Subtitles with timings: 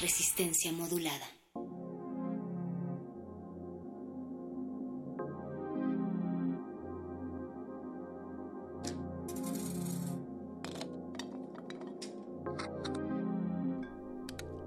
[0.00, 1.26] Resistencia modulada.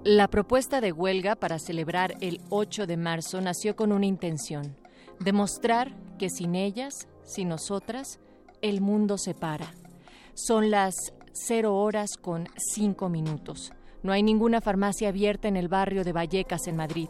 [0.04, 4.76] La propuesta de huelga para celebrar el 8 de marzo nació con una intención,
[5.18, 8.20] demostrar que sin ellas, sin nosotras,
[8.62, 9.74] el mundo se para.
[10.34, 10.94] Son las
[11.32, 13.72] 0 horas con 5 minutos.
[14.04, 17.08] No hay ninguna farmacia abierta en el barrio de Vallecas, en Madrid.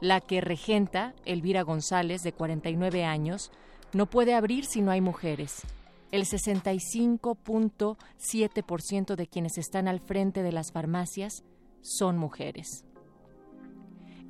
[0.00, 3.52] La que regenta, Elvira González, de 49 años,
[3.92, 5.62] no puede abrir si no hay mujeres.
[6.10, 11.44] El 65.7% de quienes están al frente de las farmacias
[11.80, 12.84] son mujeres.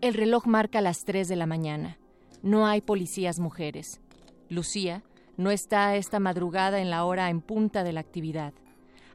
[0.02, 1.96] El reloj marca las 3 de la mañana.
[2.42, 4.02] No hay policías mujeres.
[4.50, 5.02] Lucía
[5.38, 8.52] no está esta madrugada en la hora en punta de la actividad.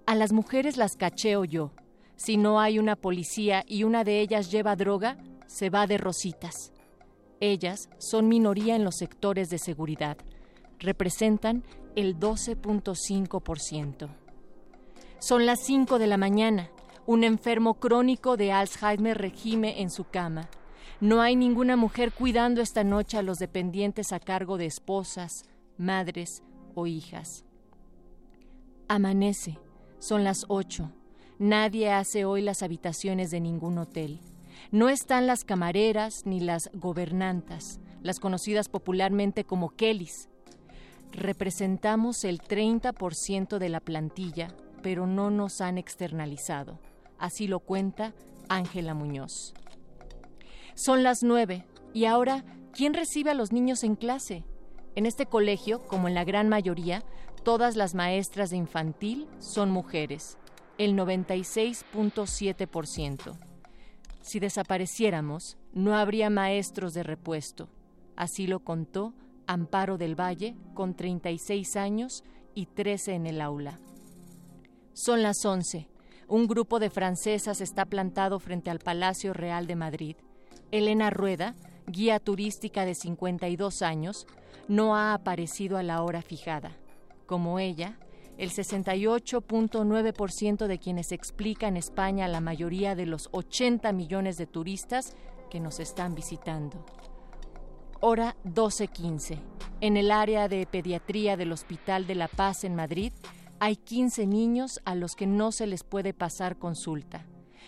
[0.08, 1.73] A las mujeres las cacheo yo
[2.18, 6.73] si no hay una policía y una de ellas lleva droga, se va de rositas.
[7.39, 10.17] Ellas son minoría en los sectores de seguridad.
[10.80, 11.64] Representan
[11.95, 14.10] el 12.5%.
[15.20, 16.70] Son las 5 de la mañana.
[17.06, 20.50] Un enfermo crónico de Alzheimer regime en su cama.
[21.00, 25.45] No hay ninguna mujer cuidando esta noche a los dependientes a cargo de esposas,
[25.77, 26.42] madres
[26.73, 27.45] o hijas.
[28.88, 29.60] Amanece.
[30.00, 30.92] Son las 8.
[31.39, 34.20] Nadie hace hoy las habitaciones de ningún hotel.
[34.71, 40.30] No están las camareras ni las gobernantas, las conocidas popularmente como Kellys.
[41.11, 44.47] Representamos el 30% de la plantilla,
[44.81, 46.80] pero no nos han externalizado.
[47.20, 48.15] Así lo cuenta
[48.49, 49.53] Ángela Muñoz.
[50.73, 54.43] Son las nueve y ahora, ¿quién recibe a los niños en clase?
[54.95, 57.03] En este colegio, como en la gran mayoría,
[57.43, 60.39] todas las maestras de infantil son mujeres
[60.77, 63.36] el 96.7%.
[64.21, 67.67] Si desapareciéramos, no habría maestros de repuesto.
[68.15, 69.14] Así lo contó
[69.48, 72.23] Amparo del Valle, con 36 años
[72.54, 73.80] y 13 en el aula.
[74.93, 75.88] Son las 11.
[76.27, 80.17] Un grupo de francesas está plantado frente al Palacio Real de Madrid.
[80.71, 81.55] Elena Rueda,
[81.86, 84.27] guía turística de 52 años,
[84.67, 86.76] no ha aparecido a la hora fijada.
[87.26, 87.98] Como ella,
[88.37, 95.15] el 68.9% de quienes explica en España la mayoría de los 80 millones de turistas
[95.49, 96.83] que nos están visitando.
[97.99, 99.39] Hora 12.15.
[99.81, 103.11] En el área de pediatría del Hospital de la Paz en Madrid
[103.59, 107.26] hay 15 niños a los que no se les puede pasar consulta.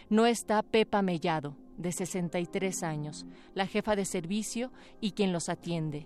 [0.09, 3.25] No está Pepa Mellado, de 63 años,
[3.55, 4.71] la jefa de servicio
[5.01, 6.05] y quien los atiende.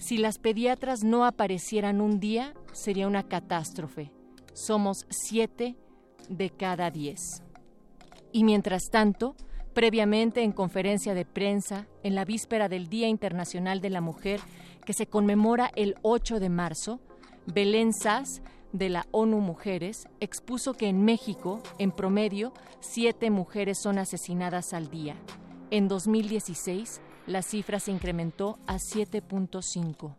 [0.00, 4.10] Si las pediatras no aparecieran un día, sería una catástrofe.
[4.54, 5.76] Somos siete
[6.30, 7.42] de cada diez.
[8.32, 9.36] Y mientras tanto,
[9.74, 14.40] previamente en conferencia de prensa, en la víspera del Día Internacional de la Mujer,
[14.86, 17.00] que se conmemora el 8 de marzo,
[17.44, 18.40] Belén Sass,
[18.72, 24.88] de la ONU Mujeres, expuso que en México, en promedio, siete mujeres son asesinadas al
[24.88, 25.16] día.
[25.70, 30.16] En 2016, la cifra se incrementó a 7.5.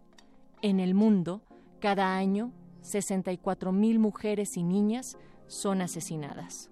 [0.61, 1.41] En el mundo,
[1.81, 2.53] cada año,
[2.83, 5.17] 64 mil mujeres y niñas
[5.47, 6.69] son asesinadas.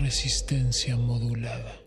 [0.00, 1.83] Resistencia modulada.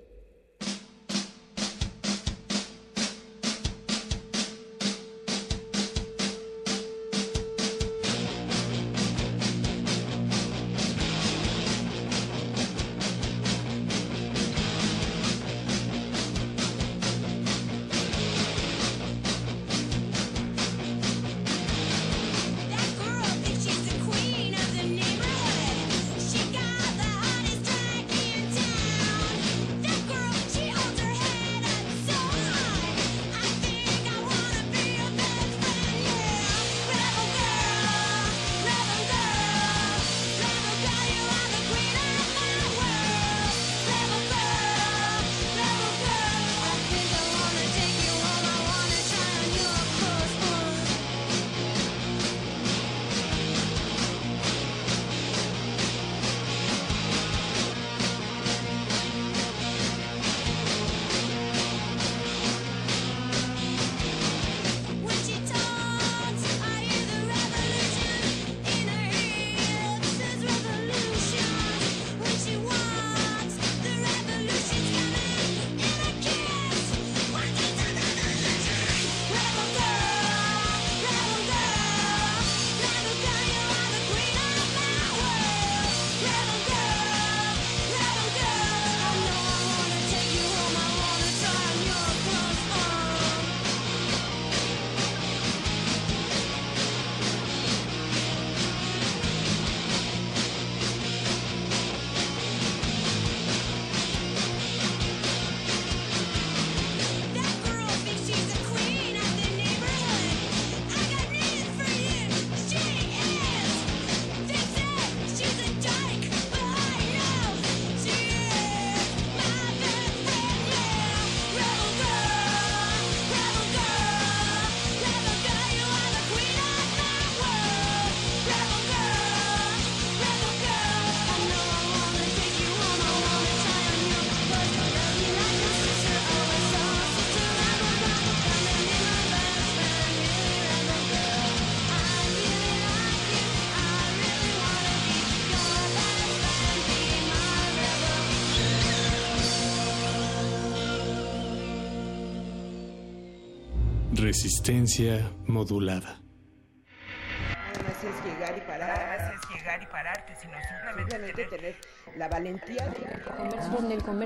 [154.27, 156.16] Resistencia modulada.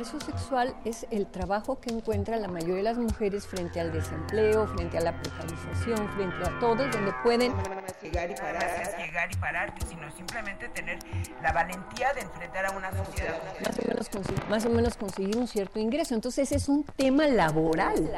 [0.01, 4.67] Comercio sexual es el trabajo que encuentran la mayoría de las mujeres frente al desempleo,
[4.67, 7.53] frente a la precarización, frente a todo, donde pueden...
[8.01, 10.97] llegar y parar, llegar y pararte, sino simplemente tener
[11.43, 13.39] la valentía de enfrentar a una sociedad.
[13.61, 16.15] Más o, menos conseguir, más o menos conseguir un cierto ingreso.
[16.15, 18.11] Entonces es un tema laboral.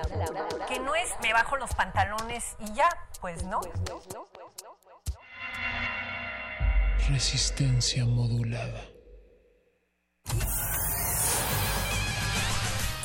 [0.70, 2.88] Que no es me bajo los pantalones y ya,
[3.20, 3.60] pues no.
[7.10, 8.94] Resistencia modulada.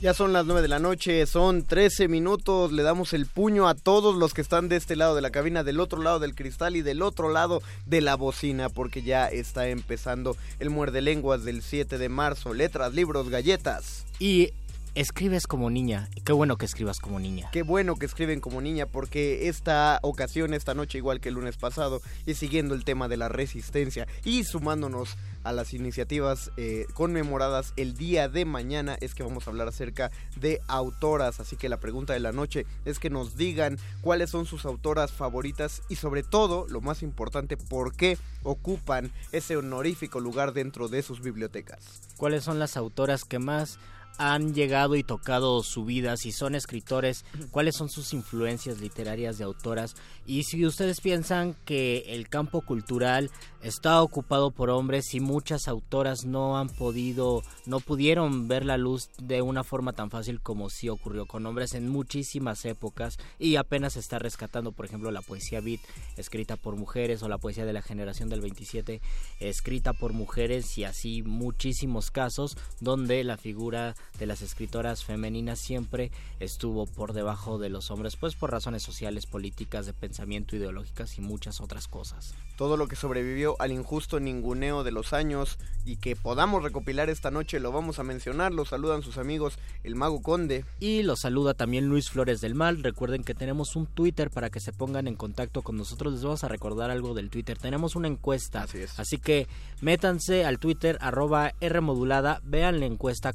[0.00, 3.74] Ya son las 9 de la noche, son 13 minutos, le damos el puño a
[3.74, 6.74] todos los que están de este lado de la cabina, del otro lado del cristal
[6.74, 11.60] y del otro lado de la bocina, porque ya está empezando el muerde lenguas del
[11.60, 14.06] 7 de marzo, letras, libros, galletas.
[14.18, 14.54] Y
[14.94, 16.08] escribes como niña.
[16.24, 17.48] Qué bueno que escribas como niña.
[17.52, 21.56] Qué bueno que escriben como niña porque esta ocasión, esta noche, igual que el lunes
[21.56, 27.72] pasado, y siguiendo el tema de la resistencia y sumándonos a las iniciativas eh, conmemoradas
[27.76, 31.40] el día de mañana, es que vamos a hablar acerca de autoras.
[31.40, 35.12] Así que la pregunta de la noche es que nos digan cuáles son sus autoras
[35.12, 41.02] favoritas y sobre todo, lo más importante, por qué ocupan ese honorífico lugar dentro de
[41.02, 42.02] sus bibliotecas.
[42.16, 43.78] ¿Cuáles son las autoras que más
[44.18, 49.44] han llegado y tocado su vida, si son escritores, cuáles son sus influencias literarias de
[49.44, 53.30] autoras y si ustedes piensan que el campo cultural
[53.62, 59.08] está ocupado por hombres y muchas autoras no han podido, no pudieron ver la luz
[59.18, 63.96] de una forma tan fácil como sí ocurrió con hombres en muchísimas épocas y apenas
[63.96, 65.80] está rescatando, por ejemplo, la poesía beat
[66.16, 69.00] escrita por mujeres o la poesía de la generación del 27
[69.40, 76.10] escrita por mujeres y así muchísimos casos donde la figura de las escritoras femeninas siempre
[76.38, 81.22] estuvo por debajo de los hombres, pues por razones sociales, políticas, de pensamiento, ideológicas y
[81.22, 82.34] muchas otras cosas.
[82.56, 87.30] Todo lo que sobrevivió al injusto ninguneo de los años y que podamos recopilar esta
[87.30, 90.64] noche lo vamos a mencionar, lo saludan sus amigos el Mago Conde.
[90.78, 94.60] Y lo saluda también Luis Flores del Mal, recuerden que tenemos un Twitter para que
[94.60, 98.08] se pongan en contacto con nosotros, les vamos a recordar algo del Twitter, tenemos una
[98.08, 98.98] encuesta, así, es.
[99.00, 99.48] así que
[99.80, 103.32] métanse al Twitter arroba Rmodulada, vean la encuesta,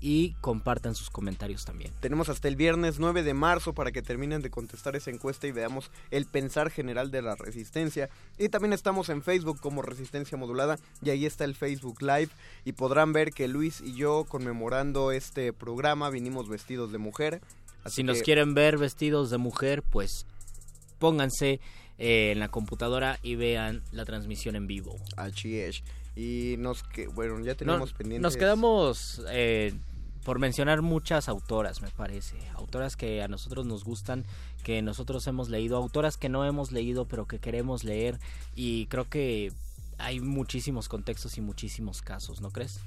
[0.00, 1.92] y compartan sus comentarios también.
[2.00, 5.52] Tenemos hasta el viernes 9 de marzo para que terminen de contestar esa encuesta y
[5.52, 8.10] veamos el pensar general de la resistencia.
[8.38, 12.28] Y también estamos en Facebook como Resistencia Modulada y ahí está el Facebook Live
[12.64, 17.40] y podrán ver que Luis y yo conmemorando este programa vinimos vestidos de mujer.
[17.84, 20.26] Así si nos quieren ver vestidos de mujer, pues
[20.98, 21.60] pónganse
[21.98, 24.96] eh, en la computadora y vean la transmisión en vivo.
[25.16, 25.82] Así es.
[26.16, 28.22] Y nos que bueno, ya tenemos no, pendientes.
[28.22, 29.74] Nos quedamos eh,
[30.24, 32.36] por mencionar muchas autoras, me parece.
[32.54, 34.24] Autoras que a nosotros nos gustan,
[34.62, 38.18] que nosotros hemos leído, autoras que no hemos leído, pero que queremos leer.
[38.54, 39.52] Y creo que
[39.98, 42.80] hay muchísimos contextos y muchísimos casos, ¿no crees?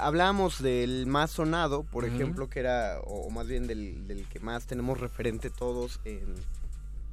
[0.00, 2.14] Hablamos del más sonado, por uh -huh.
[2.14, 6.34] ejemplo, que era, o más bien del, del, que más tenemos referente todos en,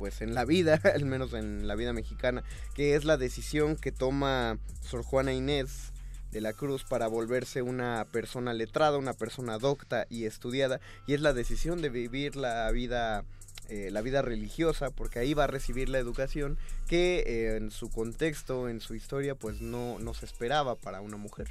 [0.02, 2.44] pues en la vida, al menos en la vida mexicana,
[2.74, 5.92] que es la decisión que toma Sor Juana Inés
[6.32, 11.22] de la Cruz para volverse una persona letrada, una persona docta y estudiada, y es
[11.22, 13.24] la decisión de vivir la vida
[13.70, 17.92] eh, la vida religiosa, porque ahí va a recibir la educación que eh, en su
[17.92, 21.48] contexto, en su historia, pues no, no se esperaba para una mujer.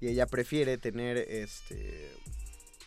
[0.00, 2.08] Y ella prefiere tener este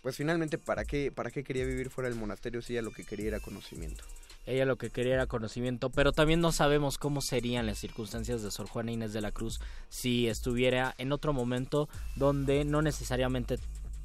[0.02, 3.04] pues finalmente para qué para qué quería vivir fuera del monasterio si ella lo que
[3.04, 4.06] quería era conocimiento.
[4.46, 8.52] Ella lo que quería era conocimiento, pero también no sabemos cómo serían las circunstancias de
[8.52, 13.58] Sor Juana Inés de la Cruz si estuviera en otro momento donde no necesariamente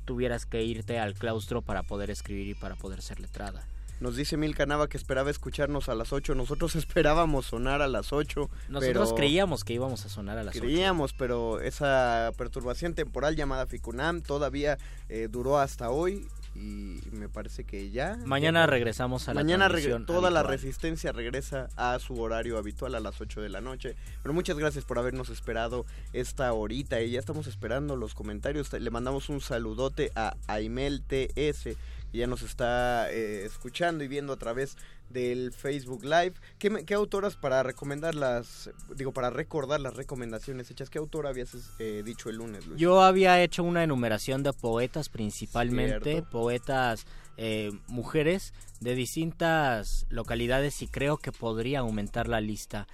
[0.05, 3.67] tuvieras que irte al claustro para poder escribir y para poder ser letrada.
[4.01, 6.35] Nos dice Mil Canava que esperaba escucharnos a las 8.
[6.35, 8.49] Nosotros esperábamos sonar a las 8.
[8.69, 10.65] Nosotros pero creíamos que íbamos a sonar a las 8.
[10.65, 14.79] Creíamos, pero esa perturbación temporal llamada FICUNAM todavía
[15.09, 16.29] eh, duró hasta hoy
[16.61, 18.19] y me parece que ya.
[18.25, 19.69] Mañana regresamos a la Mañana
[20.07, 23.95] toda la resistencia regresa a su horario habitual a las 8 de la noche.
[24.23, 28.73] Pero muchas gracias por habernos esperado esta horita y ya estamos esperando los comentarios.
[28.73, 31.77] Le mandamos un saludote a Aimel TS
[32.13, 34.77] ya nos está eh, escuchando y viendo a través
[35.11, 36.35] del Facebook Live.
[36.59, 40.91] ¿Qué, qué autoras para recomendar las, digo, para recordar las recomendaciones hechas?
[40.91, 42.81] ¿Qué autora habías eh, dicho el lunes, Luis?
[42.81, 46.31] Yo había hecho una enumeración de poetas principalmente, Cierto.
[46.31, 52.87] poetas eh, mujeres de distintas localidades y creo que podría aumentar la lista.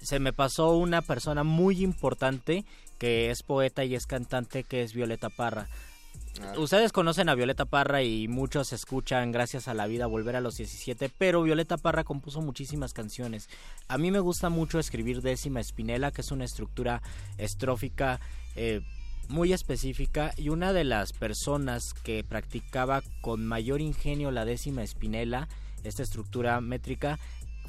[0.00, 2.64] Se me pasó una persona muy importante
[2.98, 5.68] que es poeta y es cantante que es Violeta Parra.
[6.56, 10.56] Ustedes conocen a Violeta Parra y muchos escuchan Gracias a la vida volver a los
[10.56, 13.48] 17, pero Violeta Parra compuso muchísimas canciones.
[13.88, 17.02] A mí me gusta mucho escribir décima espinela, que es una estructura
[17.36, 18.20] estrófica
[18.56, 18.80] eh,
[19.28, 25.48] muy específica y una de las personas que practicaba con mayor ingenio la décima espinela,
[25.84, 27.18] esta estructura métrica,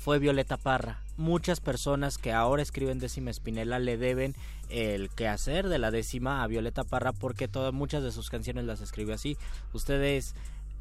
[0.01, 0.99] fue Violeta Parra.
[1.15, 4.33] Muchas personas que ahora escriben décima espinela le deben
[4.69, 8.81] el quehacer de la décima a Violeta Parra porque todas muchas de sus canciones las
[8.81, 9.37] escribió así.
[9.73, 10.33] Ustedes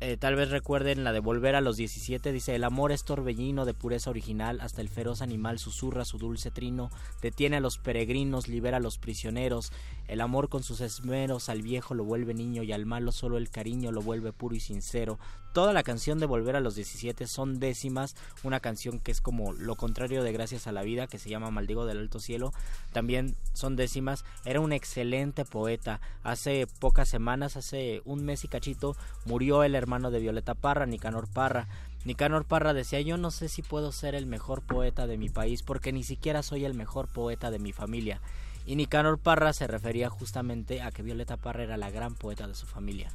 [0.02, 3.66] eh, tal vez recuerden la de Volver a los 17, dice, el amor es torbellino
[3.66, 8.48] de pureza original, hasta el feroz animal susurra su dulce trino, detiene a los peregrinos,
[8.48, 9.70] libera a los prisioneros,
[10.08, 13.50] el amor con sus esmeros al viejo lo vuelve niño y al malo solo el
[13.50, 15.18] cariño lo vuelve puro y sincero.
[15.52, 18.14] Toda la canción de Volver a los 17 son décimas,
[18.44, 21.50] una canción que es como lo contrario de Gracias a la vida, que se llama
[21.50, 22.52] Maldigo del Alto Cielo,
[22.92, 24.24] también son décimas.
[24.44, 26.00] Era un excelente poeta.
[26.22, 31.26] Hace pocas semanas, hace un mes y cachito, murió el hermano de Violeta Parra, Nicanor
[31.26, 31.66] Parra.
[32.04, 35.62] Nicanor Parra decía, yo no sé si puedo ser el mejor poeta de mi país
[35.62, 38.20] porque ni siquiera soy el mejor poeta de mi familia.
[38.66, 42.54] Y Nicanor Parra se refería justamente a que Violeta Parra era la gran poeta de
[42.54, 43.10] su familia.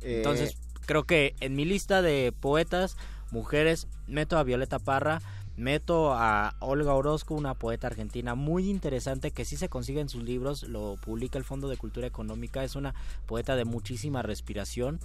[0.00, 0.56] Eh, Entonces,
[0.88, 2.96] creo que en mi lista de poetas,
[3.30, 5.20] mujeres, meto a Violeta Parra,
[5.54, 10.22] meto a Olga Orozco, una poeta argentina muy interesante que sí se consigue en sus
[10.22, 12.94] libros, lo publica el Fondo de Cultura Económica, es una
[13.26, 14.98] poeta de muchísima respiración.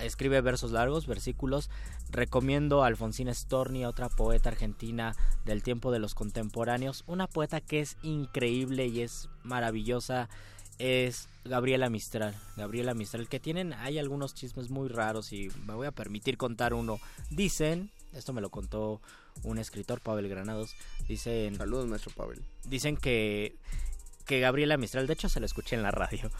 [0.00, 1.70] Escribe versos largos, versículos.
[2.10, 5.14] Recomiendo a Alfonsina Storni, otra poeta argentina
[5.44, 7.04] del tiempo de los contemporáneos.
[7.06, 10.30] Una poeta que es increíble y es maravillosa
[10.80, 12.34] es Gabriela Mistral.
[12.56, 16.72] Gabriela Mistral, que tienen, hay algunos chismes muy raros y me voy a permitir contar
[16.74, 16.98] uno.
[17.30, 19.00] Dicen, esto me lo contó
[19.44, 20.74] un escritor, Pavel Granados,
[21.06, 21.54] dicen...
[21.56, 22.42] Saludos, maestro Pavel.
[22.64, 23.54] Dicen que,
[24.26, 26.30] que Gabriela Mistral, de hecho se lo escuché en la radio,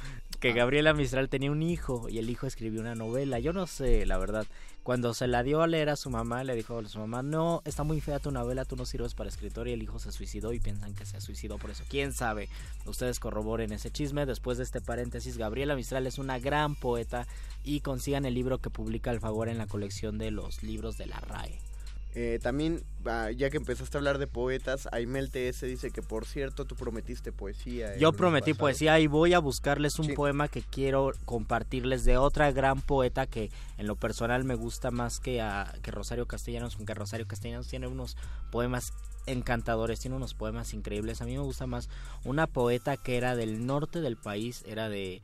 [0.41, 0.55] que Ah.
[0.55, 3.39] Gabriela Mistral tenía un hijo y el hijo escribió una novela.
[3.39, 4.47] Yo no sé, la verdad.
[4.83, 7.61] Cuando se la dio a leer a su mamá, le dijo a su mamá, no,
[7.67, 10.55] está muy fea tu novela, tú no sirves para escritor y el hijo se suicidó
[10.55, 11.85] y piensan que se suicidó por eso.
[11.89, 12.49] ¿Quién sabe?
[12.87, 14.25] Ustedes corroboren ese chisme.
[14.25, 17.27] Después de este paréntesis, Gabriela Mistral es una gran poeta
[17.63, 21.21] y consigan el libro que publica Alfagor en la colección de los libros de la
[21.21, 21.59] RAE.
[22.15, 26.27] Eh, también, ah, ya que empezaste a hablar de poetas, Aimel TS dice que, por
[26.27, 27.97] cierto, tú prometiste poesía.
[27.99, 28.61] Yo prometí pasado.
[28.65, 30.13] poesía y voy a buscarles un Sí.
[30.15, 35.21] poema que quiero compartirles de otra gran poeta que en lo personal me gusta más
[35.21, 38.17] que, a, que Rosario Castellanos, aunque Rosario Castellanos tiene unos
[38.51, 38.93] poemas
[39.27, 41.23] encantadores, tiene unos poemas increíbles.
[41.23, 41.89] A mí me gusta más
[42.25, 45.23] una poeta que era del norte del país, era de...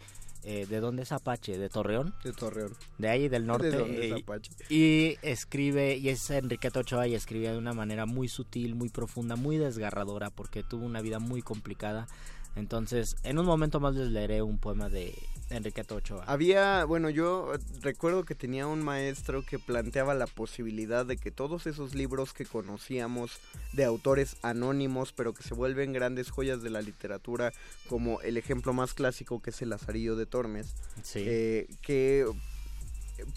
[0.48, 1.58] Eh, ¿De dónde es Apache?
[1.58, 2.14] ¿De Torreón?
[2.22, 2.72] De Torreón.
[2.98, 3.68] De ahí, del norte.
[3.68, 4.52] ¿De dónde es Apache?
[4.68, 9.34] y escribe, y es Enriqueta Ochoa, y escribe de una manera muy sutil, muy profunda,
[9.34, 12.06] muy desgarradora, porque tuvo una vida muy complicada.
[12.54, 16.24] Entonces, en un momento más les leeré un poema de Enriqueta Ochoa.
[16.26, 21.30] Había, bueno, yo eh, recuerdo que tenía un maestro que planteaba la posibilidad de que
[21.30, 23.38] todos esos libros que conocíamos
[23.72, 27.52] de autores anónimos, pero que se vuelven grandes joyas de la literatura,
[27.88, 31.22] como el ejemplo más clásico que es el Lazarillo de Tormes, Sí.
[31.24, 32.26] eh, que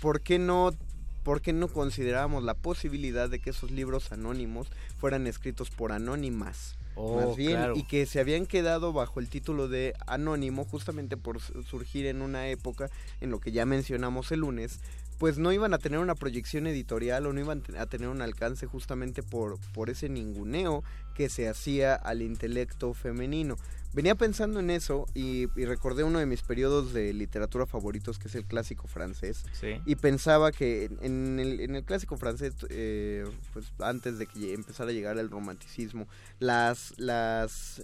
[0.02, 0.72] ¿por qué no
[1.24, 4.68] ¿Por qué no considerábamos la posibilidad de que esos libros anónimos
[5.00, 6.76] fueran escritos por anónimas?
[7.02, 7.76] Oh, más bien, claro.
[7.78, 12.22] y que se habían quedado bajo el título de anónimo justamente por su- surgir en
[12.22, 12.90] una época
[13.22, 14.80] en lo que ya mencionamos el lunes,
[15.20, 18.66] pues no iban a tener una proyección editorial o no iban a tener un alcance
[18.66, 20.84] justamente por, por ese ninguneo
[21.14, 23.58] que se hacía al intelecto femenino.
[23.92, 28.28] Venía pensando en eso y, y recordé uno de mis periodos de literatura favoritos que
[28.28, 29.82] es el clásico francés Sí.
[29.86, 34.54] y pensaba que en- en el, en el clásico francés, eh, pues antes de que
[34.54, 36.08] empezara a llegar el romanticismo,
[36.40, 37.82] las, las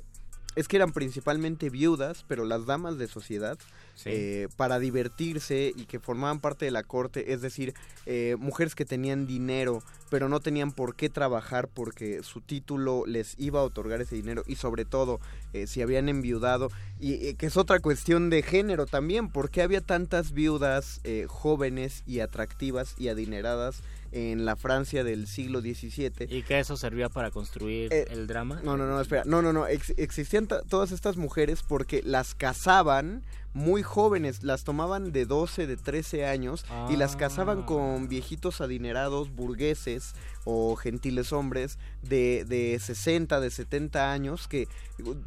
[0.55, 3.57] es que eran principalmente viudas, pero las damas de sociedad,
[4.05, 7.73] eh, para divertirse y que formaban parte de la corte, es decir,
[8.05, 13.35] eh, mujeres que tenían dinero, pero no tenían por qué trabajar porque su título les
[13.37, 15.19] iba a otorgar ese dinero y sobre todo
[15.53, 16.69] eh, si habían enviudado,
[16.99, 22.95] y que es otra cuestión de género también, porque había tantas viudas jóvenes y atractivas
[22.97, 23.81] y adineradas
[24.15, 26.27] en la Francia del siglo XVII.
[26.29, 28.61] ¿Y que eso servía para construir Eh, el drama?
[28.63, 29.23] No, no, no, espera.
[29.25, 29.67] No, no, no.
[29.67, 33.23] Ex- existían todas estas mujeres porque las casaban
[33.55, 34.43] muy jóvenes.
[34.43, 37.65] Las tomaban de 12, de 13 años y las casaban Ah.
[37.65, 40.13] con viejitos adinerados, burgueses
[40.43, 44.67] o gentiles hombres de, de 60, de 70 años que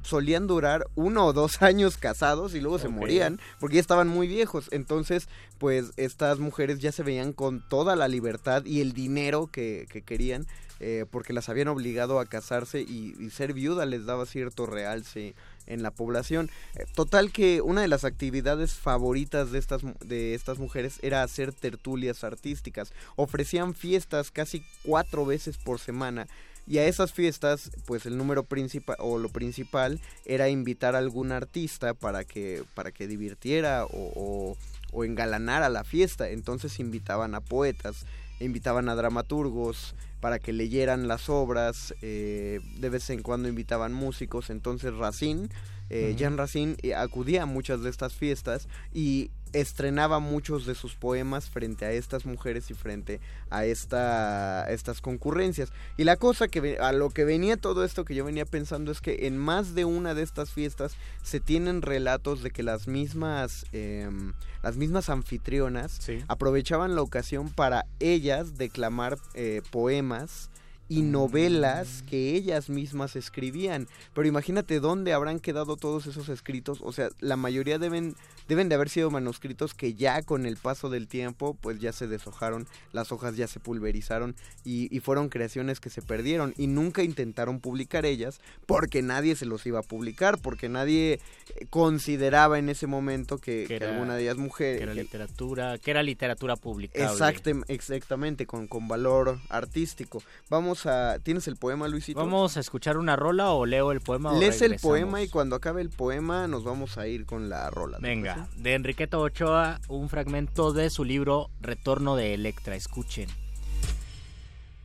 [0.02, 4.28] solían durar uno o dos años casados y luego se morían porque ya estaban muy
[4.28, 4.68] viejos.
[4.72, 5.26] Entonces,
[5.58, 10.02] pues estas mujeres ya se veían con toda la libertad y el dinero que, que
[10.02, 10.46] querían
[10.80, 15.34] eh, porque las habían obligado a casarse y, y ser viuda les daba cierto realce
[15.68, 16.50] en la población.
[16.74, 21.52] Eh, total que una de las actividades favoritas de estas, de estas mujeres era hacer
[21.52, 22.92] tertulias artísticas.
[23.16, 26.26] Ofrecían fiestas casi cuatro veces por semana.
[26.66, 31.32] Y a esas fiestas, pues el número principal o lo principal era invitar a algún
[31.32, 34.56] artista para que, para que divirtiera o, o,
[34.92, 36.28] o engalanara la fiesta.
[36.28, 38.04] Entonces invitaban a poetas,
[38.40, 44.50] invitaban a dramaturgos para que leyeran las obras, eh, de vez en cuando invitaban músicos,
[44.50, 45.48] entonces Racine,
[45.90, 46.14] eh.
[46.18, 51.50] Jean Racine eh, acudía a muchas de estas fiestas y estrenaba muchos de sus poemas
[51.50, 55.70] frente a estas mujeres y frente a esta a estas concurrencias.
[55.96, 59.00] Y la cosa que a lo que venía todo esto que yo venía pensando es
[59.00, 63.66] que en más de una de estas fiestas se tienen relatos de que las mismas
[63.72, 64.32] em,
[64.62, 70.50] las mismas anfitrionas aprovechaban la ocasión para ellas declamar eh, poemas
[70.88, 73.88] y novelas que ellas mismas escribían.
[74.14, 76.78] Pero imagínate dónde habrán quedado todos esos escritos.
[76.82, 78.14] O sea, la mayoría deben,
[78.48, 82.06] deben de haber sido manuscritos que ya con el paso del tiempo pues ya se
[82.06, 87.02] deshojaron, las hojas ya se pulverizaron y, y fueron creaciones que se perdieron y nunca
[87.02, 92.68] intentaron publicar ellas porque nadie se los iba a publicar, porque nadie eh, consideraba en
[92.68, 94.78] ese momento que, que era- alguna de ellas mujeres...
[94.78, 97.08] Que era literatura, que era literatura publicable.
[97.10, 100.22] Exactem- exactamente, con, con valor artístico.
[100.48, 101.18] Vamos a...
[101.18, 102.18] ¿Tienes el poema, Luisito?
[102.18, 104.32] ¿Vamos a escuchar una rola o leo el poema?
[104.32, 107.70] o Lees el poema y cuando acabe el poema nos vamos a ir con la
[107.70, 107.98] rola.
[107.98, 112.74] ¿te Venga, de Enriqueta Ochoa, un fragmento de su libro Retorno de Electra.
[112.74, 113.28] Escuchen.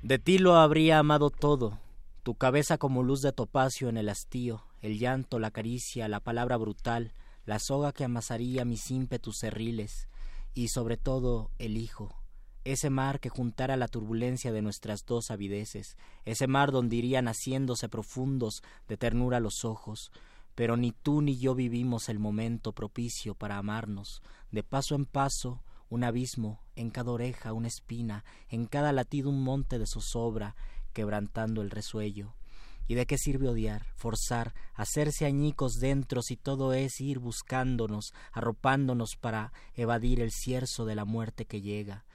[0.01, 1.79] De ti lo habría amado todo,
[2.23, 6.58] tu cabeza como luz de topacio en el hastío, el llanto, la caricia, la palabra
[6.58, 7.13] brutal,
[7.45, 10.10] la soga que amasaría mis ímpetus cerriles,
[10.53, 12.22] y sobre todo el hijo,
[12.65, 17.89] ese mar que juntara la turbulencia de nuestras dos avideces, ese mar donde irían haciéndose
[17.89, 20.12] profundos de ternura los ojos,
[20.56, 24.21] pero ni tú ni yo vivimos el momento propicio para amarnos,
[24.52, 29.43] de paso en paso, un abismo, en cada oreja una espina, en cada latido un
[29.43, 30.56] monte de zozobra,
[30.93, 32.36] quebrantando el resuello.
[32.88, 39.15] ¿Y de qué sirve odiar, forzar, hacerse añicos dentro si todo es ir buscándonos, arropándonos
[39.15, 42.06] para evadir el cierzo de la muerte que llega?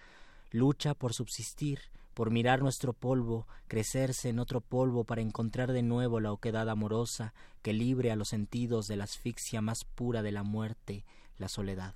[0.51, 1.81] Lucha por subsistir,
[2.15, 7.35] por mirar nuestro polvo, crecerse en otro polvo para encontrar de nuevo la oquedad amorosa
[7.63, 11.05] que libre a los sentidos de la asfixia más pura de la muerte,
[11.37, 11.95] la soledad.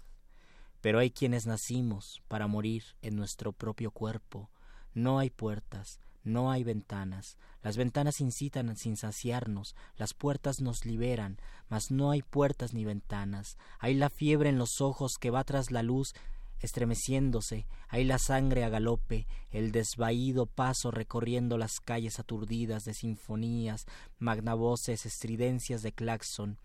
[0.81, 4.51] Pero hay quienes nacimos para morir en nuestro propio cuerpo.
[4.95, 7.37] No hay puertas, no hay ventanas.
[7.63, 11.39] Las ventanas incitan sin saciarnos, las puertas nos liberan,
[11.69, 13.57] mas no hay puertas ni ventanas.
[13.79, 16.15] Hay la fiebre en los ojos que va tras la luz
[16.63, 23.87] estremeciéndose, hay la sangre a galope, el desvaído paso recorriendo las calles aturdidas de sinfonías,
[24.19, 26.59] magnavoces, estridencias de claxon,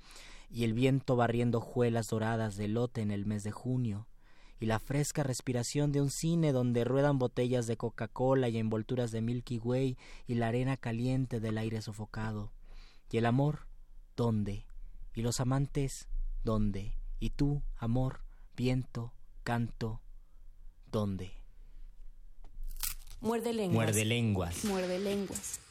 [0.50, 4.08] y el viento barriendo juelas doradas de lote en el mes de junio,
[4.60, 9.22] y la fresca respiración de un cine donde ruedan botellas de Coca-Cola y envolturas de
[9.22, 12.52] Milky Way y la arena caliente del aire sofocado.
[13.12, 13.68] Y el amor,
[14.16, 14.66] ¿dónde?
[15.14, 16.08] Y los amantes,
[16.44, 16.96] ¿dónde?
[17.20, 18.22] Y tú, amor,
[18.56, 19.14] viento,
[19.48, 20.02] canto,
[20.92, 21.32] ¿dónde?
[23.22, 23.76] Muerde lenguas.
[23.86, 24.66] Muerde lenguas.
[24.66, 25.62] Muerde lenguas.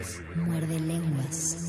[0.00, 0.22] Lenguas.
[0.36, 1.66] Muerde lenguas.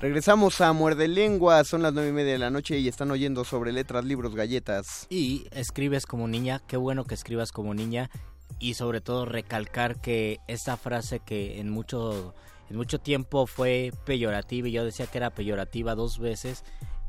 [0.00, 3.44] Regresamos a Muerde Lengua, son las nueve y media de la noche y están oyendo
[3.44, 5.06] sobre letras, libros, galletas.
[5.10, 8.10] Y escribes como niña, qué bueno que escribas como niña
[8.58, 12.34] y sobre todo recalcar que esta frase que en mucho,
[12.68, 16.64] en mucho tiempo fue peyorativa y yo decía que era peyorativa dos veces,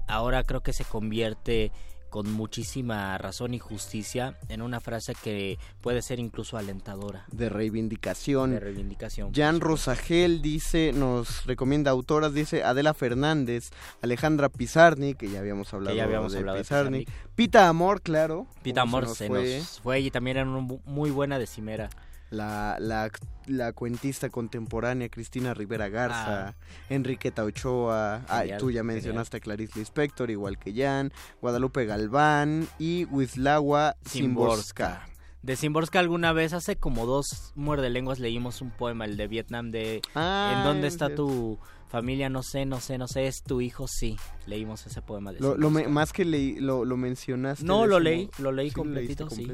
[0.08, 1.72] ahora creo que se convierte
[2.14, 7.26] con muchísima razón y justicia en una frase que puede ser incluso alentadora.
[7.32, 8.52] De reivindicación.
[8.52, 9.34] De reivindicación.
[9.34, 13.72] Jan Rosagel dice, nos recomienda autoras, dice Adela Fernández,
[14.04, 17.00] Alejandra Pizarnik, que ya habíamos hablado, ya habíamos de, hablado Pizarnik.
[17.00, 17.34] de Pizarnik.
[17.34, 18.46] Pita Amor, claro.
[18.62, 19.48] Pita Amor se se nos nos,
[19.80, 19.82] fue.
[19.82, 20.00] fue.
[20.02, 21.90] y también era una muy buena decimera.
[22.34, 23.10] La, la,
[23.46, 26.56] la cuentista contemporánea Cristina Rivera Garza,
[26.90, 32.68] Enriqueta Ochoa, ah, Genial, tú ya mencionaste a Clarice Lispector, igual que Jan, Guadalupe Galván
[32.80, 35.06] y Wislawa Zimborska.
[35.44, 39.72] De Zimborska alguna vez, hace como dos muerde lenguas leímos un poema, el de Vietnam,
[39.72, 41.60] de Ah, ¿En dónde está es- tu
[41.94, 42.28] familia?
[42.30, 44.18] No sé, no sé, no sé, es tu hijo, sí.
[44.48, 45.90] Leímos ese poema de Lo, lo me- Zimborska.
[45.94, 47.64] más que leí, lo, lo mencionaste.
[47.64, 49.48] No, lo leí, lo leí ¿Sí completito, sí.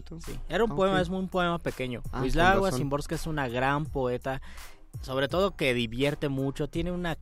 [0.48, 2.02] Era un Ah, poema, es un poema pequeño.
[2.12, 2.72] Ah, razón.
[2.72, 4.42] Szymborska es una gran poeta,
[5.02, 7.18] sobre todo que divierte mucho, tiene una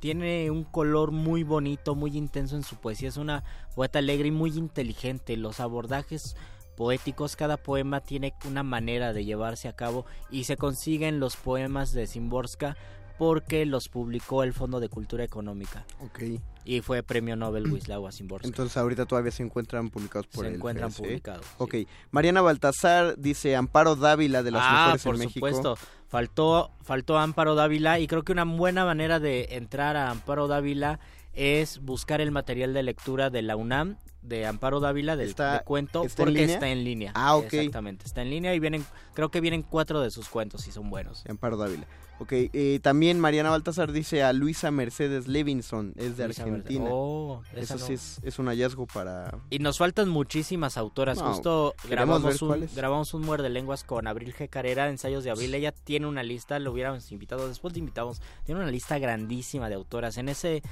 [0.00, 4.30] tiene un color muy bonito, muy intenso en su poesía, es una poeta alegre y
[4.30, 6.36] muy inteligente, los abordajes
[6.76, 11.92] poéticos, cada poema tiene una manera de llevarse a cabo y se consiguen los poemas
[11.92, 12.76] de Szymborska
[13.18, 16.22] porque los publicó el Fondo de Cultura Económica Ok.
[16.64, 18.46] y fue premio Nobel Wisława Szymborska.
[18.46, 21.74] Entonces ahorita todavía se encuentran publicados por Se el encuentran publicados, Ok.
[22.10, 25.34] Mariana Baltasar dice Amparo Dávila de las ah, mejores por en México.
[25.48, 25.78] supuesto.
[26.08, 31.00] Faltó, faltó Amparo Dávila y creo que una buena manera de entrar a Amparo Dávila
[31.34, 35.64] es buscar el material de lectura de la UNAM de Amparo Dávila del Está- de
[35.64, 37.12] cuento está porque está en línea.
[37.14, 37.52] Ah, ok.
[37.52, 40.90] Exactamente, está en línea y vienen creo que vienen cuatro de sus cuentos y son
[40.90, 41.24] buenos.
[41.28, 41.86] Amparo Dávila.
[42.18, 46.86] Ok, eh, también Mariana Baltasar dice a Luisa Mercedes Levinson, es de Luisa Argentina.
[46.90, 49.38] Oh, Eso sí es, es un hallazgo para...
[49.50, 51.18] Y nos faltan muchísimas autoras.
[51.18, 54.48] No, Justo grabamos un, grabamos un muerde lenguas con Abril G.
[54.48, 55.54] Carrera, ensayos de Abril.
[55.54, 58.22] Ella tiene una lista, lo hubiéramos invitado, después le invitamos.
[58.44, 60.16] Tiene una lista grandísima de autoras.
[60.16, 60.62] En ese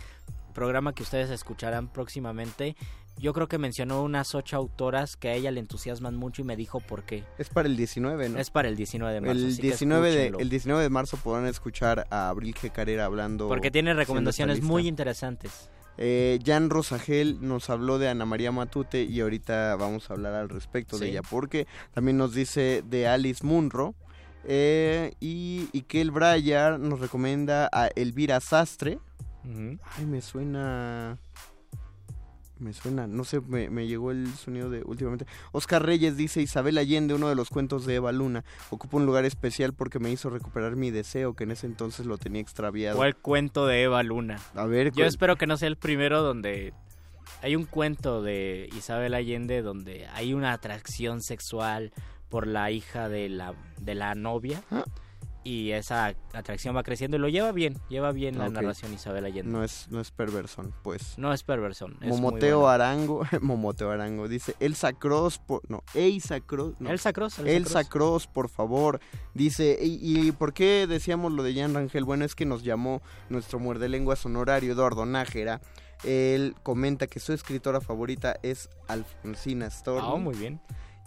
[0.55, 2.77] programa que ustedes escucharán próximamente,
[3.19, 6.57] yo creo que mencionó unas ocho autoras que a ella le entusiasman mucho y me
[6.57, 7.25] dijo por qué.
[7.39, 8.39] Es para el 19, ¿no?
[8.39, 9.41] Es para el 19 de marzo.
[9.41, 12.73] el, así que 19 de, el 19 de marzo podrán escuchar a Abril G.
[12.73, 13.49] Carrera hablando...
[13.49, 15.69] Porque tiene recomendaciones muy interesantes.
[15.97, 20.49] Eh, Jan Rosagel nos habló de Ana María Matute y ahorita vamos a hablar al
[20.49, 23.95] respecto de ella porque también nos dice de Alice Munro
[24.43, 28.99] eh, y, y que el Brayar nos recomienda a Elvira Sastre.
[29.97, 31.19] Ay, me suena...
[32.57, 35.27] Me suena, no sé, me, me llegó el sonido de últimamente.
[35.51, 39.25] Oscar Reyes dice Isabel Allende, uno de los cuentos de Eva Luna, ocupa un lugar
[39.25, 43.05] especial porque me hizo recuperar mi deseo, que en ese entonces lo tenía extraviado.
[43.05, 44.39] El cuento de Eva Luna.
[44.55, 46.73] A ver, Yo espero que no sea el primero donde
[47.43, 51.93] hay un cuento de Isabel Allende donde hay una atracción sexual
[52.29, 54.85] por la hija de la de la novia Ah.
[55.45, 59.53] Y esa atracción va creciendo y lo lleva bien, lleva bien la narración Isabel Allende.
[59.53, 61.19] no es, no es perversón, pues.
[61.19, 62.75] No es muy Momoteo buena.
[62.75, 66.91] Arango, Momoteo Arango, dice Elsa Cross, por, no, Elsa Cross, no.
[66.91, 68.25] Elsa Cross, Elsa Elsa Cross.
[68.25, 69.01] Cross, por favor,
[69.35, 72.05] dice, ¿y, y por qué decíamos lo de Jan Rangel?
[72.05, 75.61] Bueno, es que nos llamó nuestro muerde lenguas honorario, Eduardo Nájera,
[76.05, 80.09] él comenta que su escritora favorita es Alfonsina Storni.
[80.11, 80.61] Ah, muy bien.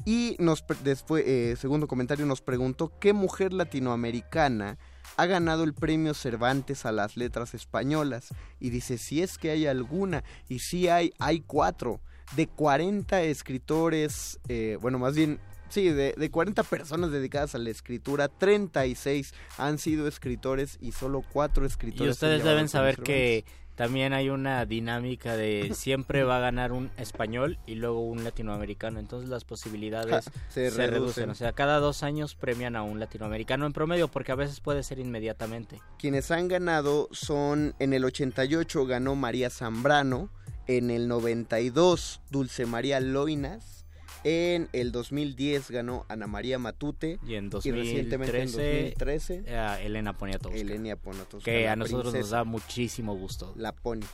[0.07, 4.77] Y nos después, eh, segundo comentario, nos preguntó qué mujer latinoamericana
[5.17, 8.29] ha ganado el premio Cervantes a las letras españolas.
[8.61, 11.99] Y dice, si es que hay alguna, y sí hay, hay cuatro,
[12.37, 17.69] de 40 escritores, eh, bueno, más bien, sí, de, de 40 personas dedicadas a la
[17.69, 22.07] escritura, 36 han sido escritores y solo cuatro escritores.
[22.07, 23.43] Y ustedes deben saber que
[23.77, 28.99] también hay una dinámica de siempre va a ganar un español y luego un latinoamericano.
[28.99, 30.91] Entonces las posibilidades Ja, se se, reducen.
[30.93, 31.29] reducen.
[31.29, 34.81] O sea, cada dos años premian a un latinoamericano en promedio porque a veces puede
[34.81, 35.79] ser inmediatamente.
[35.99, 40.31] Quienes han ganado son en el 88 ganó María Zambrano,
[40.65, 43.76] en el 92 Dulce María Loinas,
[44.23, 49.85] en el 2010 ganó Ana María Matute Y en y recientemente en 2013 2013 eh,
[49.85, 50.59] Elena Poniatowska.
[50.59, 53.53] Elenia Poniatowska, que a nosotros nos da muchísimo gusto.
[53.55, 54.05] la Pony,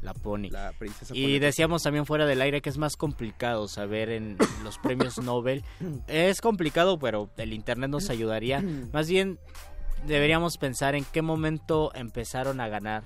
[0.00, 0.48] La Pony.
[0.50, 1.46] la princesa Y Poniatowska.
[1.46, 5.64] decíamos también fuera del aire que es más complicado saber en los premios Nobel.
[6.06, 8.62] Es complicado, pero el Internet nos ayudaría.
[8.92, 9.38] Más bien,
[10.06, 13.04] deberíamos pensar en qué momento empezaron a ganar.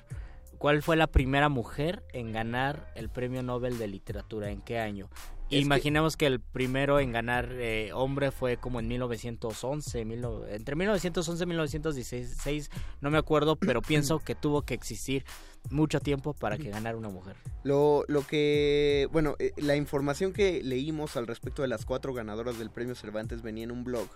[0.63, 4.49] ¿cuál fue la primera mujer en ganar el Premio Nobel de Literatura?
[4.53, 5.09] ¿En qué año?
[5.61, 6.27] Imaginemos que...
[6.27, 10.01] el primero en ganar eh, hombre fue como en 1911,
[10.51, 15.25] entre 1911 y 1916, no me acuerdo, pero pienso que tuvo que existir
[15.71, 17.37] mucho tiempo para que ganara una mujer.
[17.63, 22.59] Lo, lo que, bueno, eh, la información que leímos al respecto de las cuatro ganadoras
[22.59, 24.09] del premio Cervantes venía en un blog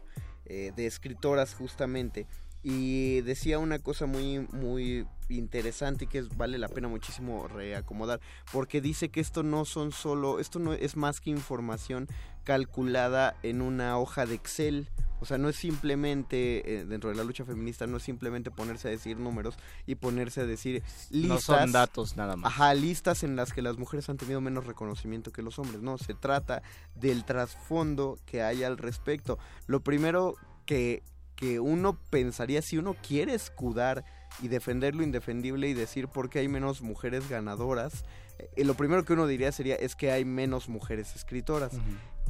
[0.46, 2.26] eh, de escritoras justamente
[2.68, 8.20] y decía una cosa muy muy interesante y que vale la pena muchísimo reacomodar
[8.52, 12.08] porque dice que esto no son solo esto no es más que información
[12.42, 17.24] calculada en una hoja de Excel o sea, no es simplemente, eh, dentro de la
[17.24, 21.28] lucha feminista, no es simplemente ponerse a decir números y ponerse a decir listas.
[21.28, 22.52] No son datos nada más.
[22.52, 25.80] Ajá, listas en las que las mujeres han tenido menos reconocimiento que los hombres.
[25.80, 26.62] No, se trata
[26.94, 29.38] del trasfondo que hay al respecto.
[29.66, 31.02] Lo primero que
[31.36, 34.04] que uno pensaría si uno quiere escudar
[34.42, 38.04] y defender lo indefendible y decir por qué hay menos mujeres ganadoras,
[38.38, 41.72] eh, lo primero que uno diría sería es que hay menos mujeres escritoras.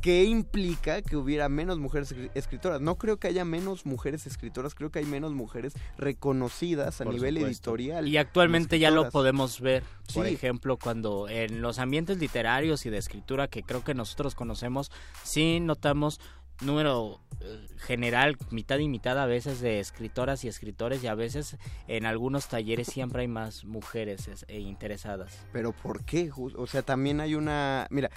[0.01, 2.81] ¿Qué implica que hubiera menos mujeres escritoras?
[2.81, 7.39] No creo que haya menos mujeres escritoras, creo que hay menos mujeres reconocidas a nivel
[7.39, 8.07] editorial.
[8.07, 12.99] Y actualmente ya lo podemos ver, por ejemplo, cuando en los ambientes literarios y de
[12.99, 14.93] escritura que creo que nosotros conocemos,
[15.25, 16.21] sí notamos
[16.63, 21.57] número eh, general, mitad y mitad a veces de escritoras y escritores y a veces
[21.89, 25.47] en algunos talleres siempre hay más mujeres e interesadas.
[25.53, 26.31] Pero ¿por qué?
[26.35, 28.11] O sea, también hay una, mira,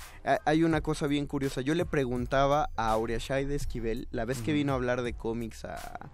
[0.45, 1.61] hay una cosa bien curiosa.
[1.61, 5.65] Yo le preguntaba a Aurea Shai Esquivel, la vez que vino a hablar de cómics
[5.65, 6.09] a,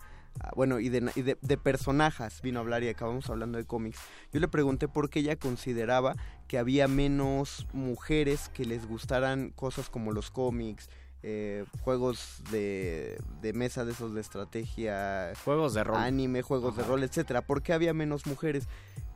[0.55, 3.99] bueno, y, de, y de, de, personajes vino a hablar y acabamos hablando de cómics.
[4.33, 6.15] Yo le pregunté por qué ella consideraba
[6.47, 10.89] que había menos mujeres que les gustaran cosas como los cómics,
[11.27, 16.83] eh, juegos de, de, mesa de esos de estrategia, juegos de rol, anime, juegos de
[16.83, 17.41] rol, etcétera.
[17.41, 18.67] ¿Por qué había menos mujeres?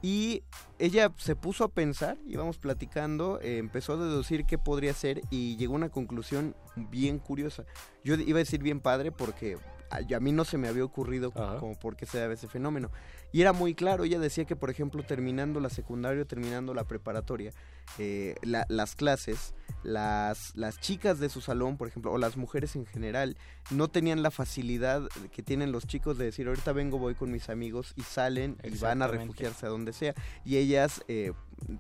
[0.02, 0.42] Y
[0.80, 5.56] ella se puso a pensar, íbamos platicando, eh, empezó a deducir qué podría ser y
[5.58, 7.66] llegó a una conclusión bien curiosa.
[8.04, 9.60] Yo iba a decir bien padre porque
[9.92, 12.90] a, mí no se me había ocurrido como por qué se debe ese fenómeno.
[13.32, 17.52] Y era muy claro, ella decía que por ejemplo terminando la secundaria, terminando la preparatoria,
[17.98, 22.86] eh, las clases, las, las chicas de su salón, por ejemplo, o las mujeres en
[22.86, 23.38] general,
[23.70, 27.50] no tenían la facilidad que tienen los chicos de decir, ahorita vengo, voy con mis
[27.50, 30.16] amigos y salen y van a refugiarse a donde sea.
[30.44, 31.34] Y ellas, eh,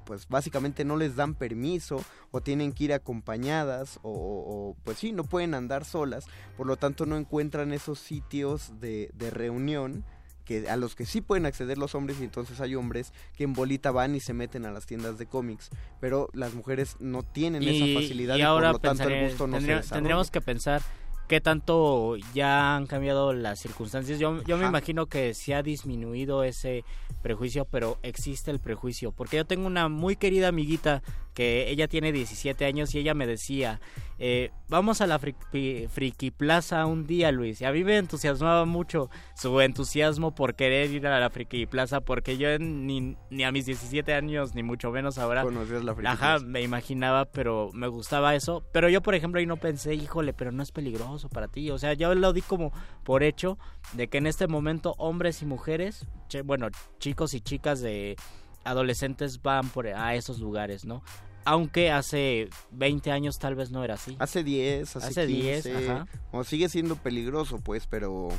[0.06, 5.12] pues básicamente no les dan permiso o tienen que ir acompañadas o, o, pues sí,
[5.12, 6.26] no pueden andar solas,
[6.58, 10.06] por lo tanto no encuentran esos sitios de, de reunión
[10.50, 13.54] que a los que sí pueden acceder los hombres y entonces hay hombres que en
[13.54, 17.62] bolita van y se meten a las tiendas de cómics, pero las mujeres no tienen
[17.62, 20.82] esa facilidad y, ahora por lo tanto el gusto no se Tendríamos que pensar
[21.28, 24.18] qué tanto ya han cambiado las circunstancias.
[24.18, 26.84] Yo, yo me imagino que se ha disminuido ese
[27.22, 29.12] prejuicio, pero existe el prejuicio.
[29.12, 31.04] Porque yo tengo una muy querida amiguita
[31.36, 33.80] que ella tiene 17 años y ella me decía,
[34.22, 37.62] eh, vamos a la friki, Plaza un día, Luis.
[37.62, 42.02] Y a mí me entusiasmaba mucho su entusiasmo por querer ir a la Friki Plaza,
[42.02, 45.44] porque yo ni, ni a mis 17 años, ni mucho menos ahora...
[45.44, 48.64] Conocías la Friki Ajá, me imaginaba, pero me gustaba eso.
[48.74, 51.72] Pero yo, por ejemplo, ahí no pensé, híjole, pero no es peligroso para ti.
[51.72, 52.74] O sea, yo lo di como
[53.06, 53.58] por hecho
[53.94, 56.06] de que en este momento hombres y mujeres,
[56.44, 56.68] bueno,
[57.00, 58.18] chicos y chicas de
[58.66, 61.02] adolescentes van por a esos lugares, ¿no?
[61.50, 64.16] Aunque hace 20 años tal vez no era así.
[64.20, 66.08] Hace 10, hace, hace 10, ajá.
[66.32, 68.30] O sigue siendo peligroso, pues, pero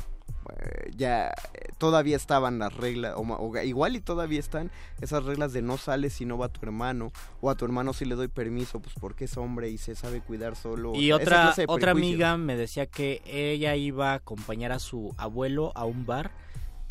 [0.57, 4.71] eh, ya eh, todavía estaban las reglas, o, igual y todavía están
[5.01, 8.05] esas reglas de no sales si no va tu hermano, o a tu hermano si
[8.05, 10.95] le doy permiso, pues porque es hombre y se sabe cuidar solo.
[10.95, 15.83] Y otra, otra amiga me decía que ella iba a acompañar a su abuelo a
[15.83, 16.31] un bar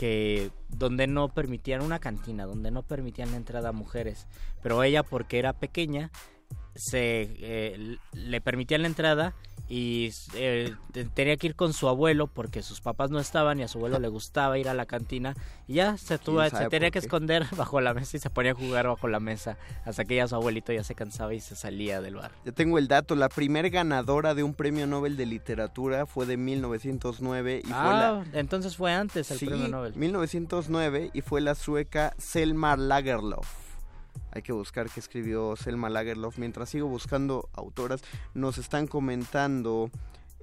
[0.00, 4.28] que donde no permitían una cantina, donde no permitían la entrada a mujeres,
[4.62, 6.10] pero ella porque era pequeña
[6.74, 9.34] se eh, le permitían la entrada
[9.70, 10.74] y eh,
[11.14, 14.00] tenía que ir con su abuelo porque sus papás no estaban y a su abuelo
[14.00, 15.36] le gustaba ir a la cantina
[15.68, 18.54] y ya se, tuvo, se tenía que esconder bajo la mesa y se ponía a
[18.56, 22.00] jugar bajo la mesa hasta que ya su abuelito ya se cansaba y se salía
[22.00, 22.32] del bar.
[22.44, 26.36] Ya tengo el dato, la primer ganadora de un premio Nobel de literatura fue de
[26.36, 28.40] 1909 y ah, fue la...
[28.40, 29.94] entonces fue antes el premio Nobel.
[29.94, 33.69] 1909 y fue la sueca Selma Lagerlof.
[34.32, 36.38] Hay que buscar qué escribió Selma Lagerlof.
[36.38, 38.02] Mientras sigo buscando autoras,
[38.34, 39.90] nos están comentando,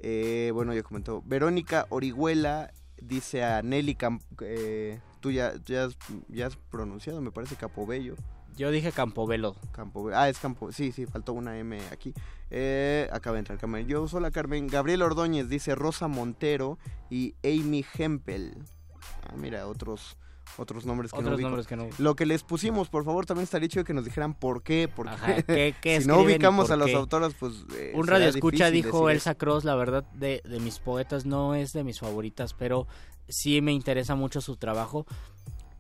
[0.02, 6.56] eh, bueno, ya comentó, Verónica Orihuela dice a Nelly Camp eh, tú ya, ya, has,
[6.70, 8.16] pronunciado, me parece Capobello.
[8.56, 9.56] Yo dije Campobello.
[9.72, 10.18] Campobello.
[10.18, 10.72] Ah, es Campo.
[10.72, 12.14] Sí, sí, faltó una M aquí.
[12.50, 13.88] Eh, acaba de entrar Carmen.
[13.88, 14.68] Yo soy la Carmen.
[14.68, 18.58] Gabriel Ordóñez dice Rosa Montero y Amy Hempel.
[19.30, 20.18] Ah, mira, otros
[20.58, 23.44] otros nombres que Otros no nombres que no- Lo que les pusimos, por favor, también
[23.44, 26.94] estaría chido que nos dijeran por qué, porque ¿qué- qué si no ubicamos a las
[26.94, 31.26] autoras, pues eh, Un radio escucha dijo Elsa Cross, la verdad, de, de mis poetas
[31.26, 32.88] no es de mis favoritas, pero
[33.28, 35.06] sí me interesa mucho su trabajo.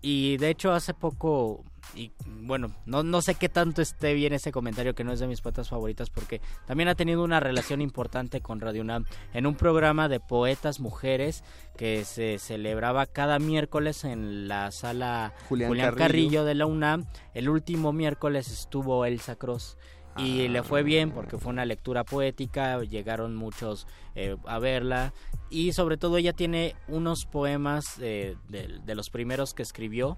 [0.01, 1.63] Y de hecho hace poco,
[1.95, 5.27] y bueno, no, no sé qué tanto esté bien ese comentario que no es de
[5.27, 9.55] mis poetas favoritas, porque también ha tenido una relación importante con Radio UNAM en un
[9.55, 11.43] programa de poetas mujeres
[11.75, 16.07] que se celebraba cada miércoles en la sala Julián Julián, Carrillo.
[16.07, 17.05] Carrillo de la UNAM.
[17.33, 19.77] El último miércoles estuvo Elsa Cross
[20.17, 25.13] y le fue bien porque fue una lectura poética, llegaron muchos eh, a verla.
[25.49, 30.17] Y sobre todo ella tiene unos poemas eh, de, de los primeros que escribió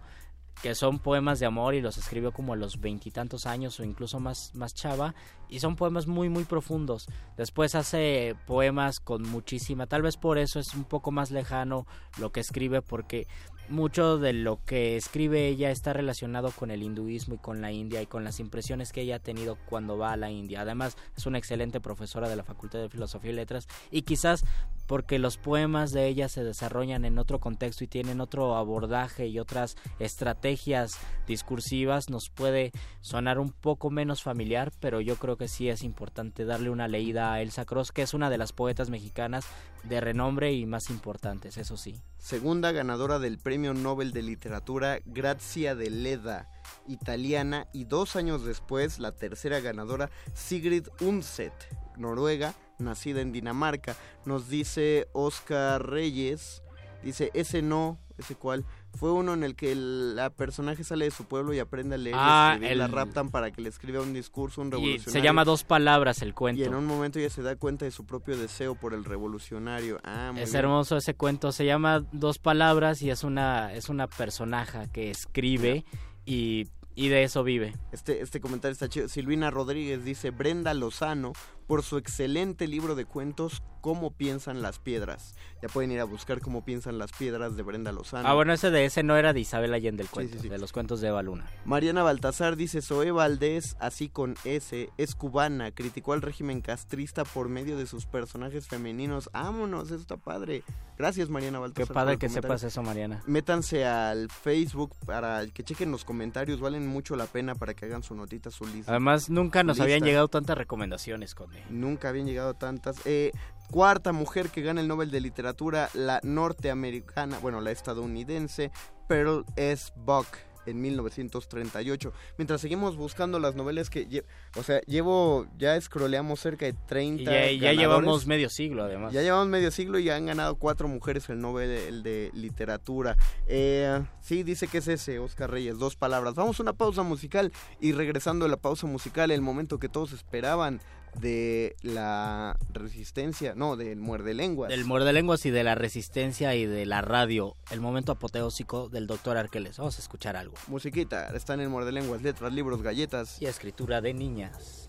[0.61, 4.19] que son poemas de amor y los escribió como a los veintitantos años o incluso
[4.19, 5.15] más, más chava.
[5.47, 7.07] Y son poemas muy muy profundos.
[7.37, 11.87] Después hace poemas con muchísima, tal vez por eso es un poco más lejano
[12.17, 13.27] lo que escribe porque
[13.69, 18.01] mucho de lo que escribe ella está relacionado con el hinduismo y con la India
[18.01, 20.61] y con las impresiones que ella ha tenido cuando va a la India.
[20.61, 24.43] Además, es una excelente profesora de la Facultad de Filosofía y Letras y quizás
[24.87, 29.37] porque los poemas de ella se desarrollan en otro contexto y tienen otro abordaje y
[29.37, 30.93] otras estrategias
[31.27, 36.43] discursivas, nos puede sonar un poco menos familiar, pero yo creo que sí es importante
[36.43, 39.45] darle una leída a Elsa Cross, que es una de las poetas mexicanas
[39.83, 42.01] de renombre y más importantes, eso sí.
[42.17, 46.49] Segunda ganadora del Premio Nobel de Literatura Grazia de Leda,
[46.87, 51.53] italiana, y dos años después la tercera ganadora Sigrid Undset,
[51.97, 53.95] noruega, nacida en Dinamarca.
[54.25, 56.63] Nos dice Oscar Reyes,
[57.03, 61.25] dice, ese no, ese cual, fue uno en el que la personaje sale de su
[61.25, 64.13] pueblo y aprende a leer Ah, y escribir, la raptan para que le escriba un
[64.13, 65.11] discurso, un Y revolucionario.
[65.13, 66.63] se llama Dos Palabras el Y cuento.
[66.63, 69.99] en un momento ella se da cuenta de su propio deseo por el revolucionario.
[70.03, 70.65] Ah, muy Es bien.
[70.65, 75.85] hermoso ese cuento, se llama Dos Palabras y es una, es una personaja que escribe
[76.25, 77.75] y, y de eso vive.
[77.91, 79.07] Este, este comentario está chido.
[79.07, 81.33] Silvina Rodríguez dice, Brenda Lozano,
[81.69, 85.35] por su excelente libro de cuentos, ¿Cómo piensan las piedras?
[85.61, 88.27] Ya pueden ir a buscar cómo piensan las piedras de Brenda Lozano.
[88.27, 90.49] Ah, bueno, ese de ese no era de Isabel Allende el cuento, sí, sí.
[90.49, 91.49] de los cuentos de Eva Luna.
[91.63, 97.47] Mariana Baltasar dice, Zoe Valdés, así con S, es cubana, criticó al régimen castrista por
[97.47, 99.29] medio de sus personajes femeninos.
[99.31, 100.63] Vámonos, eso está padre.
[100.97, 101.87] Gracias, Mariana Qué Baltasar.
[101.87, 103.23] por padre que sepas eso, Mariana.
[103.27, 108.03] Métanse al Facebook para que chequen los comentarios, valen mucho la pena para que hagan
[108.03, 108.91] su notita, su lista.
[108.91, 109.83] Además, nunca nos Lista.
[109.85, 111.58] habían llegado tantas recomendaciones, Conde.
[111.69, 112.97] Nunca habían llegado tantas.
[113.05, 113.31] Eh,
[113.71, 118.71] cuarta mujer que gana el Nobel de Literatura, la norteamericana, bueno, la estadounidense,
[119.07, 119.91] Pearl S.
[119.95, 120.27] Buck
[120.65, 122.13] en 1938.
[122.37, 124.23] Mientras seguimos buscando las novelas que,
[124.55, 129.13] o sea, llevo, ya scrolleamos cerca de 30 Y ya, llevamos medio siglo, además.
[129.13, 133.17] Ya llevamos medio siglo y ya han ganado cuatro mujeres el Nobel el de Literatura.
[133.47, 136.35] Eh, sí, dice que es ese, Oscar Reyes, dos palabras.
[136.35, 140.13] Vamos a una pausa musical y regresando a la pausa musical, el momento que todos
[140.13, 140.81] esperaban
[141.15, 144.69] de la resistencia, no, del muerde lenguas.
[144.69, 147.55] Del muerde lenguas y de la resistencia y de la radio.
[147.71, 149.77] El momento apoteósico del doctor Arqueles.
[149.77, 150.55] Vamos a escuchar algo.
[150.67, 153.41] Musiquita, están en muerde lenguas, letras, libros, galletas.
[153.41, 154.87] Y escritura de niñas.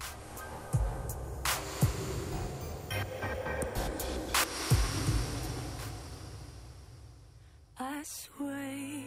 [7.78, 9.06] I sway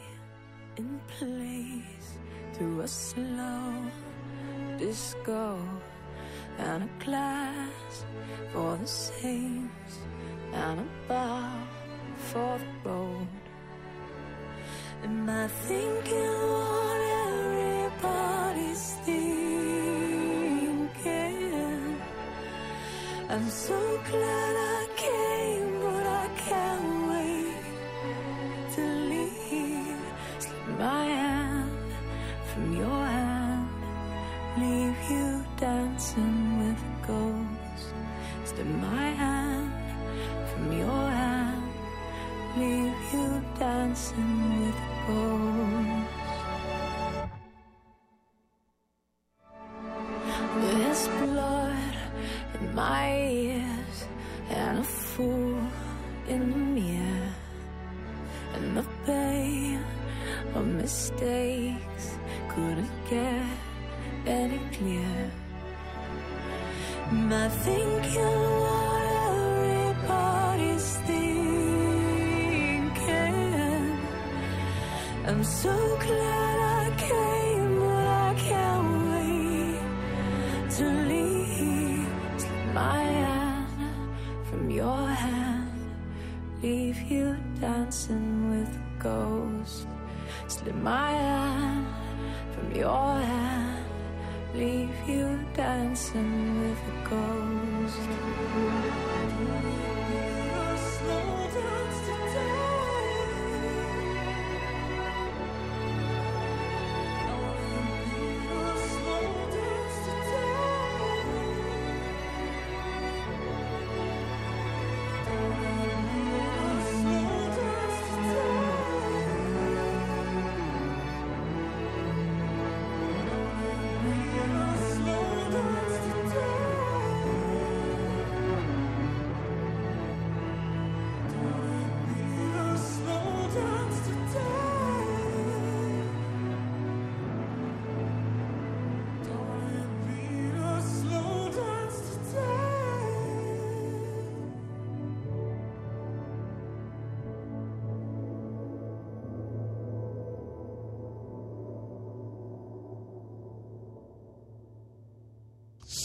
[0.78, 2.18] in place
[2.58, 3.92] to a slow
[4.78, 5.58] disco
[6.60, 8.06] and a glass
[8.52, 10.00] for the saints
[10.54, 11.68] and a bar
[12.18, 13.28] for the road.
[15.04, 20.34] Am I thinking what everybody's thinking?
[23.30, 23.80] I'm so
[24.10, 25.23] glad I came,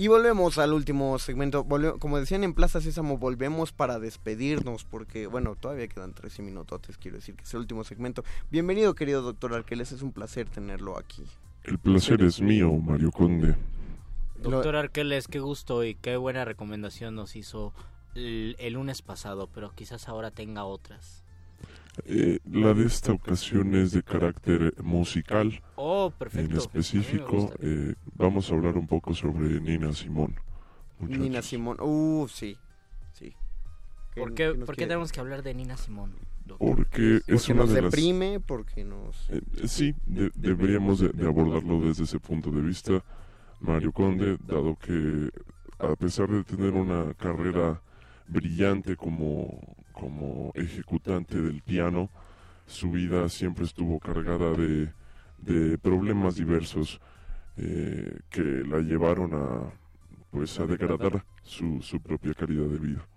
[0.00, 1.62] Y volvemos al último segmento.
[1.62, 6.96] Volve- como decían en Plaza Sésamo, volvemos para despedirnos porque, bueno, todavía quedan 13 minutotes,
[6.96, 8.24] quiero decir que es el último segmento.
[8.50, 11.22] Bienvenido, querido doctor Arqueles, es un placer tenerlo aquí.
[11.64, 13.56] El placer es mío, Mario Conde.
[14.42, 17.74] Doctor Arqueles, qué gusto y qué buena recomendación nos hizo
[18.14, 21.24] el, el lunes pasado, pero quizás ahora tenga otras.
[22.04, 25.60] Eh, la de esta ocasión es de carácter musical.
[25.76, 26.50] Oh, perfecto.
[26.52, 30.36] En específico, eh, vamos a hablar un poco sobre Nina Simón.
[30.98, 31.22] muchachos.
[31.22, 32.56] Nina Simón, uh, sí,
[33.12, 33.34] sí.
[34.14, 36.12] ¿Por qué, por qué tenemos que hablar de Nina Simón?
[36.58, 37.90] Porque es Porque una nos de las...
[37.92, 39.30] deprime, porque nos...
[39.30, 43.04] Eh, eh, sí, de- deberíamos de, de abordarlo desde ese punto de vista,
[43.60, 45.30] Mario Conde, dado que
[45.78, 47.80] a pesar de tener una carrera
[48.26, 52.08] brillante como, como ejecutante del piano,
[52.66, 54.92] su vida siempre estuvo cargada de,
[55.78, 57.00] problemas diversos
[57.56, 59.72] eh, que la llevaron a
[60.30, 63.08] pues a degradar su, propia calidad de vida.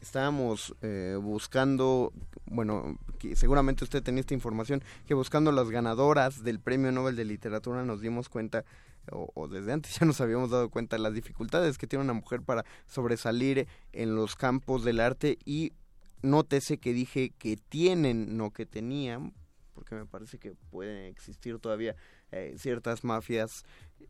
[0.00, 2.12] Estábamos eh, buscando,
[2.44, 2.98] bueno,
[3.34, 8.00] seguramente usted tenía esta información, que buscando las ganadoras del Premio Nobel de Literatura nos
[8.00, 8.64] dimos cuenta,
[9.10, 12.64] o, desde antes ya nos habíamos dado cuenta, las dificultades que tiene una mujer para
[12.86, 15.72] sobresalir en los campos del arte y
[16.22, 19.32] nótese que dije que tienen, no que tenían,
[19.74, 21.94] porque me parece que pueden existir todavía
[22.32, 23.64] eh, ciertas mafias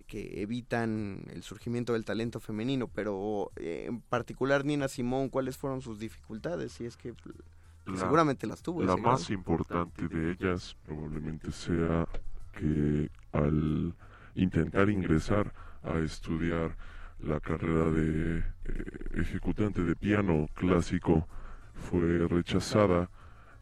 [0.07, 5.83] que evitan el surgimiento del talento femenino, pero eh, en particular Nina Simón, ¿cuáles fueron
[5.83, 6.73] sus dificultades?
[6.73, 7.15] Si es que
[7.85, 8.83] La- seguramente las tuvo.
[8.83, 12.07] La más importante de ellas probablemente sea
[12.53, 13.95] que al
[14.35, 15.53] intentar ingresar
[15.83, 16.77] a estudiar
[17.19, 18.45] la carrera de eh,
[19.15, 21.27] ejecutante de piano clásico
[21.77, 23.11] fue rechazada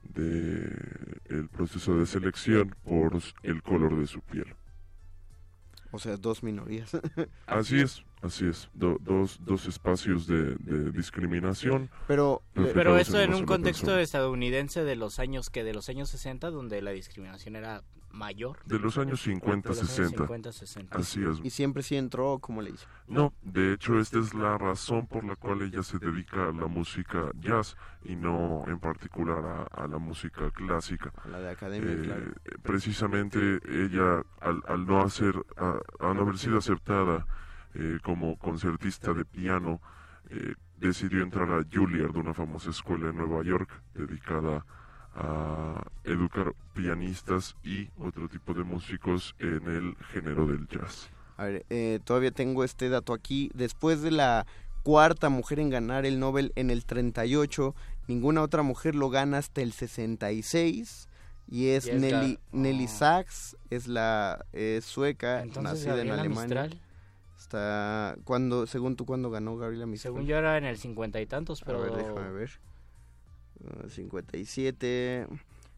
[0.02, 0.70] de
[1.26, 4.54] el proceso de selección por el color de su piel.
[5.90, 6.96] O sea, dos minorías.
[7.46, 8.68] Así es, así es.
[8.74, 11.90] Do- dos, dos espacios de, de discriminación.
[12.06, 14.02] Pero, Pero una en un contexto persona.
[14.02, 18.58] estadounidense de los años que de los años 60 donde la discriminación era mayor.
[18.64, 20.16] De los años 50, De los años 60.
[20.18, 20.96] 50, 60.
[20.98, 21.40] Así es.
[21.42, 22.86] Y siempre sí entró, como le hizo?
[23.08, 26.68] No, de hecho esta es la razón por la cual ella se dedica a la
[26.68, 31.12] música jazz y no en particular a, a la música clásica.
[31.24, 32.32] A la de academia, Eh, claro.
[32.62, 37.26] Precisamente ella, al, al no hacer, a- al no haber sido aceptada
[37.74, 39.80] eh, como concertista de piano,
[40.30, 44.64] eh, decidió entrar a Juilliard, una famosa escuela en Nueva York dedicada
[45.16, 51.08] a educar pianistas y otro tipo de músicos en el género del jazz.
[51.36, 53.50] A ver, eh, todavía tengo este dato aquí.
[53.54, 54.46] Después de la
[54.84, 57.74] cuarta mujer en ganar el Nobel en el 38,
[58.06, 61.08] ninguna otra mujer lo gana hasta el 66.
[61.48, 64.44] Y es, Y es Nelly, Nelly Sachs, es la
[64.80, 66.40] sueca, Entonces, nacida en Alemania.
[66.40, 66.80] Mistral.
[67.54, 70.12] Está, cuando, según tú, ¿cuándo ganó Gabriela Mistral?
[70.12, 72.50] Según yo era en el cincuenta y tantos, pero A ver, déjame ver.
[73.60, 75.28] Uh, 57.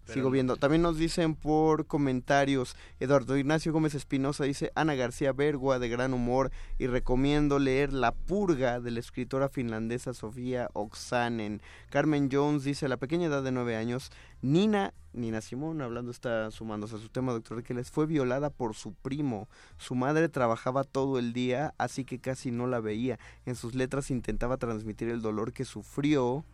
[0.07, 0.57] Sigo viendo.
[0.57, 6.15] También nos dicen por comentarios, Eduardo Ignacio Gómez Espinosa dice, Ana García Bergua, de gran
[6.15, 11.61] humor, y recomiendo leer La Purga de la escritora finlandesa Sofía Oksanen.
[11.91, 14.11] Carmen Jones dice, a la pequeña edad de nueve años,
[14.43, 18.75] Nina, Nina Simón, hablando está sumándose a su tema, doctor, que les fue violada por
[18.75, 19.49] su primo.
[19.79, 23.19] Su madre trabajaba todo el día, así que casi no la veía.
[23.45, 26.45] En sus letras intentaba transmitir el dolor que sufrió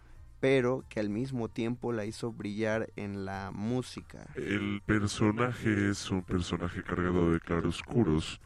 [0.43, 4.27] pero que al mismo tiempo la hizo brillar en la música.
[4.35, 8.41] El personaje es un personaje cargado de claroscuros,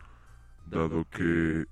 [0.66, 1.64] dado que,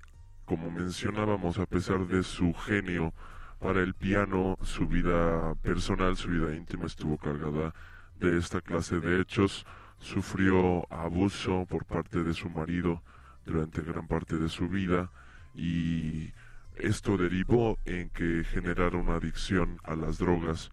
[0.47, 3.13] como mencionábamos, a pesar de su genio
[3.61, 7.75] para el piano, su vida personal, su vida íntima estuvo cargada
[8.19, 9.67] de esta clase de hechos.
[9.99, 13.03] Sufrió abuso por parte de su marido
[13.45, 15.11] durante gran parte de su vida
[15.55, 16.33] y
[16.77, 20.71] esto derivó en que generara una adicción a las drogas,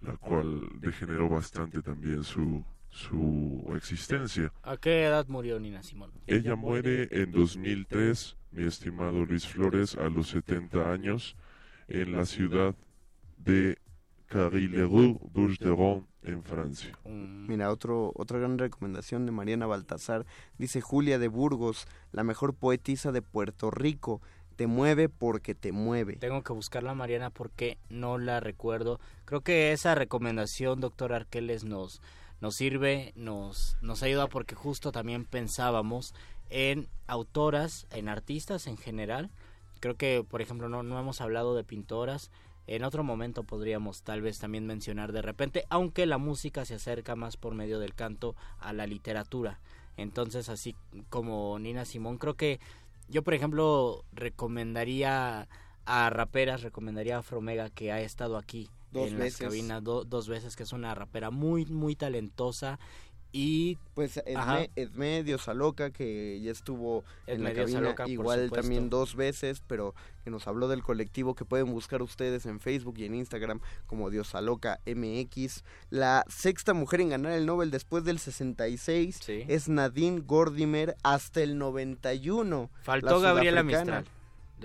[0.00, 4.52] la cual degeneró bastante también su, su existencia.
[4.62, 6.12] ¿A qué edad murió Nina Simón?
[6.26, 11.36] Ella muere en 2003, mi estimado Luis Flores, a los 70 años,
[11.88, 12.74] en la ciudad
[13.38, 13.78] de
[14.26, 16.98] Carry-les-Roues, Bouches-de-Rhône, en Francia.
[17.04, 20.26] Mira, otro, otra gran recomendación de Mariana Baltasar.
[20.58, 24.22] Dice Julia de Burgos, la mejor poetisa de Puerto Rico
[24.54, 26.16] te mueve porque te mueve.
[26.16, 29.00] Tengo que buscarla, Mariana, porque no la recuerdo.
[29.24, 32.00] Creo que esa recomendación, doctor Arqueles, nos,
[32.40, 36.14] nos sirve, nos, nos ayuda porque justo también pensábamos
[36.50, 39.30] en autoras, en artistas en general.
[39.80, 42.30] Creo que, por ejemplo, no, no hemos hablado de pintoras.
[42.66, 47.14] En otro momento podríamos tal vez también mencionar de repente, aunque la música se acerca
[47.14, 49.60] más por medio del canto a la literatura.
[49.96, 50.74] Entonces, así
[51.08, 52.60] como Nina Simón, creo que
[53.08, 55.48] yo, por ejemplo, recomendaría
[55.86, 59.40] a raperas, recomendaría a Fromega que ha estado aquí Dos en veces.
[59.40, 62.78] las cabinas do- dos veces, que es una rapera muy, muy talentosa
[63.34, 63.78] y...
[63.94, 64.16] Pues.
[64.26, 69.94] Edme, Edme Diosa Loca, que ya estuvo en la cabina, igual también dos veces, pero
[70.24, 74.10] que nos habló del colectivo que pueden buscar ustedes en Facebook y en Instagram como
[74.10, 75.64] Diosa Loca MX.
[75.90, 81.58] La sexta mujer en ganar el Nobel después del 66 es Nadine Gordimer hasta el
[81.58, 82.70] 91.
[82.82, 83.62] Faltó la Gabriela.
[83.62, 84.04] Mistral.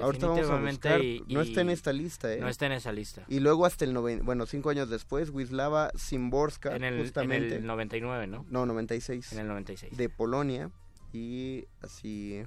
[0.01, 1.01] Ahorita vamos a buscar.
[1.03, 2.39] y- no está en esta lista, ¿eh?
[2.39, 3.23] No está en esa lista.
[3.27, 7.55] Y luego hasta el noven, bueno, cinco años después, Wisława Szymborska, En el, justamente.
[7.55, 8.45] en el 99, ¿no?
[8.49, 9.33] No, 96.
[9.33, 9.95] En el 96.
[9.97, 10.71] De Polonia.
[11.13, 12.43] Y así.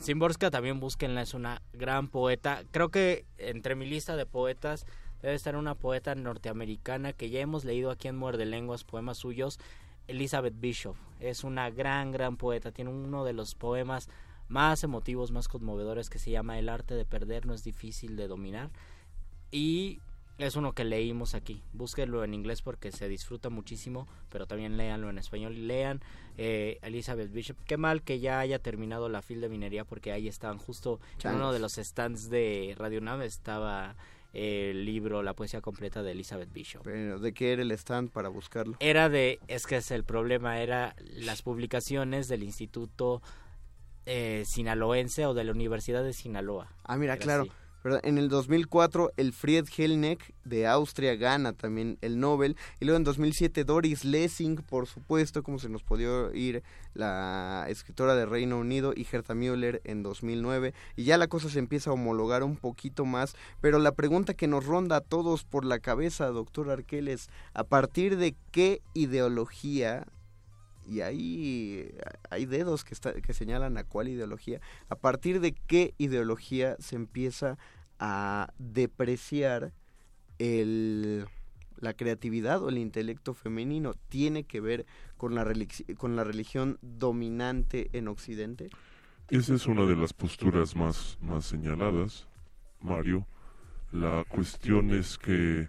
[0.00, 2.62] Szymborska también búsquenla, es una gran poeta.
[2.70, 4.86] Creo que entre mi lista de poetas
[5.22, 9.58] debe estar una poeta norteamericana que ya hemos leído aquí en Muerde Lenguas, poemas suyos,
[10.06, 10.96] Elizabeth Bishop.
[11.18, 12.70] Es una gran, gran poeta.
[12.70, 14.08] Tiene uno de los poemas
[14.48, 18.28] más emotivos, más conmovedores que se llama El arte de perder no es difícil de
[18.28, 18.70] dominar.
[19.50, 20.00] Y
[20.38, 21.62] es uno que leímos aquí.
[21.72, 25.56] Búsquenlo en inglés porque se disfruta muchísimo, pero también léanlo en español.
[25.56, 26.02] Y lean
[26.36, 27.56] eh, Elizabeth Bishop.
[27.64, 31.36] Qué mal que ya haya terminado la fil de minería porque ahí estaban justo en
[31.36, 33.96] uno de los stands de Radio Nav estaba
[34.36, 36.82] el libro La poesía completa de Elizabeth Bishop.
[36.84, 38.76] Pero, ¿De qué era el stand para buscarlo?
[38.80, 43.22] Era de, es que es el problema, era las publicaciones del Instituto
[44.06, 46.68] eh, Sinaloense o de la Universidad de Sinaloa.
[46.84, 47.42] Ah, mira, claro.
[47.42, 47.52] así.
[47.86, 48.00] ¿verdad?
[48.02, 52.56] En el 2004, el Fried Helneck de Austria gana también el Nobel.
[52.80, 58.16] Y luego en 2007, Doris Lessing, por supuesto, como se nos podía ir la escritora
[58.16, 60.74] de Reino Unido, y Gerta Müller en 2009.
[60.96, 63.36] Y ya la cosa se empieza a homologar un poquito más.
[63.60, 68.16] Pero la pregunta que nos ronda a todos por la cabeza, doctor Arqueles, ¿a partir
[68.16, 70.08] de qué ideología
[70.86, 71.90] y ahí
[72.30, 74.60] hay dedos que, que señalan a cuál ideología.
[74.88, 77.58] ¿A partir de qué ideología se empieza
[77.98, 79.72] a depreciar
[80.38, 81.26] el,
[81.78, 83.94] la creatividad o el intelecto femenino?
[84.08, 85.46] ¿Tiene que ver con la,
[85.96, 88.68] con la religión dominante en Occidente?
[89.28, 92.28] Esa es una de las posturas más, más señaladas,
[92.80, 93.26] Mario.
[93.92, 95.68] La cuestión es que,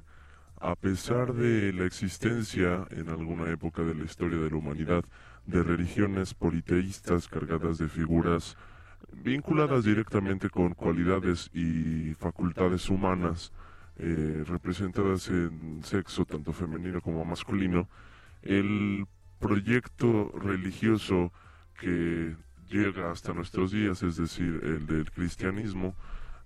[0.59, 5.03] a pesar de la existencia en alguna época de la historia de la humanidad
[5.45, 8.57] de religiones politeístas cargadas de figuras
[9.11, 13.53] vinculadas directamente con cualidades y facultades humanas
[13.99, 17.87] eh, representadas en sexo tanto femenino como masculino,
[18.41, 19.07] el
[19.39, 21.31] proyecto religioso
[21.79, 22.35] que
[22.69, 25.95] llega hasta nuestros días, es decir, el del cristianismo,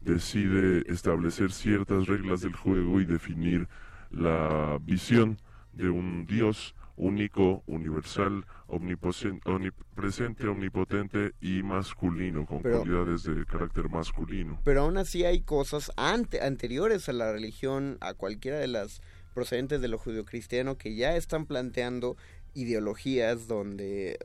[0.01, 3.67] decide establecer ciertas reglas del juego y definir
[4.11, 5.37] la visión
[5.73, 14.59] de un Dios único, universal, omnipresente, omnipotente y masculino, con Pero- cualidades de carácter masculino.
[14.63, 19.01] Pero aún así hay cosas ante, anteriores a la religión, a cualquiera de las
[19.33, 22.17] procedentes de lo judio-cristiano que ya están planteando
[22.53, 24.19] ideologías donde,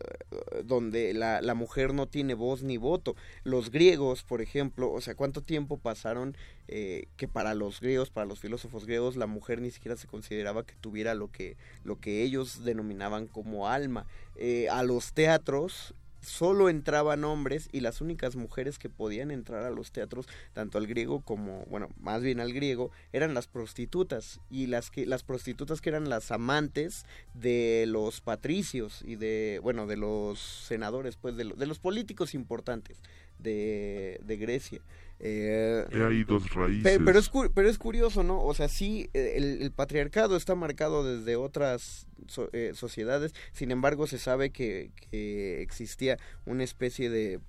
[0.65, 3.15] donde la, la, mujer no tiene voz ni voto.
[3.45, 6.37] Los griegos, por ejemplo, o sea, ¿cuánto tiempo pasaron
[6.69, 10.65] eh, que para los griegos, para los filósofos griegos, la mujer ni siquiera se consideraba
[10.65, 14.07] que tuviera lo que, lo que ellos denominaban como alma?
[14.37, 15.95] Eh, a los teatros
[16.27, 20.87] solo entraban hombres y las únicas mujeres que podían entrar a los teatros, tanto al
[20.87, 25.81] griego como, bueno, más bien al griego, eran las prostitutas y las que las prostitutas
[25.81, 31.45] que eran las amantes de los patricios y de, bueno, de los senadores, pues de,
[31.45, 33.01] de los políticos importantes
[33.39, 34.81] de, de Grecia.
[35.19, 36.99] Eh, hay dos raíces.
[37.05, 38.43] Pero, es, pero es curioso, ¿no?
[38.43, 42.07] O sea, sí, el, el patriarcado está marcado desde otras
[42.53, 47.41] eh, sociedades, sin embargo se sabe que, que, existía una especie de...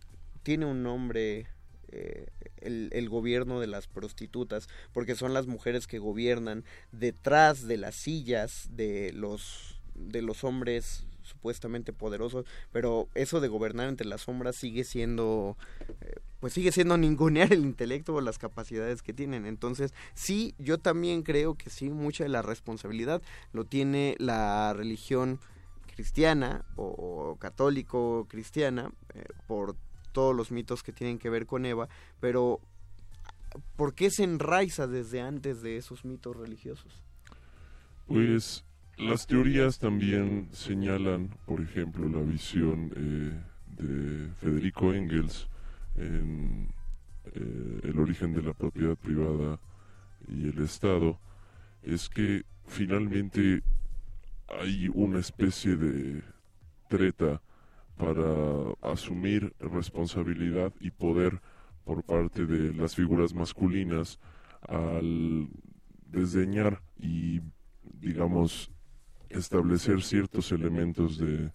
[0.43, 1.47] tiene un nombre...
[1.89, 7.77] Eh, el, el, gobierno de las prostitutas, porque son las mujeres que gobiernan detrás de
[7.77, 14.21] las sillas de los de los hombres supuestamente poderosos, pero eso de gobernar entre las
[14.21, 15.57] sombras sigue siendo,
[16.01, 19.45] eh, pues sigue siendo ningunear el intelecto o las capacidades que tienen.
[19.45, 23.21] Entonces, sí, yo también creo que sí, mucha de la responsabilidad
[23.53, 25.39] lo tiene la religión
[25.95, 29.75] cristiana o, católico cristiana eh, por
[30.11, 32.59] todos los mitos que tienen que ver con Eva, pero
[33.75, 37.03] ¿por qué se enraiza desde antes de esos mitos religiosos?
[38.07, 38.63] Pues
[38.97, 45.47] las teorías también señalan, por ejemplo, la visión eh, de Federico Engels
[45.97, 46.69] en
[47.33, 49.59] eh, el origen de la propiedad privada
[50.27, 51.19] y el Estado,
[51.83, 53.61] es que finalmente
[54.47, 56.23] hay una especie de
[56.89, 57.41] treta
[57.97, 61.41] para asumir responsabilidad y poder
[61.83, 64.19] por parte de las figuras masculinas
[64.67, 65.49] al
[66.05, 67.41] desdeñar y
[67.83, 68.71] digamos
[69.29, 71.51] establecer ciertos elementos de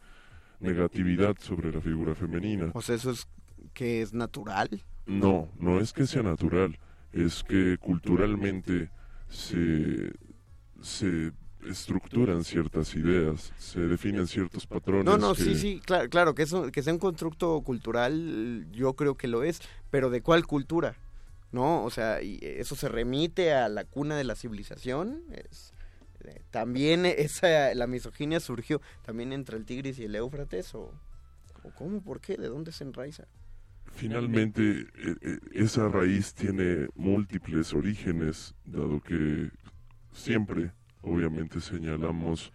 [0.61, 2.73] negatividad sobre la figura femenina.
[2.75, 3.27] Eso es
[3.73, 4.69] que es natural.
[5.07, 6.79] No, no es que sea natural,
[7.13, 8.91] es que culturalmente
[9.29, 10.13] se,
[10.81, 11.33] se
[11.67, 15.05] estructuran ciertas ideas, se definen ciertos patrones.
[15.05, 19.17] No, no, sí, sí, claro, claro que, eso, que sea un constructo cultural, yo creo
[19.17, 19.61] que lo es,
[19.91, 20.97] pero ¿de cuál cultura?
[21.51, 21.85] ¿No?
[21.85, 25.73] O sea, y eso se remite a la cuna de la civilización, es
[26.51, 30.93] también esa la misoginia surgió también entre el Tigris y el Éufrates o,
[31.63, 33.27] o cómo, por qué, de dónde se enraiza.
[33.95, 39.51] Finalmente, e, e, esa raíz tiene múltiples orígenes, dado que
[40.13, 40.73] siempre,
[41.03, 42.53] obviamente, señalamos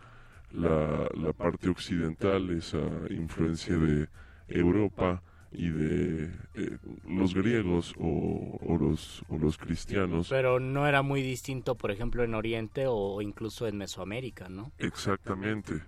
[0.51, 4.09] la, la parte occidental, esa influencia de
[4.47, 5.21] Europa,
[5.51, 6.77] y de eh,
[7.07, 10.27] los griegos o, los, o los cristianos.
[10.29, 14.71] Pero no era muy distinto, por ejemplo, en Oriente o incluso en Mesoamérica, ¿no?
[14.77, 15.81] Exactamente.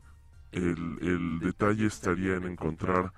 [0.52, 3.12] El, el detalle estaría en encontrar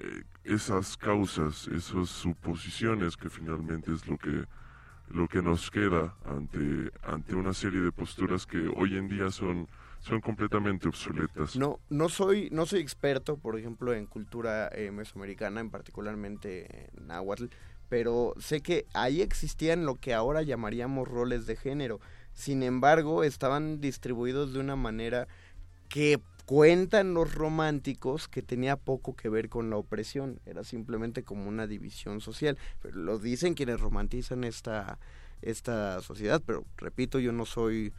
[0.00, 4.44] eh, esas causas, esas suposiciones que finalmente es lo que
[5.08, 9.68] lo que nos queda ante ante una serie de posturas que hoy en día son
[10.00, 11.56] son completamente obsoletas.
[11.56, 17.06] No, no soy, no soy experto, por ejemplo, en cultura eh, mesoamericana, en particularmente en
[17.06, 17.46] náhuatl,
[17.88, 22.00] pero sé que ahí existían lo que ahora llamaríamos roles de género.
[22.32, 25.28] Sin embargo, estaban distribuidos de una manera
[25.88, 26.20] que
[26.50, 31.68] cuentan los románticos que tenía poco que ver con la opresión, era simplemente como una
[31.68, 32.58] división social.
[32.82, 34.98] Pero lo dicen quienes romantizan esta,
[35.42, 37.92] esta sociedad, pero repito, yo no soy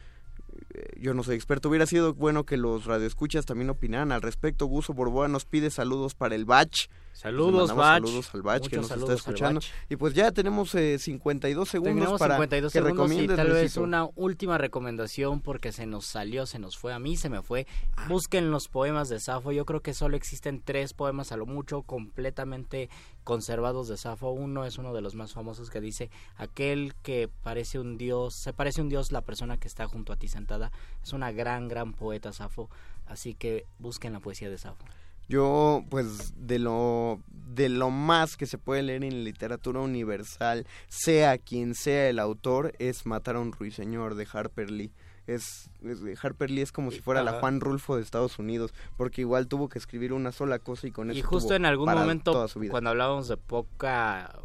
[0.99, 4.65] yo no soy experto, hubiera sido bueno que los radioescuchas también opinaran al respecto.
[4.65, 6.89] Guso Borboa nos pide saludos para el Bach.
[7.13, 8.01] Saludos, Bach.
[8.03, 9.61] Saludos al Bach que nos está escuchando.
[9.89, 13.33] Y pues ya tenemos eh, 52 segundos para 52 que recomiendes.
[13.33, 17.17] Y tal vez una última recomendación porque se nos salió, se nos fue, a mí
[17.17, 17.67] se me fue.
[17.95, 18.07] Ah.
[18.07, 19.51] Busquen los poemas de Safo.
[19.51, 22.89] Yo creo que solo existen tres poemas a lo mucho completamente
[23.23, 24.31] conservados de Safo.
[24.31, 28.53] Uno es uno de los más famosos que dice, aquel que parece un dios, se
[28.53, 30.71] parece un dios la persona que está junto a ti sentada.
[31.03, 32.69] Es una gran, gran poeta Safo.
[33.07, 34.85] Así que busquen la poesía de Safo.
[35.31, 41.37] Yo, pues, de lo, de lo más que se puede leer en literatura universal, sea
[41.37, 44.91] quien sea el autor, es Matar a un ruiseñor de Harper Lee.
[45.27, 45.69] Es,
[46.21, 49.69] Harper Lee es como si fuera la Juan Rulfo de Estados Unidos, porque igual tuvo
[49.69, 51.17] que escribir una sola cosa y con eso.
[51.19, 54.35] Y justo en algún momento, cuando hablábamos de poca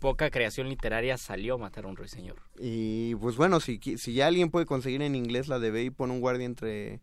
[0.00, 2.36] poca creación literaria salió Matar a un ruiseñor.
[2.58, 5.90] Y pues bueno, si, si ya alguien puede conseguir en inglés la de Ve y
[5.90, 7.00] pon un guardia entre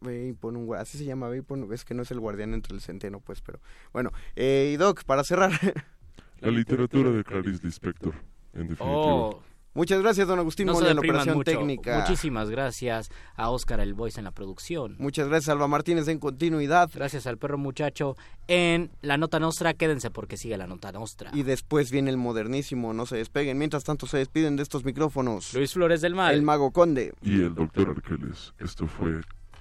[0.00, 2.20] Ve y pon un así se llama, ve y pon, es que no es el
[2.20, 3.60] guardián entre el centeno, pues, pero
[3.92, 4.10] bueno.
[4.36, 5.50] Eh, y Doc, para cerrar.
[6.40, 8.14] La literatura de Clarice Lispector,
[8.52, 8.86] en definitiva.
[8.88, 9.42] Oh.
[9.78, 11.52] Muchas gracias, don Agustín No se Mola, en operación mucho.
[11.52, 12.00] técnica.
[12.00, 14.96] Muchísimas gracias a Oscar el Voice en la producción.
[14.98, 16.90] Muchas gracias, Alba Martínez, en continuidad.
[16.92, 18.16] Gracias al perro muchacho
[18.48, 19.74] en La Nota Nostra.
[19.74, 21.30] Quédense porque sigue La Nota Nostra.
[21.32, 23.56] Y después viene el modernísimo, no se despeguen.
[23.56, 25.54] Mientras tanto se despiden de estos micrófonos.
[25.54, 26.34] Luis Flores del Mal.
[26.34, 27.14] El Mago Conde.
[27.22, 28.54] Y el doctor Arqueles.
[28.58, 29.20] Esto fue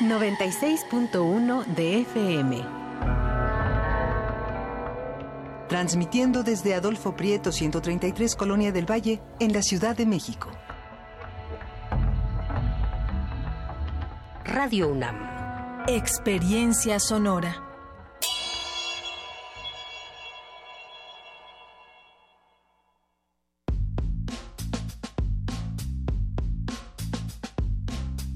[0.00, 2.62] 96.1 de FM.
[5.68, 10.50] Transmitiendo desde Adolfo Prieto 133 Colonia del Valle en la Ciudad de México.
[14.44, 15.16] Radio UNAM.
[15.88, 17.65] Experiencia sonora.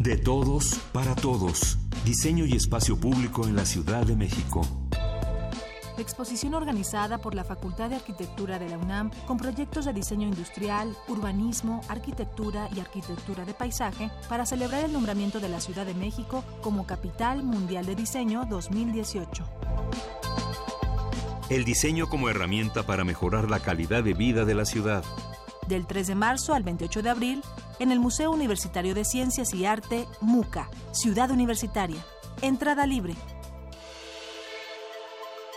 [0.01, 1.77] De todos, para todos.
[2.07, 4.63] Diseño y espacio público en la Ciudad de México.
[5.99, 10.97] Exposición organizada por la Facultad de Arquitectura de la UNAM con proyectos de diseño industrial,
[11.07, 16.45] urbanismo, arquitectura y arquitectura de paisaje para celebrar el nombramiento de la Ciudad de México
[16.63, 19.45] como Capital Mundial de Diseño 2018.
[21.51, 25.05] El diseño como herramienta para mejorar la calidad de vida de la ciudad.
[25.69, 27.43] Del 3 de marzo al 28 de abril
[27.81, 32.05] en el Museo Universitario de Ciencias y Arte, MUCA, Ciudad Universitaria.
[32.43, 33.15] Entrada libre.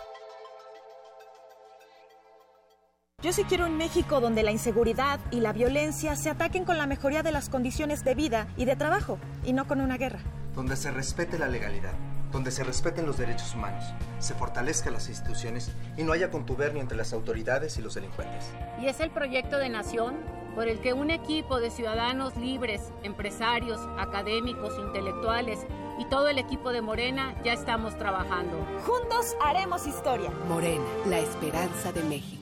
[3.22, 6.88] Yo sí quiero un México donde la inseguridad y la violencia se ataquen con la
[6.88, 10.18] mejoría de las condiciones de vida y de trabajo, y no con una guerra.
[10.56, 11.92] Donde se respete la legalidad,
[12.32, 13.84] donde se respeten los derechos humanos,
[14.18, 18.50] se fortalezcan las instituciones y no haya contubernio entre las autoridades y los delincuentes.
[18.80, 20.16] Y es el proyecto de nación
[20.54, 25.60] por el que un equipo de ciudadanos libres, empresarios, académicos, intelectuales
[25.98, 28.66] y todo el equipo de Morena ya estamos trabajando.
[28.86, 30.30] Juntos haremos historia.
[30.48, 32.41] Morena, la esperanza de México.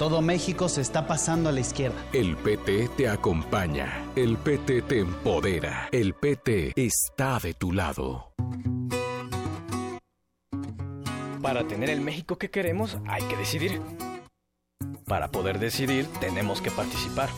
[0.00, 2.02] Todo México se está pasando a la izquierda.
[2.14, 4.02] El PT te acompaña.
[4.16, 5.90] El PT te empodera.
[5.92, 8.32] El PT está de tu lado.
[11.42, 13.82] Para tener el México que queremos hay que decidir.
[15.04, 17.28] Para poder decidir tenemos que participar.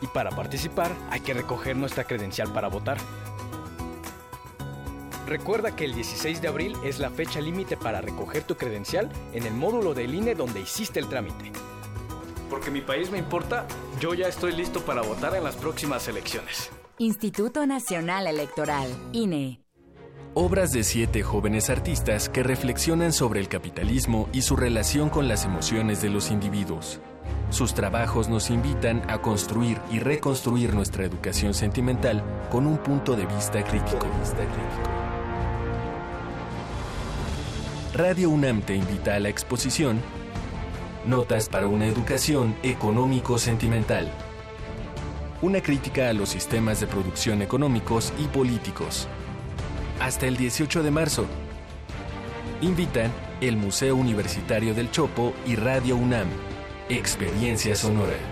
[0.00, 2.98] Y para participar hay que recoger nuestra credencial para votar.
[5.26, 9.46] Recuerda que el 16 de abril es la fecha límite para recoger tu credencial en
[9.46, 11.52] el módulo del INE donde hiciste el trámite.
[12.50, 13.66] Porque mi país me importa,
[14.00, 16.70] yo ya estoy listo para votar en las próximas elecciones.
[16.98, 19.60] Instituto Nacional Electoral, INE.
[20.34, 25.44] Obras de siete jóvenes artistas que reflexionan sobre el capitalismo y su relación con las
[25.44, 27.00] emociones de los individuos.
[27.50, 33.26] Sus trabajos nos invitan a construir y reconstruir nuestra educación sentimental con un punto de
[33.26, 34.06] vista crítico.
[37.94, 40.00] Radio UNAM te invita a la exposición
[41.04, 44.10] Notas para una educación económico-sentimental.
[45.42, 49.08] Una crítica a los sistemas de producción económicos y políticos.
[50.00, 51.26] Hasta el 18 de marzo.
[52.62, 53.12] Invitan
[53.42, 56.28] el Museo Universitario del Chopo y Radio UNAM.
[56.88, 58.31] Experiencia Sonora.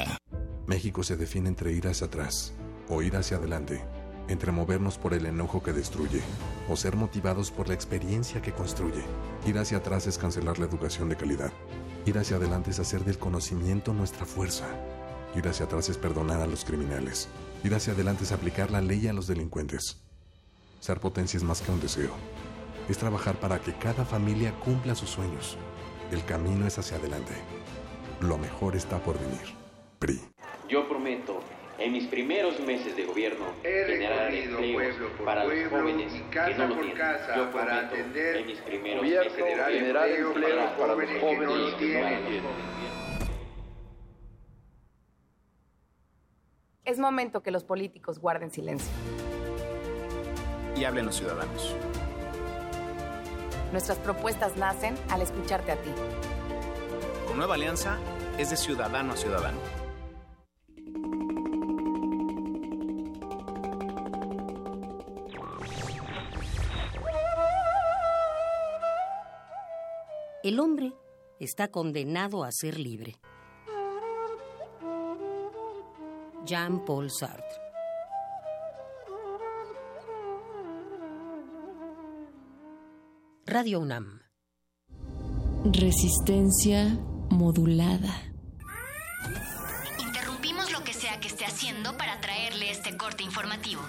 [0.67, 2.53] México se define entre ir hacia atrás
[2.87, 3.83] o ir hacia adelante,
[4.27, 6.21] entre movernos por el enojo que destruye
[6.69, 9.03] o ser motivados por la experiencia que construye.
[9.45, 11.51] Ir hacia atrás es cancelar la educación de calidad.
[12.05, 14.65] Ir hacia adelante es hacer del conocimiento nuestra fuerza.
[15.35, 17.27] Ir hacia atrás es perdonar a los criminales.
[17.63, 20.01] Ir hacia adelante es aplicar la ley a los delincuentes.
[20.79, 22.11] Ser potencia es más que un deseo.
[22.89, 25.57] Es trabajar para que cada familia cumpla sus sueños.
[26.11, 27.33] El camino es hacia adelante.
[28.19, 29.60] Lo mejor está por venir.
[30.01, 30.19] PRI.
[30.67, 31.43] Yo prometo
[31.77, 36.97] en mis primeros meses de gobierno generar empleos para los jóvenes que no lo tienen.
[37.37, 41.55] Yo prometo en mis primeros meses de gobierno generar empleos para los jóvenes que no
[41.55, 42.43] lo tienen.
[46.83, 48.91] Es momento que los políticos guarden silencio.
[50.75, 51.75] Y hablen los ciudadanos.
[53.71, 55.91] Nuestras propuestas nacen al escucharte a ti.
[57.27, 57.99] Con Nueva Alianza
[58.39, 59.80] es de ciudadano a ciudadano.
[70.43, 70.91] El hombre
[71.39, 73.15] está condenado a ser libre.
[76.45, 77.45] Jean-Paul Sartre.
[83.45, 84.21] Radio UNAM.
[85.65, 86.97] Resistencia
[87.29, 88.33] modulada.
[89.99, 93.83] Interrumpimos lo que sea que esté haciendo para traerle este corte informativo.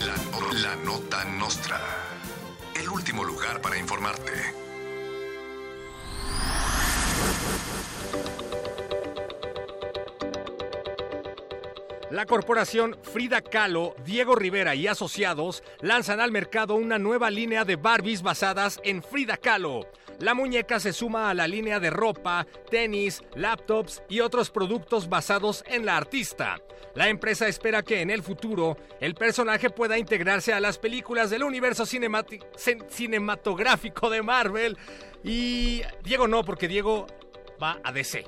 [0.00, 2.09] La, la nota nostra.
[2.92, 4.32] Último lugar para informarte.
[12.10, 17.76] La corporación Frida Kahlo, Diego Rivera y Asociados lanzan al mercado una nueva línea de
[17.76, 19.86] Barbies basadas en Frida Kahlo.
[20.20, 25.64] La muñeca se suma a la línea de ropa, tenis, laptops y otros productos basados
[25.66, 26.60] en la artista.
[26.94, 31.42] La empresa espera que en el futuro el personaje pueda integrarse a las películas del
[31.42, 34.76] universo cinematográfico de Marvel.
[35.24, 37.06] Y Diego no, porque Diego
[37.62, 38.26] va a DC.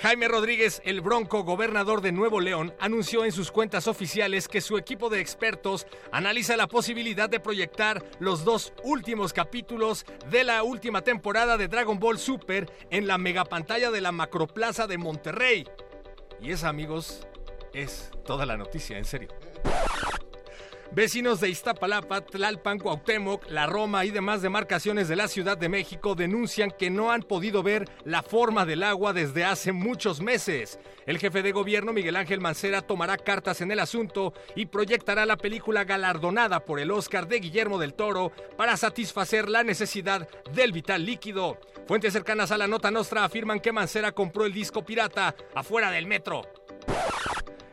[0.00, 4.78] Jaime Rodríguez, el Bronco, gobernador de Nuevo León, anunció en sus cuentas oficiales que su
[4.78, 11.02] equipo de expertos analiza la posibilidad de proyectar los dos últimos capítulos de la última
[11.02, 15.68] temporada de Dragon Ball Super en la megapantalla de la Macroplaza de Monterrey.
[16.40, 17.26] Y esa, amigos,
[17.74, 19.28] es toda la noticia, en serio.
[20.92, 26.16] Vecinos de Iztapalapa, Tlalpan, Cuauhtémoc, La Roma y demás demarcaciones de la Ciudad de México
[26.16, 30.80] denuncian que no han podido ver la forma del agua desde hace muchos meses.
[31.06, 35.36] El jefe de gobierno, Miguel Ángel Mancera, tomará cartas en el asunto y proyectará la
[35.36, 41.06] película galardonada por el Oscar de Guillermo del Toro para satisfacer la necesidad del vital
[41.06, 41.60] líquido.
[41.86, 46.08] Fuentes cercanas a la nota nostra afirman que Mancera compró el disco pirata afuera del
[46.08, 46.42] metro.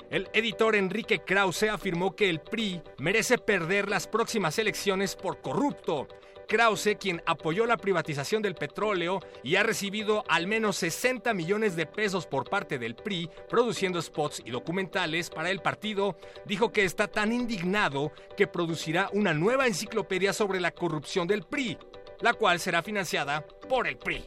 [0.10, 6.08] El editor Enrique Krause afirmó que el PRI merece perder las próximas elecciones por corrupto.
[6.47, 11.86] Krause, quien apoyó la privatización del petróleo y ha recibido al menos 60 millones de
[11.86, 17.10] pesos por parte del PRI produciendo spots y documentales para el partido, dijo que está
[17.10, 21.78] tan indignado que producirá una nueva enciclopedia sobre la corrupción del PRI,
[22.22, 24.24] la cual será financiada por el PRI.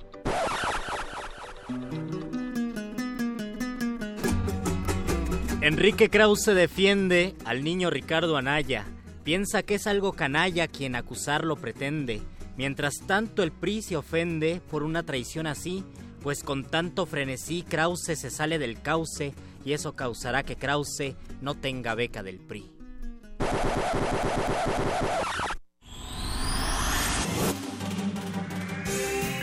[5.63, 8.87] Enrique Krause defiende al niño Ricardo Anaya.
[9.25, 12.23] Piensa que es algo canalla quien acusarlo pretende.
[12.57, 15.85] Mientras tanto el PRI se ofende por una traición así,
[16.23, 21.55] pues con tanto frenesí Krause se sale del cauce y eso causará que Krause no
[21.55, 22.73] tenga beca del PRI.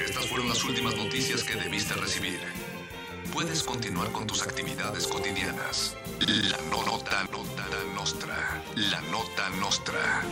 [0.04, 2.40] Estas fueron las últimas noticias que debiste recibir.
[3.38, 5.96] Puedes continuar con tus actividades cotidianas.
[6.50, 8.64] La no- nota, nota nostra.
[8.76, 10.24] La nota nostra.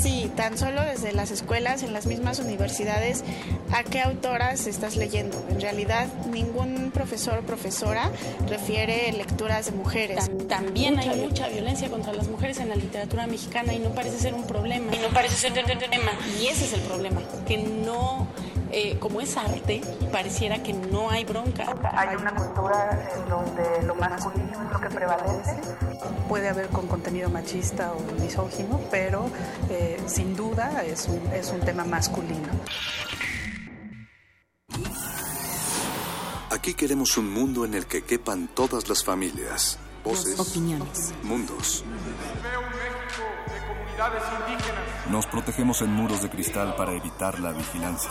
[0.00, 3.24] Sí, tan solo desde las escuelas, en las mismas universidades,
[3.72, 5.36] ¿a qué autoras estás leyendo?
[5.50, 8.10] En realidad, ningún profesor o profesora
[8.48, 10.30] refiere lecturas de mujeres.
[10.48, 14.34] También hay mucha violencia contra las mujeres en la literatura mexicana y no parece ser
[14.34, 14.94] un problema.
[14.94, 16.12] Y no parece ser un problema.
[16.40, 18.28] Y ese es el problema, que no,
[18.70, 19.80] eh, como es arte,
[20.12, 21.66] pareciera que no hay bronca.
[21.92, 25.56] Hay una cultura en donde lo masculino es lo que prevalece.
[26.28, 29.30] Puede haber con contenido machista o misógino, pero
[29.70, 32.48] eh, sin duda es un, es un tema masculino.
[36.50, 41.12] Aquí queremos un mundo en el que quepan todas las familias, voces, Opiniones.
[41.22, 41.84] mundos.
[42.42, 45.10] Veo un México de comunidades indígenas.
[45.10, 48.10] Nos protegemos en muros de cristal para evitar la vigilancia.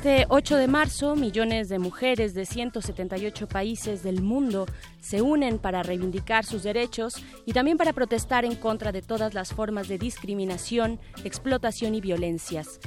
[0.00, 4.64] Este 8 de marzo, millones de mujeres de 178 países del mundo
[4.98, 9.52] se unen para reivindicar sus derechos y también para protestar en contra de todas las
[9.52, 12.80] formas de discriminación, explotación y violencias.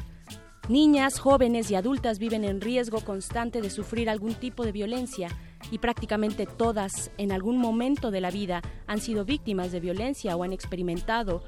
[0.69, 5.29] Niñas, jóvenes y adultas viven en riesgo constante de sufrir algún tipo de violencia
[5.69, 10.41] y prácticamente todas en algún momento de la vida han sido víctimas de violencia o
[10.41, 11.43] han experimentado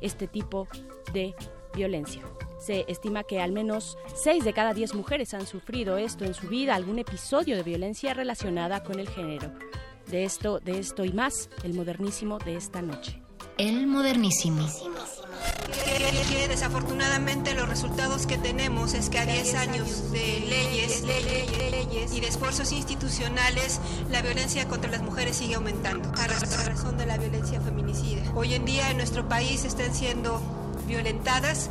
[0.00, 0.66] este tipo
[1.12, 1.36] de
[1.76, 2.22] violencia.
[2.60, 6.46] Se estima que al menos 6 de cada 10 mujeres han sufrido esto en su
[6.48, 9.50] vida, algún episodio de violencia relacionada con el género.
[10.06, 13.22] De esto, de esto y más, el modernísimo de esta noche.
[13.56, 14.66] El modernísimo.
[15.84, 22.20] Que, desafortunadamente los resultados que tenemos es que a 10 años de leyes, leyes y
[22.20, 23.80] de esfuerzos institucionales,
[24.10, 28.22] la violencia contra las mujeres sigue aumentando a razón de la violencia feminicida.
[28.34, 30.40] Hoy en día en nuestro país están siendo
[30.86, 31.70] violentadas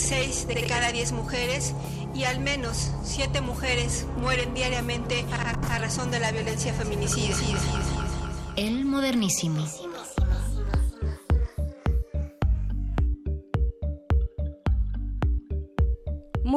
[0.00, 1.74] 6 de cada 10 mujeres
[2.14, 7.36] y al menos 7 mujeres mueren diariamente a, razón de la violencia feminicida.
[8.56, 9.66] El modernísimo.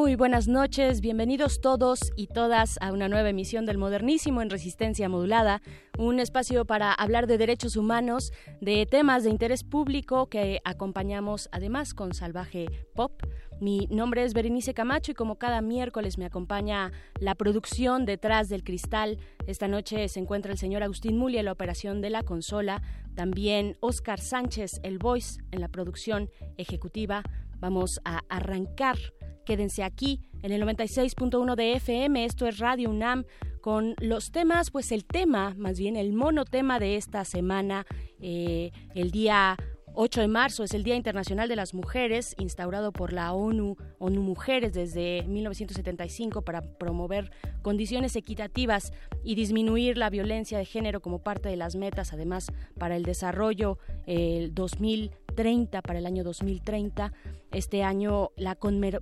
[0.04, 5.08] Muy buenas noches, bienvenidos todos y todas a una nueva emisión del Modernísimo en Resistencia
[5.08, 5.62] Modulada,
[5.98, 11.94] un espacio para hablar de derechos humanos, de temas de interés público que acompañamos además
[11.94, 13.14] con Salvaje Pop.
[13.62, 16.92] Mi nombre es Berenice Camacho y como cada miércoles me acompaña
[17.22, 19.18] la producción detrás del cristal.
[19.48, 22.82] Esta noche se encuentra el señor Agustín Muli en la operación de la consola,
[23.16, 27.24] también Oscar Sánchez, el voice, en la producción ejecutiva.
[27.62, 28.98] Vamos a arrancar
[29.46, 33.26] Quédense aquí en el 96.1 de FM, esto es Radio UNAM,
[33.62, 37.86] con los temas, pues el tema, más bien el monotema de esta semana,
[38.20, 39.58] eh, el día
[39.96, 44.22] 8 de marzo es el Día Internacional de las Mujeres, instaurado por la ONU, ONU
[44.24, 47.32] Mujeres desde 1975 para promover
[47.62, 48.92] condiciones equitativas
[49.24, 52.48] y disminuir la violencia de género como parte de las metas, además
[52.80, 53.78] para el desarrollo
[54.08, 57.14] el 2030, para el año 2030.
[57.52, 58.58] Este año la,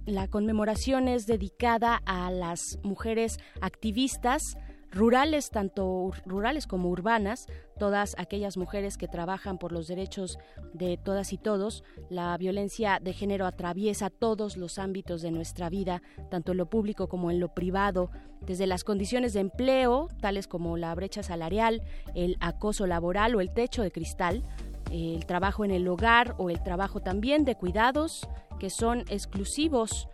[0.06, 4.58] la conmemoración es dedicada a las mujeres activistas
[4.92, 7.48] rurales, tanto rurales como urbanas,
[7.80, 10.38] todas aquellas mujeres que trabajan por los derechos
[10.74, 11.84] de todas y todos.
[12.10, 17.08] La violencia de género atraviesa todos los ámbitos de nuestra vida, tanto en lo público
[17.08, 18.12] como en lo privado,
[18.42, 21.82] desde las condiciones de empleo, tales como la brecha salarial,
[22.16, 24.44] el acoso laboral o el techo de cristal,
[24.92, 28.28] el trabajo en el hogar o el trabajo también de cuidados,
[28.60, 30.08] que son exclusivos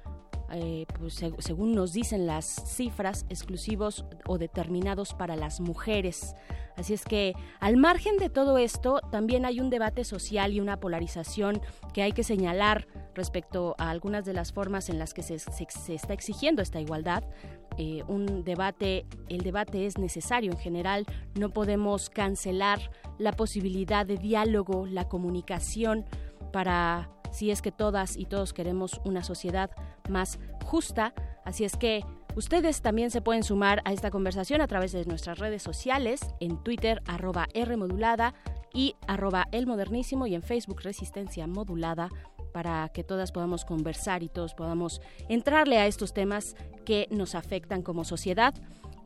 [0.51, 6.35] eh, pues, según nos dicen las cifras, exclusivos o determinados para las mujeres.
[6.77, 10.79] Así es que al margen de todo esto, también hay un debate social y una
[10.79, 11.59] polarización
[11.91, 16.13] que hay que señalar respecto a algunas de las formas en las que se, está
[16.13, 17.23] exigiendo esta igualdad.
[17.79, 24.17] Eh, un debate, el debate es necesario en general, no podemos cancelar la posibilidad de
[24.17, 26.05] diálogo, la comunicación
[26.57, 29.69] para si es que todas y todos queremos una sociedad
[30.09, 31.13] más justa.
[31.45, 32.03] Así es que
[32.35, 36.63] ustedes también se pueden sumar a esta conversación a través de nuestras redes sociales, en
[36.63, 38.33] Twitter arroba Rmodulada
[38.73, 42.09] y arroba El Modernísimo y en Facebook Resistencia Modulada
[42.53, 44.99] para que todas podamos conversar y todos podamos
[45.29, 46.55] entrarle a estos temas
[46.85, 48.55] que nos afectan como sociedad.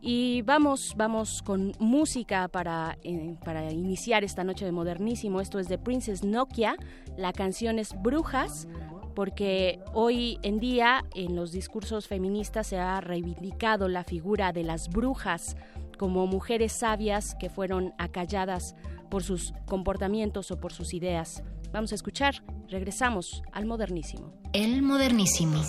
[0.02, 5.42] Y vamos, vamos con música para, eh, para iniciar esta noche de modernísimo.
[5.42, 6.76] Esto es de Princess Nokia.
[7.18, 8.68] La canción es Brujas,
[9.14, 14.90] porque hoy en día en los discursos feministas se ha reivindicado la figura de las
[14.90, 15.56] brujas
[16.00, 18.76] como mujeres sabias que fueron acalladas
[19.12, 21.44] por sus comportamientos o por sus ideas.
[21.72, 24.34] Vamos a escuchar, regresamos al modernísimo.
[24.52, 25.62] El modernísimo.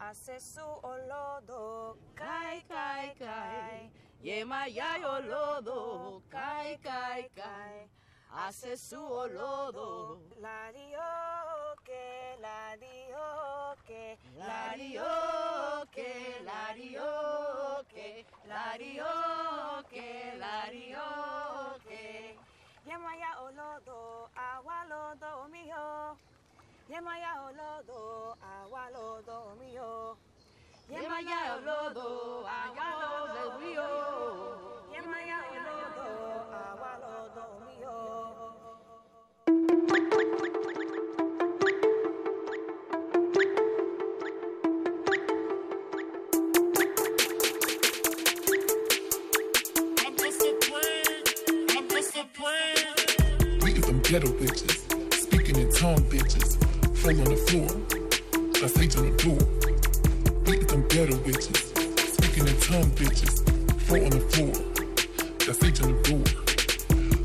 [0.00, 3.90] Asesu olodo, kai kai kai.
[4.22, 7.88] Yema yay olodo, kai kai kai.
[8.46, 10.20] Asesu olodo.
[10.40, 10.70] La
[11.84, 13.56] que, la que, la
[13.86, 14.76] que, la
[15.90, 16.72] que, la
[19.90, 20.70] que, la
[21.86, 22.38] que.
[22.86, 26.16] Yema ya olodo, agua lodo mío.
[26.88, 30.16] Yemaya olodo, awalodo mio.
[30.90, 33.88] Yemaya olodo, awalodo mio.
[34.92, 36.08] Yemaya olodo,
[36.64, 37.94] awalodo mio.
[54.08, 54.78] Ghetto bitches,
[55.20, 56.56] speaking in tongue bitches,
[56.98, 57.68] Fall on the floor.
[58.60, 59.38] That's H on the door.
[60.44, 61.56] Beat them ghetto bitches.
[62.14, 63.34] Speaking in tongue bitches.
[63.82, 64.52] Fall on the floor.
[65.46, 66.24] That's H on the door.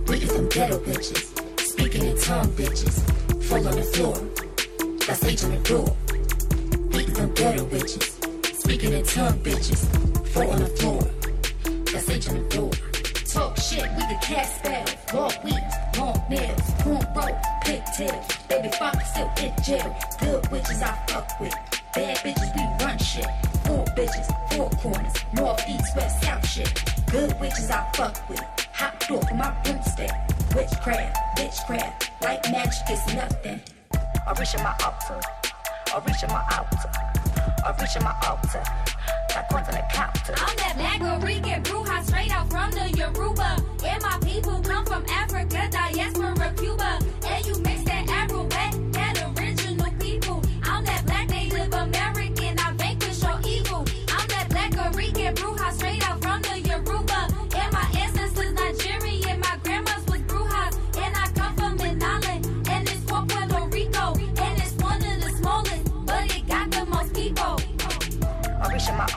[0.06, 1.60] Beat them ghetto bitches.
[1.60, 3.02] Speaking in tongue bitches.
[3.45, 4.16] Fall on the floor.
[5.08, 5.95] That's H on the door.
[6.91, 8.56] Beat them ghetto bitches.
[8.56, 9.82] Speaking in tongue bitches.
[10.28, 11.02] Fall on the floor.
[11.91, 12.73] That's H on the door.
[13.74, 14.95] Shit, we can cast spells.
[15.16, 17.34] Walk weeds, long nails, cornrow,
[17.64, 18.28] pigtails.
[18.48, 19.98] Baby father still in jail.
[20.20, 21.56] Good witches I fuck with.
[21.95, 23.26] Bad bitches, we run shit.
[23.66, 25.14] Four bitches, four corners.
[25.34, 26.84] North, east, west, south shit.
[27.10, 28.41] Good witches I fuck with.
[28.74, 30.12] Hot door for my broomstick.
[30.56, 32.12] Witchcraft, witchcraft.
[32.22, 33.60] Like magic is nothing.
[33.91, 35.20] I reach in my altar.
[35.91, 36.91] I reach in my altar.
[37.66, 38.83] I reach in my altar.
[39.34, 40.36] Got coins on the counter.
[40.38, 43.58] I'm that black Rican bruja straight out from the Yoruba.
[43.84, 47.00] And my people come from Africa, diaspora, Cuba.
[47.26, 47.83] And you mix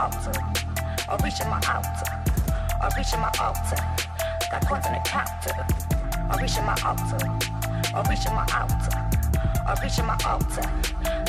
[0.06, 0.32] altar.
[1.08, 2.10] I reach in my altar.
[2.82, 3.76] I reach in my altar.
[4.50, 5.66] Got coins on the counter.
[6.30, 7.26] I reach in my altar.
[7.94, 8.94] I reach in my altar.
[9.66, 10.62] I reach in my altar.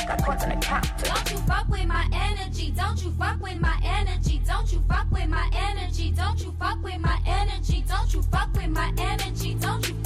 [0.08, 1.06] Got coins on the counter.
[1.06, 2.72] Don't you fuck with my energy.
[2.72, 4.42] Don't you fuck with my energy.
[4.46, 6.12] Don't you fuck with my energy.
[6.12, 7.84] Don't you fuck with my energy.
[7.88, 9.56] Don't you fuck with my energy.
[9.56, 9.97] Don't you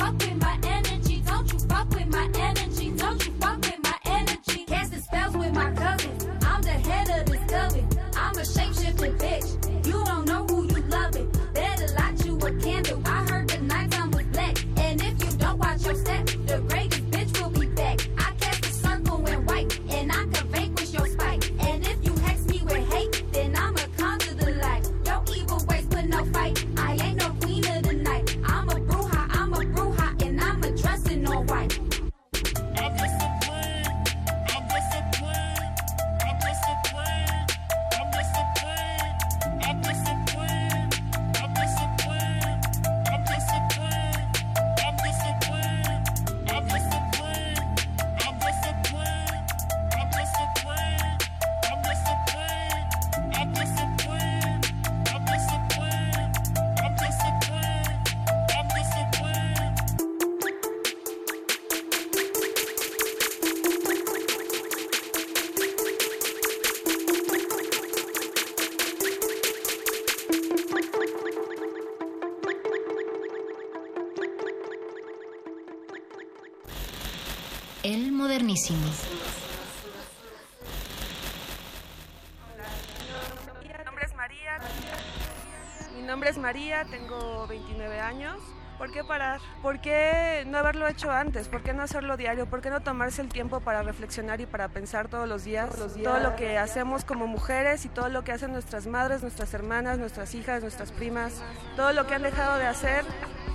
[89.62, 91.48] ¿Por qué no haberlo hecho antes?
[91.48, 92.48] ¿Por qué no hacerlo diario?
[92.48, 95.70] ¿Por qué no tomarse el tiempo para reflexionar y para pensar todos los días?
[96.04, 100.00] Todo lo que hacemos como mujeres y todo lo que hacen nuestras madres, nuestras hermanas,
[100.00, 101.44] nuestras hijas, nuestras primas.
[101.76, 103.06] Todo lo que han dejado de hacer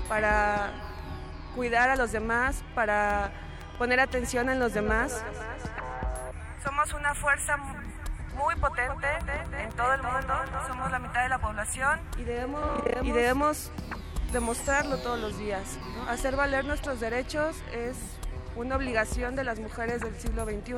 [0.09, 0.71] para
[1.57, 3.33] cuidar a los demás, para
[3.77, 5.25] poner atención en los demás.
[6.63, 9.09] Somos una fuerza muy potente
[9.59, 10.35] en todo el mundo,
[10.69, 12.63] somos la mitad de la población y debemos,
[13.03, 13.73] y debemos
[14.37, 15.79] demostrarlo todos los días.
[16.11, 17.97] Hacer valer nuestros derechos es
[18.55, 20.75] una obligación de las mujeres del siglo XXI.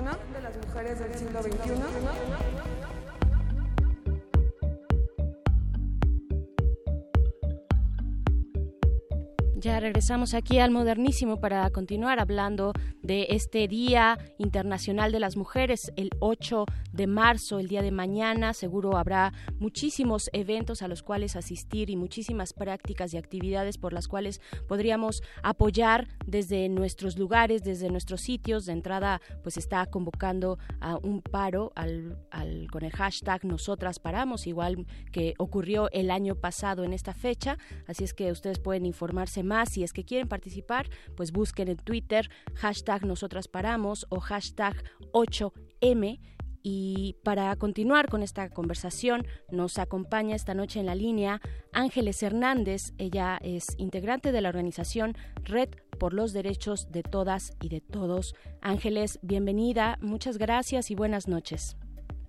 [9.60, 12.72] Ya regresamos aquí al modernísimo para continuar hablando
[13.02, 18.54] de este Día Internacional de las Mujeres, el 8 de marzo, el día de mañana.
[18.54, 24.06] Seguro habrá muchísimos eventos a los cuales asistir y muchísimas prácticas y actividades por las
[24.06, 28.64] cuales podríamos apoyar desde nuestros lugares, desde nuestros sitios.
[28.64, 34.46] De entrada, pues está convocando a un paro al, al- con el hashtag Nosotras Paramos,
[34.46, 37.58] igual que ocurrió el año pasado en esta fecha.
[37.88, 39.70] Así es que ustedes pueden informarse más.
[39.70, 44.76] Si es que quieren participar, pues busquen en Twitter hashtag Nosotras Paramos o hashtag
[45.12, 46.20] 8M.
[46.62, 51.40] Y para continuar con esta conversación, nos acompaña esta noche en la línea
[51.72, 52.92] Ángeles Hernández.
[52.98, 58.34] Ella es integrante de la organización Red por los Derechos de Todas y de Todos.
[58.60, 61.76] Ángeles, bienvenida, muchas gracias y buenas noches.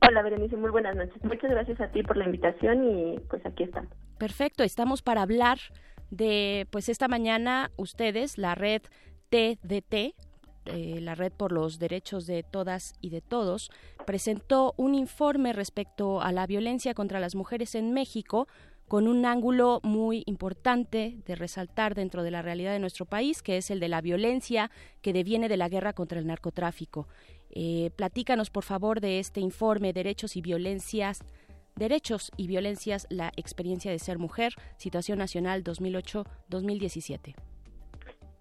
[0.08, 1.22] Hola, Berenice, muy buenas noches.
[1.24, 3.92] Muchas gracias a ti por la invitación y pues aquí estamos.
[4.18, 5.60] Perfecto, estamos para hablar
[6.12, 8.82] de, pues esta mañana ustedes, la red
[9.30, 10.16] TDT,
[10.66, 13.72] eh, la Red por los Derechos de Todas y de Todos,
[14.06, 18.48] presentó un informe respecto a la violencia contra las mujeres en México
[18.88, 23.58] con un ángulo muy importante de resaltar dentro de la realidad de nuestro país, que
[23.58, 24.72] es el de la violencia
[25.02, 27.08] que deviene de la guerra contra el narcotráfico.
[27.52, 31.22] Eh, platícanos, por favor, de este informe, Derechos y Violencias,
[31.80, 37.36] Derechos y Violencias, la experiencia de ser mujer, Situación Nacional 2008-2017.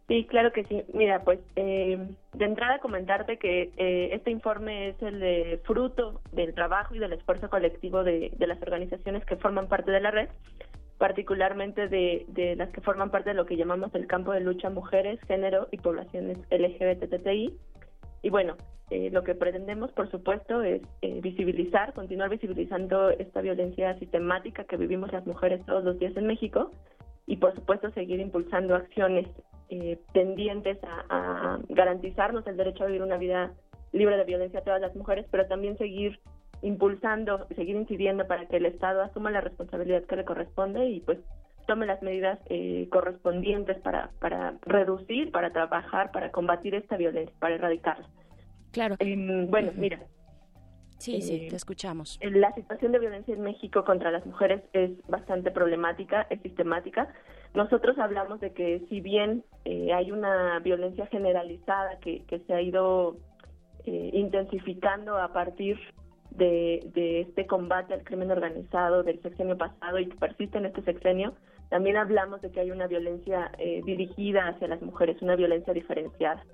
[0.09, 0.83] Sí, claro que sí.
[0.93, 1.99] Mira, pues eh,
[2.33, 7.13] de entrada comentarte que eh, este informe es el de fruto del trabajo y del
[7.13, 10.29] esfuerzo colectivo de, las organizaciones que forman parte de la red,
[10.97, 14.71] particularmente de, de, las que forman parte de lo que llamamos el campo de lucha
[14.71, 17.55] mujeres, género y poblaciones LGBTTI.
[18.23, 18.57] Y bueno,
[18.91, 20.83] eh, lo que pretendemos, por supuesto, es
[21.23, 26.71] visibilizar, continuar visibilizando esta violencia sistemática que vivimos las mujeres todos los días en México
[27.27, 29.29] y, por supuesto, seguir impulsando acciones
[29.71, 33.53] eh, tendientes a, garantizarnos el derecho a vivir una vida
[33.93, 36.19] libre de violencia a todas las mujeres, pero también seguir
[36.63, 41.19] impulsando, seguir incidiendo para que el Estado asuma la responsabilidad que le corresponde y pues
[41.69, 47.57] tome las medidas eh, correspondientes para, para reducir, para trabajar, para combatir esta violencia, para
[47.57, 48.09] erradicarla.
[48.73, 48.97] Claro.
[48.99, 50.01] Em, bueno, mira.
[50.97, 52.19] Sí, sí, eh, te escuchamos.
[52.23, 57.13] La situación de violencia en México contra las mujeres es bastante problemática, es sistemática.
[57.55, 63.19] Nosotros hablamos de que si bien eh, hay una violencia generalizada que, se ha ido
[63.85, 65.79] eh, intensificando a partir
[66.31, 71.35] de, este combate al crimen organizado del sexenio pasado y que persiste en este sexenio,
[71.69, 76.45] también hablamos de que hay una violencia eh, dirigida hacia las mujeres, una violencia diferenciada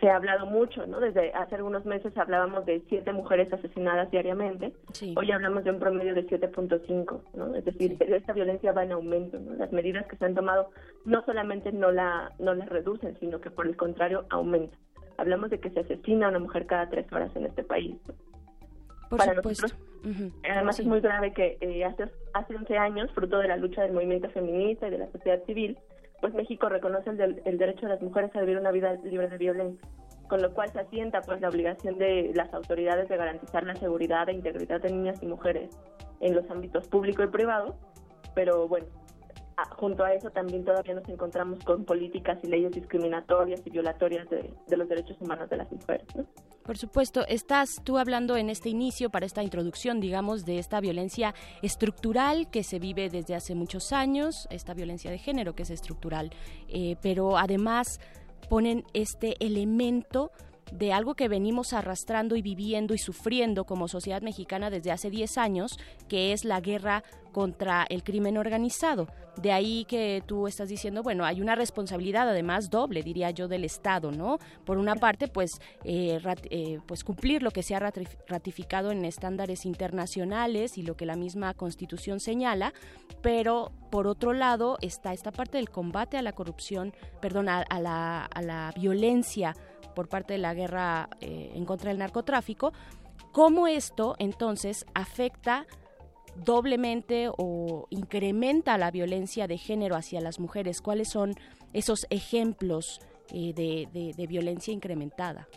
[0.00, 1.00] se ha hablado mucho, ¿no?
[1.00, 4.72] Desde hace algunos meses hablábamos de siete mujeres asesinadas diariamente.
[5.16, 7.54] Hoy hablamos de un promedio de 7.5, ¿no?
[7.54, 9.54] Es decir, esta violencia va en aumento, ¿no?
[9.54, 10.70] Las medidas que se han tomado
[11.04, 14.78] no solamente no la no la reducen, sino que por el contrario aumentan.
[15.16, 17.96] Hablamos de que se asesina a una mujer cada tres horas en este país.
[19.10, 19.76] Por Para nosotros,
[20.48, 23.92] además es muy grave que eh, hace, hace 11 años, fruto de la lucha del
[23.92, 25.78] movimiento feminista y de la sociedad civil,
[26.20, 29.88] pues México reconoce el, derecho de las mujeres a vivir una vida libre de violencia,
[30.28, 34.28] con lo cual se asienta pues la obligación de las autoridades de garantizar la seguridad
[34.28, 35.78] e integridad de niñas y mujeres
[36.20, 37.76] en los ámbitos público y privado,
[38.34, 38.86] pero bueno,
[39.76, 44.52] junto a eso también todavía nos encontramos con políticas y leyes discriminatorias y violatorias de,
[44.76, 46.06] los derechos humanos de las mujeres.
[46.62, 51.34] Por supuesto, estás tú hablando en este inicio, para esta introducción, digamos, de esta violencia
[51.62, 56.30] estructural que se vive desde hace muchos años, esta violencia de género que es estructural,
[56.68, 58.00] eh, pero además
[58.48, 60.30] ponen este elemento
[60.72, 65.38] de algo que venimos arrastrando y viviendo y sufriendo como sociedad mexicana desde hace 10
[65.38, 65.78] años,
[66.08, 69.08] que es la guerra contra el crimen organizado.
[69.42, 73.64] De ahí que tú estás diciendo, bueno, hay una responsabilidad además doble, diría yo, del
[73.64, 74.38] Estado, ¿no?
[74.64, 76.20] Por una parte, pues, eh,
[76.50, 81.16] eh, pues cumplir lo que se ha ratificado en estándares internacionales y lo que la
[81.16, 82.72] misma Constitución señala,
[83.20, 88.24] pero por otro lado está esta parte del combate a la corrupción, perdón, a, la,
[88.26, 89.56] a la violencia
[89.94, 92.72] por parte de la guerra eh, en contra del narcotráfico,
[93.32, 95.66] cómo esto entonces afecta
[96.44, 100.80] doblemente o incrementa la violencia de género hacia las mujeres?
[100.80, 101.34] ¿Cuáles son
[101.72, 103.00] esos ejemplos
[103.32, 105.48] eh, de, violencia incrementada?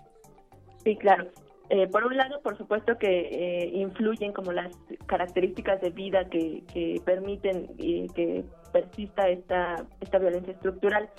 [0.84, 1.27] Sí, claro.
[1.69, 4.73] Eh, por un lado, por supuesto que influyen como las
[5.05, 11.09] características de vida que, que permiten que persista esta, esta violencia estructural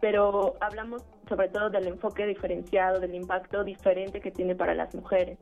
[0.00, 5.38] pero hablamos sobre todo del enfoque diferenciado, del impacto diferente que tiene para las mujeres.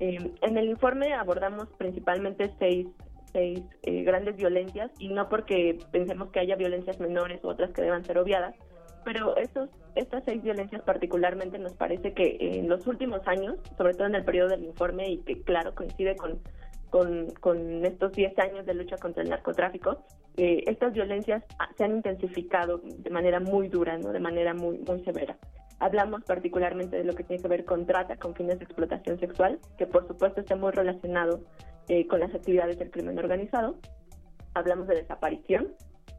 [0.00, 2.86] Eh, en el informe abordamos principalmente seis,
[3.32, 7.82] seis eh, grandes violencias y no porque pensemos que haya violencias menores u otras que
[7.82, 8.54] deban ser obviadas,
[9.04, 14.08] pero estos, estas seis violencias particularmente nos parece que en los últimos años, sobre todo
[14.08, 16.40] en el periodo del informe y que claro coincide con
[16.96, 20.02] con, con estos 10 años de lucha contra el narcotráfico,
[20.38, 21.44] eh, estas violencias
[21.76, 24.12] se han intensificado de manera muy dura, ¿no?
[24.12, 25.36] de manera muy, muy severa.
[25.78, 29.58] Hablamos particularmente de lo que tiene que ver con trata con fines de explotación sexual,
[29.76, 31.42] que por supuesto está muy relacionado
[31.88, 33.76] eh, con las actividades del crimen organizado.
[34.54, 35.74] Hablamos de desaparición,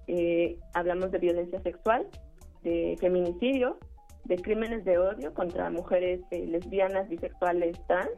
[0.06, 2.06] eh, hablamos de violencia sexual,
[2.62, 3.80] de feminicidio,
[4.26, 8.12] de crímenes de odio contra mujeres lesbianas, bisexuales, trans,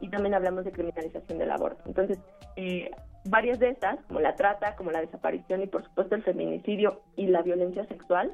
[0.00, 1.82] y también hablamos de criminalización del aborto.
[1.86, 2.18] Entonces,
[2.56, 2.90] eh,
[3.24, 7.26] varias de estas, como la trata, como la desaparición y por supuesto el feminicidio y
[7.26, 8.32] la violencia sexual,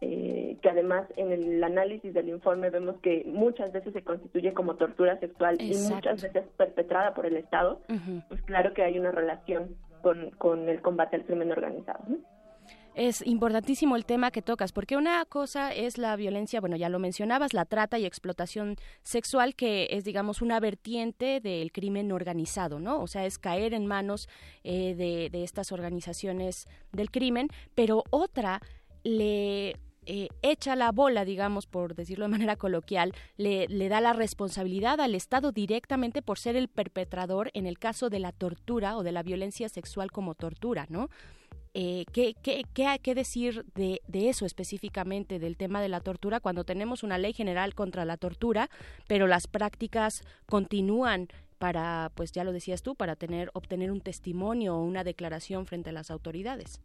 [0.00, 4.76] eh, que además en el análisis del informe vemos que muchas veces se constituye como
[4.76, 7.80] tortura sexual y muchas veces perpetrada por el Estado,
[8.28, 12.04] pues claro que hay una relación con, con el combate al crimen organizado.
[12.94, 17.00] Es importantísimo el tema que tocas, porque una cosa es la violencia, bueno, ya lo
[17.00, 23.00] mencionabas, la trata y explotación sexual, que es, digamos, una vertiente del crimen organizado, ¿no?
[23.00, 24.28] O sea, es caer en manos
[24.62, 28.60] eh, de, de estas organizaciones del crimen, pero otra
[29.02, 29.74] le
[30.06, 35.00] eh, echa la bola, digamos, por decirlo de manera coloquial, le, le, da la responsabilidad
[35.00, 39.12] al Estado directamente por ser el perpetrador en el caso de la tortura o de
[39.12, 41.08] la violencia sexual como tortura, ¿no?
[41.76, 45.98] Eh, ¿qué, qué, qué, hay que decir de, de, eso específicamente, del tema de la
[45.98, 48.70] tortura, cuando tenemos una ley general contra la tortura,
[49.08, 51.26] pero las prácticas continúan
[51.58, 55.90] para, pues ya lo decías tú, para tener, obtener un testimonio o una declaración frente
[55.90, 56.80] a las autoridades?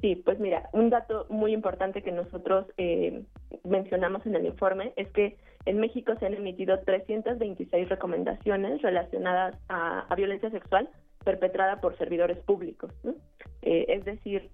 [0.00, 3.24] Sí, pues mira, un dato muy importante que nosotros eh,
[3.64, 10.06] mencionamos en el informe es que en México se han emitido 326 recomendaciones relacionadas a,
[10.08, 10.88] a violencia sexual
[11.24, 12.92] perpetrada por servidores públicos.
[13.02, 13.14] ¿no?
[13.62, 14.48] Eh, es decir,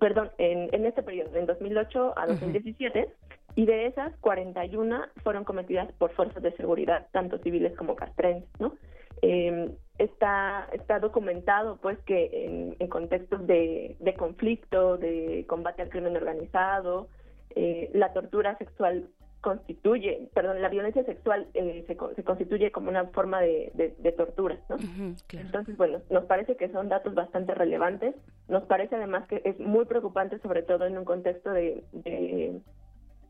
[0.00, 3.12] perdón, en, en, este periodo, en 2008 a 2017, uh -huh.
[3.54, 8.74] y de esas 41 fueron cometidas por fuerzas de seguridad, tanto civiles como castrenses, ¿no?
[9.22, 15.88] Eh, está está documentado pues que en, en contextos de, de, conflicto, de combate al
[15.88, 17.08] crimen organizado,
[17.54, 19.08] eh, la tortura sexual
[19.46, 24.10] constituye, perdón, la violencia sexual eh, se, se, constituye como una forma de, de, de
[24.10, 24.74] tortura, ¿no?
[24.74, 25.46] Uh -huh, claro.
[25.46, 28.16] Entonces, bueno, nos parece que son datos bastante relevantes,
[28.48, 32.60] nos parece además que es muy preocupante, sobre todo en un contexto de, de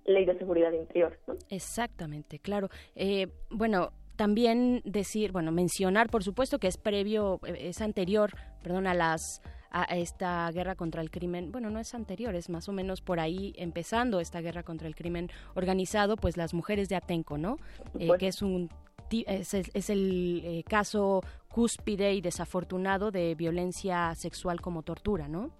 [0.07, 1.35] ley de seguridad interior, ¿no?
[1.51, 2.71] Exactamente, claro.
[2.95, 8.31] Eh, bueno, también decir, bueno, mencionar, por supuesto, que es previo, es anterior,
[8.63, 12.69] perdón, a las a esta guerra contra el crimen, bueno, no es anterior, es más
[12.69, 16.97] o menos por ahí empezando esta guerra contra el crimen organizado, pues las mujeres de
[16.97, 17.59] Atenco, ¿no?
[17.99, 18.71] Eh, que es un
[19.11, 25.51] es, es el eh, caso cúspide y desafortunado de violencia sexual como tortura, ¿no?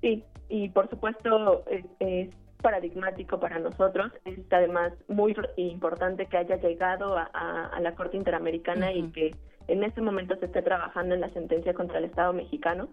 [0.00, 2.30] Sí, y por supuesto es, es
[2.62, 4.12] paradigmático para nosotros.
[4.24, 9.08] Es además muy importante que haya llegado a, a, a la Corte Interamericana uh -huh.
[9.08, 9.30] y que
[9.68, 12.88] en este momento se esté trabajando en la sentencia contra el Estado mexicano.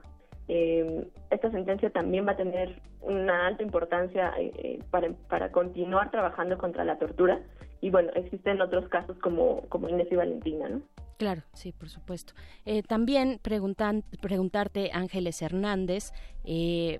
[0.47, 6.57] Eh, esta sentencia también va a tener una alta importancia eh, para, para continuar trabajando
[6.57, 7.39] contra la tortura.
[7.81, 10.81] Y bueno, existen otros casos como, como Inés y Valentina, ¿no?
[11.17, 12.33] Claro, sí, por supuesto.
[12.65, 16.11] Eh, también preguntan, preguntarte, Ángeles Hernández,
[16.43, 16.99] eh,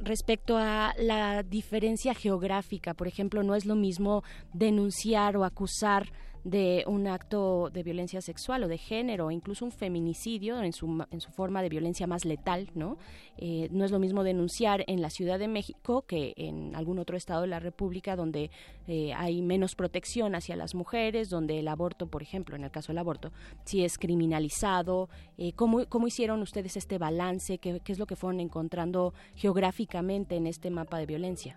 [0.00, 6.06] respecto a la diferencia geográfica, por ejemplo, no es lo mismo denunciar o acusar
[6.44, 11.20] de un acto de violencia sexual o de género, incluso un feminicidio en su, en
[11.20, 12.98] su forma de violencia más letal, ¿no?
[13.38, 17.16] Eh, no es lo mismo denunciar en la Ciudad de México que en algún otro
[17.16, 18.50] estado de la República donde
[18.88, 22.92] eh, hay menos protección hacia las mujeres, donde el aborto, por ejemplo, en el caso
[22.92, 23.32] del aborto,
[23.64, 25.08] sí es criminalizado.
[25.38, 27.58] Eh, ¿cómo, ¿Cómo hicieron ustedes este balance?
[27.58, 31.56] ¿Qué, ¿Qué es lo que fueron encontrando geográficamente en este mapa de violencia?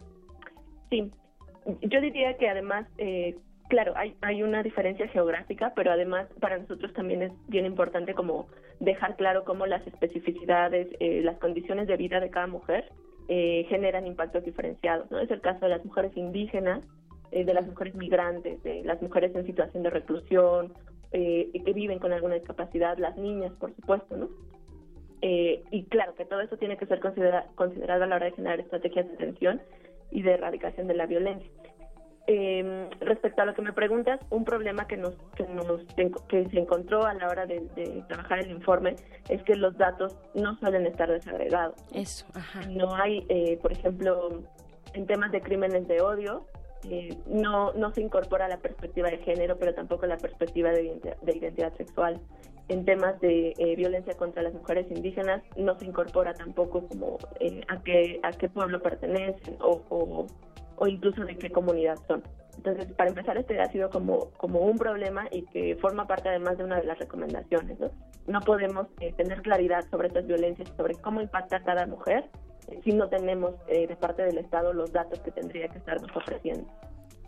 [0.89, 1.11] Sí,
[1.81, 3.35] yo diría que además eh,
[3.69, 8.47] claro, hay, hay una diferencia geográfica, pero además para nosotros también es bien importante como
[8.79, 12.85] dejar claro cómo las especificidades, eh, las condiciones de vida de cada mujer
[13.27, 15.09] eh, generan impactos diferenciados.
[15.11, 15.19] ¿no?
[15.19, 16.85] Es el caso de las mujeres indígenas,
[17.31, 20.73] eh, de las mujeres migrantes, de las mujeres en situación de reclusión,
[21.11, 24.29] eh, que viven con alguna discapacidad, las niñas, por supuesto, ¿no?
[25.21, 28.33] Eh, y claro que todo eso tiene que ser considera considerado a la hora de
[28.33, 29.61] generar estrategias de atención
[30.11, 31.49] y de erradicación de la violencia.
[32.27, 35.83] Eh, respecto a lo que me preguntas, un problema que nos que nos
[36.27, 38.95] que se encontró a la hora de, de trabajar el informe
[39.29, 41.75] es que los datos no suelen estar desagregados.
[41.93, 42.61] Eso, ajá.
[42.67, 44.41] No hay, eh, por ejemplo,
[44.93, 46.47] en temas de crímenes de odio,
[46.89, 51.17] eh, no no se incorpora la perspectiva de género, pero tampoco la perspectiva de identidad,
[51.21, 52.19] de identidad sexual.
[52.69, 57.61] En temas de eh, violencia contra las mujeres indígenas, no se incorpora tampoco como eh,
[57.67, 60.25] a qué a qué pueblo pertenecen o, o
[60.77, 62.23] o incluso de qué comunidad son.
[62.57, 66.57] Entonces, para empezar, este ha sido como, como un problema y que forma parte además
[66.57, 67.79] de una de las recomendaciones.
[67.79, 67.91] No,
[68.27, 72.25] no podemos eh, tener claridad sobre estas violencias, sobre cómo impacta a cada mujer,
[72.67, 76.09] eh, si no tenemos eh, de parte del Estado los datos que tendría que estarnos
[76.15, 76.67] ofreciendo.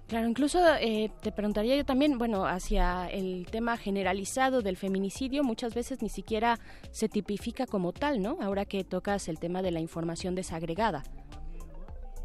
[0.08, 5.76] Claro, incluso eh, te preguntaría yo también, bueno, hacia el tema generalizado del feminicidio, muchas
[5.76, 6.60] veces ni siquiera
[6.92, 8.38] se tipifica como tal, ¿no?
[8.42, 11.04] Ahora que tocas el tema de la información desagregada.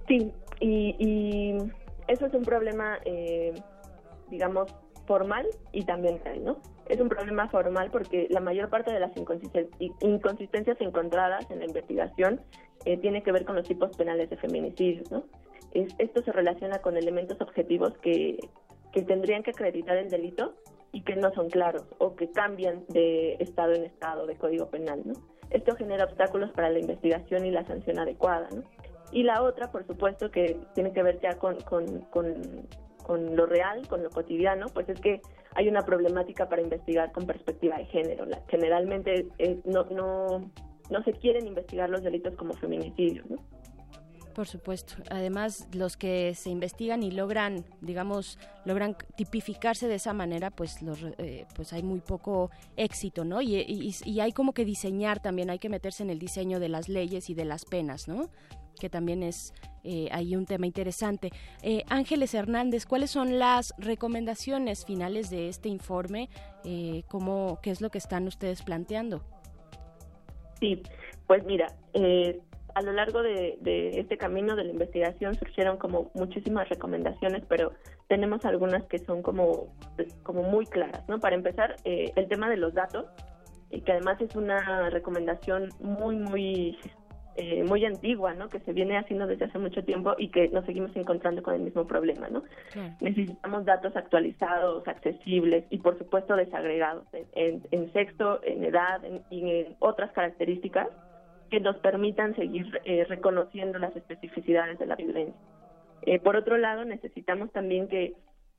[0.06, 0.32] Sí,
[0.62, 1.58] y, y
[2.08, 3.52] eso es un problema, eh,
[4.30, 4.72] digamos,
[5.06, 6.56] formal y también real, ¿no?
[6.86, 9.12] Es un problema formal porque la mayor parte de las
[10.00, 12.40] inconsistencias encontradas en la investigación
[12.84, 15.24] eh, tiene que ver con los tipos penales de feminicidio, ¿no?
[15.72, 18.38] Es, esto se relaciona con elementos objetivos que,
[18.92, 20.54] que tendrían que acreditar el delito
[20.92, 25.02] y que no son claros o que cambian de estado en estado de código penal,
[25.04, 25.14] ¿no?
[25.52, 28.48] esto genera obstáculos para la investigación y la sanción adecuada.
[28.54, 28.62] ¿no?
[29.12, 33.86] Y la otra, por supuesto, que tiene que ver ya con, con, con, lo real,
[33.88, 35.20] con lo cotidiano, pues es que
[35.54, 38.26] hay una problemática para investigar con perspectiva de género.
[38.48, 40.50] generalmente eh, no, no,
[40.90, 43.28] no se quieren investigar los delitos como feminicidios.
[43.28, 43.36] ¿no?
[44.34, 44.94] Por supuesto.
[45.10, 51.02] Además, los que se investigan y logran, digamos, logran tipificarse de esa manera, pues, los,
[51.18, 53.42] eh, pues hay muy poco éxito, ¿no?
[53.42, 56.88] Y, y, hay como que diseñar también, hay que meterse en el diseño de las
[56.88, 58.30] leyes y de las penas, ¿no?
[58.80, 59.52] Que también es
[59.84, 61.30] eh, ahí un tema interesante.
[61.62, 66.30] Eh, Ángeles Hernández, ¿cuáles son las recomendaciones finales de este informe?
[66.64, 69.22] Eh, ¿cómo, ¿Qué es lo que están ustedes planteando?
[70.58, 70.80] Sí,
[71.26, 72.40] pues mira, eh,
[72.74, 73.58] a lo largo de,
[73.98, 77.72] este camino de la investigación surgieron como muchísimas recomendaciones, pero
[78.08, 79.74] tenemos algunas que son como,
[80.22, 81.20] como muy claras, ¿no?
[81.20, 83.06] Para empezar, eh, el tema de los datos,
[83.70, 86.78] que además es una recomendación muy, muy,
[87.36, 88.48] eh, muy antigua, ¿no?
[88.48, 91.62] Que se viene haciendo desde hace mucho tiempo y que nos seguimos encontrando con el
[91.62, 92.42] mismo problema, ¿no?
[93.00, 99.00] Necesitamos datos actualizados, accesibles y, por supuesto, desagregados en, en, sexo, en edad
[99.30, 100.88] y en otras características
[101.52, 105.38] que nos permitan seguir eh, reconociendo las especificidades de la violencia.
[106.00, 108.14] Eh, por otro lado, necesitamos también que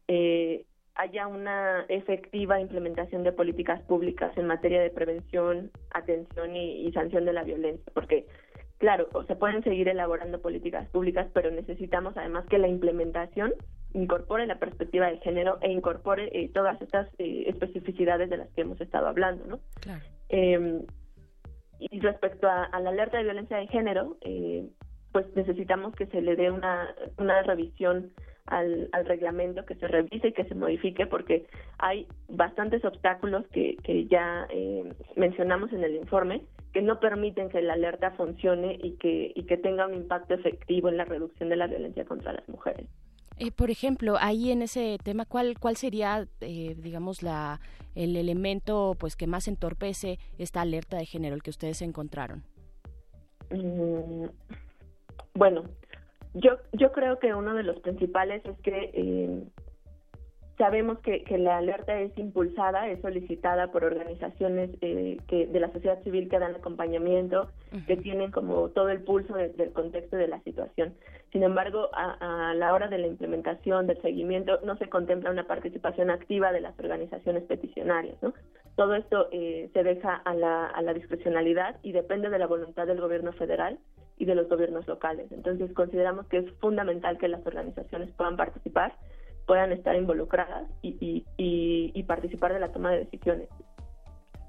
[0.07, 0.63] eh,
[0.93, 7.33] haya una efectiva implementación de políticas públicas en materia de prevención, atención y, sanción de
[7.33, 8.27] la violencia, porque
[8.77, 13.55] claro, se pueden seguir elaborando políticas públicas, pero necesitamos además que la implementación
[13.93, 19.07] incorpore la perspectiva de género e incorpore todas estas especificidades de las que hemos estado
[19.07, 19.59] hablando, ¿no?
[19.81, 20.03] Claro.
[21.91, 24.67] Y respecto a, la alerta de violencia de género, eh,
[25.11, 28.11] pues necesitamos que se le dé una, una revisión
[28.45, 31.45] al, reglamento, que se revise y que se modifique, porque
[31.77, 36.41] hay bastantes obstáculos que, que ya eh, mencionamos en el informe
[36.73, 40.89] que no permiten que la alerta funcione y que, y que tenga un impacto efectivo
[40.89, 42.87] en la reducción de la violencia contra las mujeres.
[43.37, 47.59] Eh, por ejemplo, ahí en ese tema, ¿cuál, cuál sería, eh, digamos, la,
[47.95, 52.43] el elemento pues que más entorpece esta alerta de género, el que ustedes encontraron?
[53.49, 54.25] Mm,
[55.33, 55.63] bueno,
[56.33, 59.43] yo, yo creo que uno de los principales es que eh,
[60.57, 65.71] Sabemos que, que, la alerta es impulsada, es solicitada por organizaciones eh, que de la
[65.71, 67.49] sociedad civil que dan acompañamiento,
[67.87, 70.93] que tienen como todo el pulso del contexto de la situación.
[71.31, 76.11] Sin embargo, a, la hora de la implementación, del seguimiento, no se contempla una participación
[76.11, 78.21] activa de las organizaciones peticionarias.
[78.21, 78.35] ¿no?
[78.75, 82.85] Todo esto eh, se deja a la, a la discrecionalidad y depende de la voluntad
[82.85, 83.79] del gobierno federal
[84.19, 85.31] y de los gobiernos locales.
[85.31, 88.93] Entonces, consideramos que es fundamental que las organizaciones puedan participar
[89.45, 93.49] puedan estar involucradas y, y, participar de la toma de decisiones.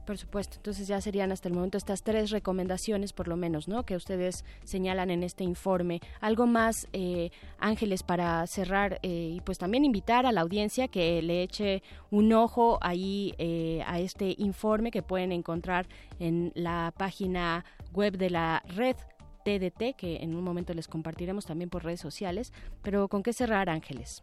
[0.05, 3.85] Por supuesto, entonces ya serían hasta el momento estas tres recomendaciones, por lo menos, ¿no?
[3.85, 6.01] Que ustedes señalan en este informe.
[6.21, 11.23] Algo más, eh, Ángeles, para cerrar eh, y pues también invitar a la audiencia que
[11.23, 15.87] le eche un ojo ahí eh, a este informe que pueden encontrar
[16.19, 17.65] en la página
[17.95, 18.97] web de la red
[19.45, 22.53] TDT, que en un momento les compartiremos también por redes sociales.
[22.83, 24.23] Pero ¿con qué cerrar, Ángeles?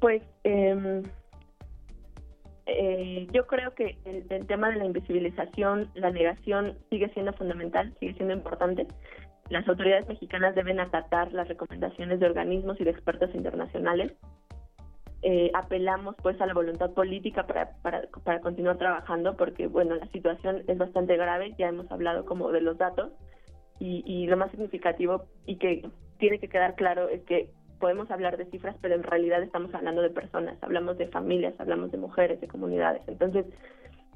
[0.00, 1.02] Pues eh,
[2.66, 8.14] eh, yo creo que el, tema de la invisibilización, la negación sigue siendo fundamental, sigue
[8.14, 8.86] siendo importante.
[9.48, 14.12] Las autoridades mexicanas deben acatar las recomendaciones de organismos y de expertos internacionales.
[15.22, 20.62] Eh, apelamos pues a la voluntad política para, para, continuar trabajando porque bueno la situación
[20.68, 23.10] es bastante grave ya hemos hablado como de los datos
[23.80, 25.88] y lo más significativo y que
[26.18, 30.02] tiene que quedar claro es que podemos hablar de cifras, pero en realidad estamos hablando
[30.02, 33.02] de personas, hablamos de familias, hablamos de mujeres, de comunidades.
[33.06, 33.46] Entonces,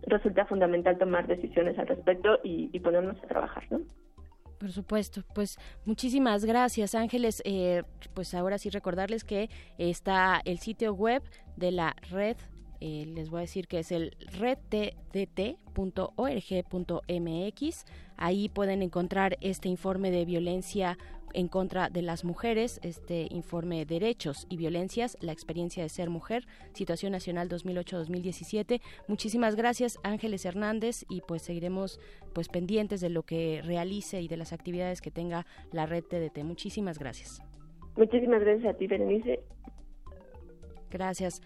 [0.07, 3.81] resulta fundamental tomar decisiones al respecto y, ponernos a trabajar, ¿no?
[4.59, 7.43] Por supuesto, pues muchísimas gracias Ángeles.
[7.45, 7.83] Eh,
[8.15, 11.23] pues ahora sí recordarles que está el sitio web
[11.57, 12.37] de la red
[12.85, 15.45] eh, les voy a decir que es el redtdt.org.mx.
[18.17, 20.99] Ahí pueden encontrar este informe de violencia
[21.33, 26.45] en contra de las mujeres, este informe Derechos y Violencias, la experiencia de ser mujer,
[26.73, 28.81] situación nacional 2008-2017.
[29.07, 32.01] Muchísimas gracias Ángeles Hernández y pues seguiremos
[32.33, 36.43] pues pendientes de lo que realice y de las actividades que tenga la red TDT.
[36.43, 37.41] Muchísimas gracias.
[37.97, 39.41] Muchísimas gracias a ti, Berenice.
[40.93, 41.41] Gracias.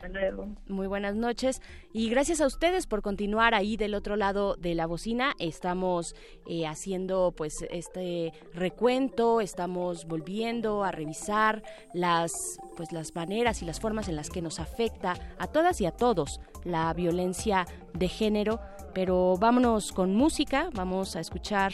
[0.67, 1.63] Muy buenas noches
[1.93, 5.35] y gracias a ustedes por continuar ahí del otro lado de la bocina.
[5.39, 6.17] Estamos
[6.49, 11.63] eh, haciendo pues este recuento, estamos volviendo a revisar
[11.95, 15.87] las pues las maneras y las formas en las que nos afecta a todas y
[15.87, 18.61] a todos la violencia de género
[18.95, 21.73] Pero vámonos con música, vamos a escuchar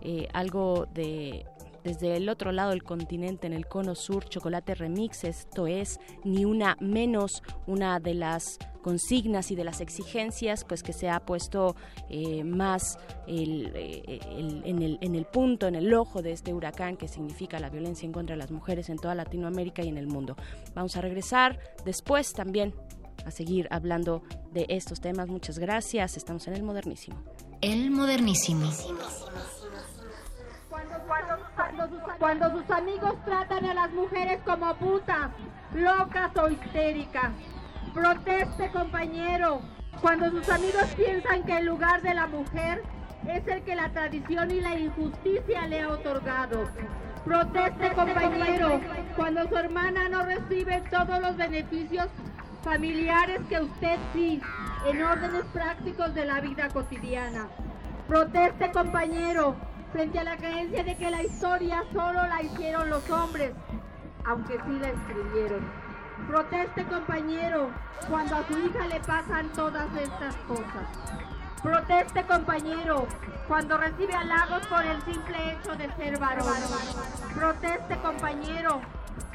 [0.00, 1.46] eh, algo de
[1.84, 6.44] desde el otro lado del continente, en el cono sur, Chocolate Remix, esto es ni
[6.44, 11.76] una menos, una de las consignas y de las exigencias pues que se ha puesto
[12.08, 14.20] eh, más eh,
[14.64, 18.06] en, el, en el punto, en el ojo de este huracán que significa la violencia
[18.06, 20.36] en contra de las mujeres en toda Latinoamérica y en el mundo.
[20.74, 22.74] Vamos a regresar después también
[23.24, 24.22] a seguir hablando
[24.52, 25.28] de estos temas.
[25.28, 26.16] Muchas gracias.
[26.16, 27.22] Estamos en el modernísimo.
[27.60, 28.70] El modernísimo.
[30.68, 31.41] Cuando,
[31.88, 35.30] sus amigos tratan a las mujeres como putas,
[35.74, 37.30] locas o histéricas.
[37.94, 39.60] Proteste, compañero.
[40.00, 42.82] Cuando sus amigos piensan que el lugar de la mujer
[43.26, 46.68] es el que la tradición y la injusticia le ha otorgado.
[47.24, 48.80] Proteste, compañero,
[49.16, 52.08] cuando su hermana no recibe todos los beneficios
[52.64, 54.40] familiares que usted sí,
[54.88, 57.46] en órdenes prácticos de la vida cotidiana.
[58.08, 59.54] Proteste, compañero,
[59.92, 63.52] frente a la creencia de que la historia solo la hicieron los hombres,
[64.24, 65.60] aunque sí la escribieron.
[66.26, 67.70] Proteste compañero
[68.08, 70.86] cuando a su hija le pasan todas estas cosas.
[71.62, 73.06] Proteste compañero
[73.46, 76.46] cuando recibe halagos por el simple hecho de ser varón.
[77.34, 78.80] Proteste compañero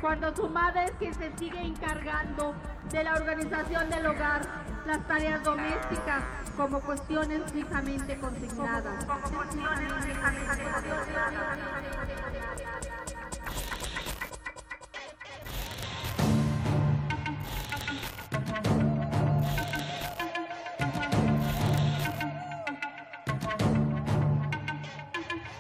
[0.02, 2.56] cuando su madre es quien se sigue encargando
[2.92, 4.42] de la organización del hogar,
[4.86, 6.24] las tareas domésticas,
[6.58, 9.06] como cuestiones fijamente consignadas.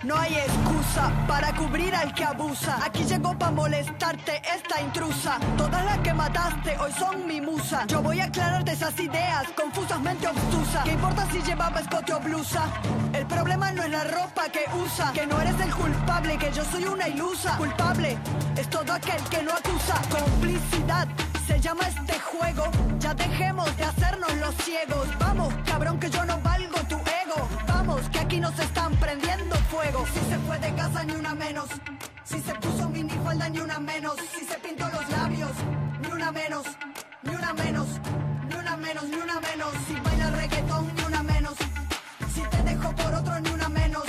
[0.03, 0.35] No hay
[1.27, 2.79] para cubrir al que abusa.
[2.83, 5.37] Aquí llegó para molestarte esta intrusa.
[5.57, 7.85] Todas las que mataste hoy son mi musa.
[7.87, 10.83] Yo voy a aclararte esas ideas confusamente obtusas.
[10.83, 12.63] ¿Qué importa si llevaba escote o blusa?
[13.13, 15.11] El problema no es la ropa que usa.
[15.13, 17.57] Que no eres el culpable, que yo soy una ilusa.
[17.57, 18.17] Culpable
[18.55, 19.95] es todo aquel que no acusa.
[20.09, 21.07] Complicidad
[21.47, 22.65] se llama este juego.
[22.99, 25.07] Ya dejemos de hacernos los ciegos.
[25.19, 27.47] Vamos, cabrón, que yo no valgo tu ego.
[27.67, 30.05] Vamos, que aquí nos están prendiendo fuego.
[30.13, 31.69] Si se fue de casa, ni una menos.
[32.25, 34.15] Si se puso minifalda, ni una menos.
[34.35, 35.51] Si se pintó los labios,
[36.01, 36.65] ni una menos.
[37.23, 37.87] Ni una menos.
[38.49, 39.71] Ni una menos, ni una menos.
[39.87, 41.55] Si baila reggaetón, ni una menos.
[42.33, 44.06] Si te dejo por otro, ni una menos.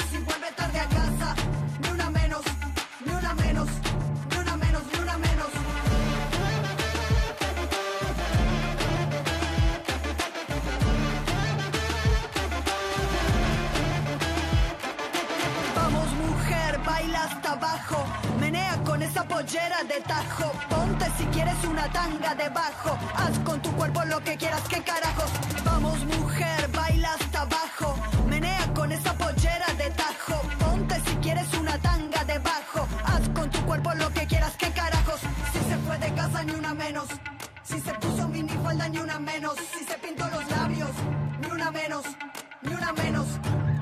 [18.40, 23.70] Menea con esa pollera de tajo, ponte si quieres una tanga debajo, haz con tu
[23.72, 25.30] cuerpo lo que quieras, que carajos.
[25.64, 27.96] Vamos mujer, baila hasta abajo,
[28.26, 33.60] menea con esa pollera de tajo, ponte si quieres una tanga debajo, haz con tu
[33.64, 35.20] cuerpo lo que quieras, que carajos.
[35.52, 37.08] Si se fue de casa ni una menos,
[37.62, 40.90] si se puso minifalda ni una menos, si se pintó los labios,
[41.40, 42.04] ni una menos,
[42.62, 43.26] ni una menos.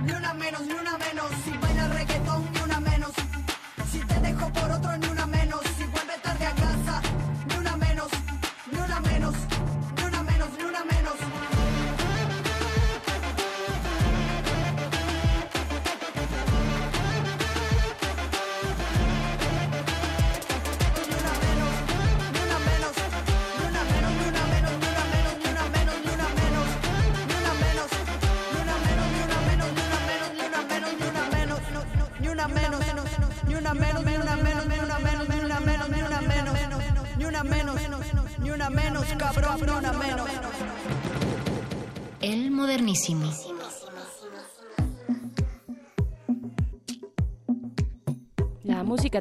[0.07, 1.27] Ni una menos, ni una menos.
[1.45, 1.51] Si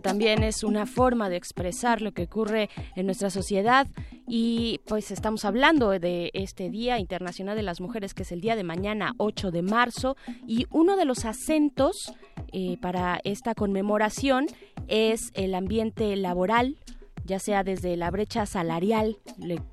[0.02, 3.88] también es una forma de expresar lo que ocurre en nuestra sociedad
[4.28, 8.56] y pues estamos hablando de este Día Internacional de las Mujeres que es el día
[8.56, 10.18] de mañana 8 de marzo
[10.48, 12.14] y uno de los acentos
[12.52, 14.48] eh, para esta conmemoración
[14.88, 16.78] es el ambiente laboral
[17.26, 19.18] ya sea desde la brecha salarial,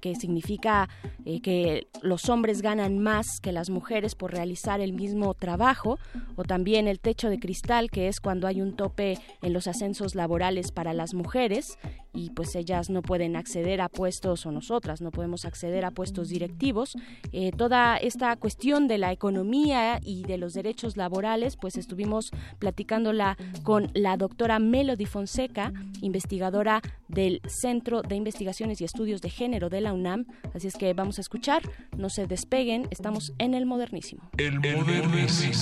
[0.00, 0.88] que significa
[1.24, 5.98] eh, que los hombres ganan más que las mujeres por realizar el mismo trabajo,
[6.36, 10.14] o también el techo de cristal, que es cuando hay un tope en los ascensos
[10.14, 11.78] laborales para las mujeres
[12.14, 16.28] y pues ellas no pueden acceder a puestos o nosotras no podemos acceder a puestos
[16.28, 16.94] directivos.
[17.32, 23.36] Eh, toda esta cuestión de la economía y de los derechos laborales, pues estuvimos platicándola
[23.62, 29.81] con la doctora Melody Fonseca, investigadora del Centro de Investigaciones y Estudios de Género de
[29.81, 30.27] la UNAM.
[30.55, 31.62] Así es que vamos a escuchar,
[31.97, 34.23] no se despeguen, estamos en el modernísimo.
[34.39, 35.52] El modernísimo.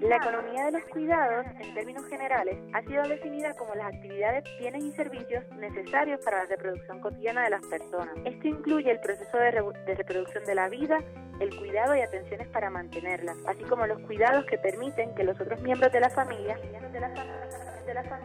[0.00, 4.82] La economía de los cuidados, en términos generales, ha sido definida como las actividades, bienes
[4.82, 8.14] y servicios necesarios para la reproducción cotidiana de las personas.
[8.24, 9.50] Esto incluye el proceso de,
[9.94, 11.00] reproducción de la vida,
[11.38, 15.60] el cuidado y atenciones para mantenerla, así como los cuidados que permiten que los otros
[15.60, 16.58] miembros de la familia,
[16.92, 17.12] de la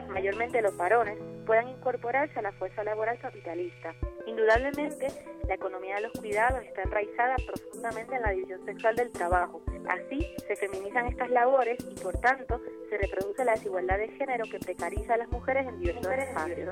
[0.10, 3.94] mayormente los varones, puedan incorporarse a la fuerza laboral capitalista.
[4.26, 5.07] Indudablemente,
[5.48, 9.61] la economía de los cuidados está enraizada profundamente en la división sexual del trabajo.
[9.88, 12.60] Así, se feminizan estas labores y, por tanto,
[12.90, 16.69] se reproduce la desigualdad de género que precariza a las mujeres en diversos espacios.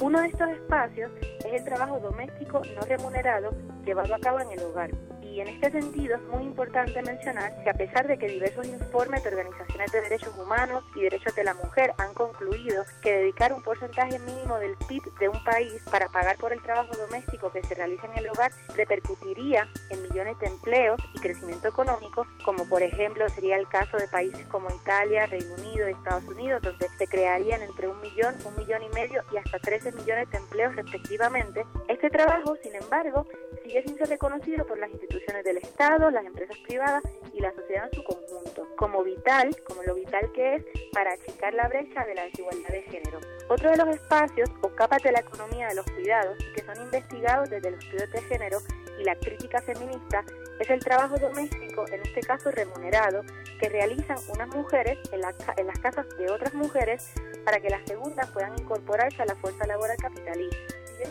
[0.00, 3.50] Uno de estos espacios es el trabajo doméstico no remunerado
[3.84, 4.90] llevado a cabo en el hogar.
[5.30, 9.22] Y en este sentido es muy importante mencionar que a pesar de que diversos informes
[9.22, 13.62] de organizaciones de derechos humanos y derechos de la mujer han concluido que dedicar un
[13.62, 17.76] porcentaje mínimo del PIB de un país para pagar por el trabajo doméstico que se
[17.76, 23.28] realiza en el hogar repercutiría en millones de empleos y crecimiento económico, como por ejemplo
[23.28, 27.86] sería el caso de países como Italia, Reino Unido Estados Unidos, donde se crearían entre
[27.88, 31.64] un millón, un millón y medio y hasta 13 millones de empleos respectivamente.
[31.88, 33.26] Este trabajo, sin embargo,
[33.62, 37.02] sigue sin ser reconocido por las instituciones del Estado, las empresas privadas
[37.32, 41.54] y la sociedad en su conjunto, como vital, como lo vital que es para achicar
[41.54, 43.20] la brecha de la desigualdad de género.
[43.48, 47.48] Otro de los espacios o capas de la economía de los cuidados que son investigados
[47.48, 48.58] desde los estudios de género
[48.98, 50.24] y la crítica feminista
[50.58, 53.22] es el trabajo doméstico, en este caso remunerado,
[53.60, 55.20] que realizan unas mujeres en,
[55.56, 57.12] en las casas de otras mujeres
[57.44, 60.79] para que las segundas puedan incorporarse a la fuerza laboral capitalista.
[61.00, 61.10] En.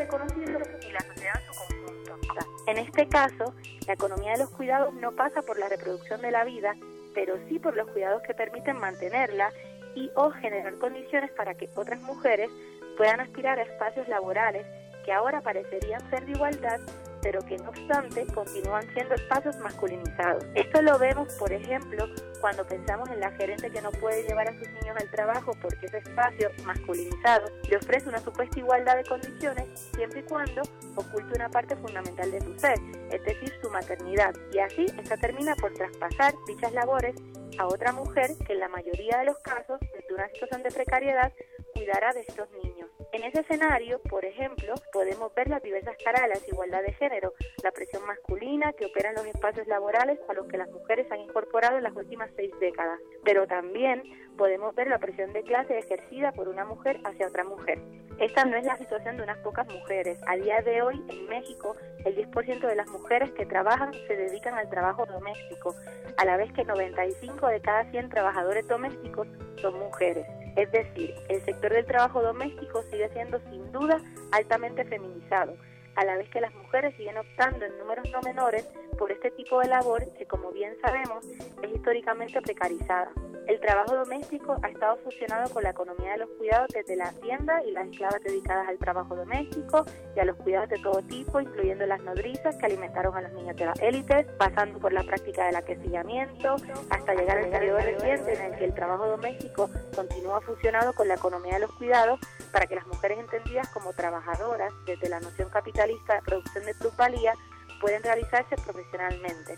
[2.68, 3.54] En este caso,
[3.88, 6.76] la economía de los cuidados no pasa por la reproducción de la vida,
[7.14, 9.52] pero sí por los cuidados que permiten mantenerla
[9.96, 12.50] y o generar condiciones para que otras mujeres
[12.98, 14.66] puedan aspirar a espacios laborales
[15.04, 16.80] que ahora parecerían ser de igualdad,
[17.22, 20.46] pero que no obstante continúan siendo espacios masculinizados.
[20.56, 22.08] Esto lo vemos, por ejemplo,
[22.40, 25.86] cuando pensamos en la gerente que no puede llevar a sus niños al trabajo porque
[25.86, 30.62] ese espacio masculinizado le ofrece una supuesta igualdad de condiciones siempre y cuando
[30.96, 32.80] oculte una parte fundamental de su ser,
[33.12, 34.34] es decir, su maternidad.
[34.54, 37.16] Y así, esta termina por traspasar dichas labores
[37.58, 41.34] a otra mujer que en la mayoría de los casos, desde una situación de precariedad,
[41.80, 42.90] cuidará de estos niños.
[43.14, 47.34] En ese escenario, por ejemplo, podemos ver las diversas caras de la desigualdad de género,
[47.64, 51.22] la presión masculina que opera en los espacios laborales a los que las mujeres han
[51.22, 54.04] incorporado en las últimas seis décadas, pero también
[54.38, 57.80] podemos ver la presión de clase ejercida por una mujer hacia otra mujer.
[58.20, 60.20] Esta no es la situación de unas pocas mujeres.
[60.28, 64.56] A día de hoy, en México, el 10% de las mujeres que trabajan se dedican
[64.56, 65.74] al trabajo doméstico,
[66.18, 69.28] a la vez que 95 de cada 100 trabajadores domésticos
[69.62, 70.28] son mujeres.
[70.56, 74.02] Es decir, el sector del trabajo doméstico sigue siendo sin duda
[74.32, 75.56] altamente feminizado,
[76.00, 78.66] a la vez que las mujeres siguen optando en números no menores
[78.98, 81.26] por este tipo de labor que, como bien sabemos,
[81.62, 83.12] es históricamente precarizada.
[83.48, 87.62] El trabajo doméstico ha estado fusionado con la economía de los cuidados desde la tienda
[87.66, 89.84] y las esclavas dedicadas al trabajo doméstico
[90.16, 93.56] y a los cuidados de todo tipo, incluyendo las nodrizas que alimentaron a los niños
[93.58, 96.56] de las élites, pasando por la práctica del aquecillamiento,
[96.92, 101.16] hasta llegar al periodo reciente en el que el trabajo doméstico continúa fusionado con la
[101.16, 102.20] economía de los cuidados
[102.54, 105.50] para que las mujeres entendidas como trabajadoras desde la noción
[105.90, 107.34] capitalista de producción de plusvalía
[107.82, 109.58] pueden realizarse profesionalmente.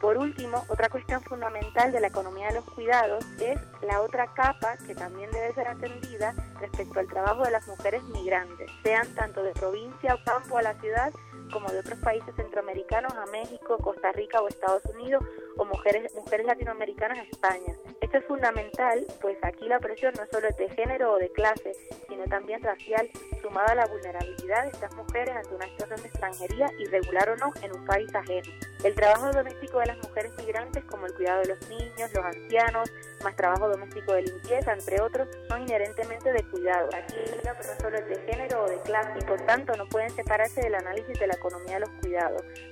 [0.00, 4.76] Por último, otra cuestión fundamental de la economía de los cuidados es la otra capa
[4.86, 9.52] que también debe ser atendida respecto al trabajo de las mujeres migrantes, sean tanto de
[9.52, 11.12] provincia o campo a la ciudad
[11.52, 15.24] como de otros países centroamericanos a México, Costa Rica o Estados Unidos
[15.56, 17.74] o mujeres, mujeres latinoamericanas a España.
[18.00, 21.72] Esto es fundamental, pues aquí la presión no solo es de género o de clase,
[22.08, 23.08] sino también racial,
[23.40, 27.52] sumada a la vulnerabilidad de estas mujeres ante una situación de extranjería, irregular o no,
[27.62, 28.52] en un país ajeno.
[28.84, 32.92] El trabajo doméstico de las mujeres migrantes, como el cuidado de los niños, los ancianos,
[33.22, 36.88] más trabajo doméstico de limpieza, entre otros, son inherentemente de cuidado.
[36.94, 40.60] Aquí no solo es de género o de clase y por tanto no pueden separarse
[40.60, 41.90] del análisis de la economía de los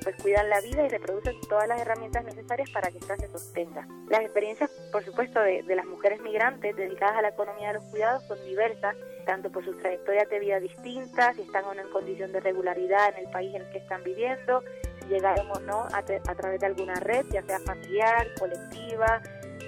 [0.02, 3.86] pues cuidan la vida y reproducen todas las herramientas necesarias para que ésta se sostenga.
[4.08, 7.84] Las experiencias, por supuesto, de, de las mujeres migrantes dedicadas a la economía de los
[7.84, 11.90] cuidados son diversas, tanto por sus trayectorias de vida distintas, si están o no en
[11.90, 14.62] condición de regularidad en el país en el que están viviendo,
[15.00, 19.20] si llegaron o no a, a través de alguna red, ya sea familiar, colectiva,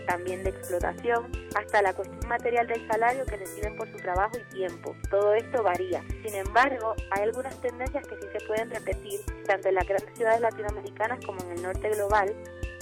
[0.09, 4.55] también de explotación, hasta la cuestión material del salario que reciben por su trabajo y
[4.55, 4.97] tiempo.
[5.11, 6.03] Todo esto varía.
[6.25, 10.41] Sin embargo, hay algunas tendencias que sí se pueden repetir, tanto en las grandes ciudades
[10.41, 12.35] latinoamericanas como en el norte global,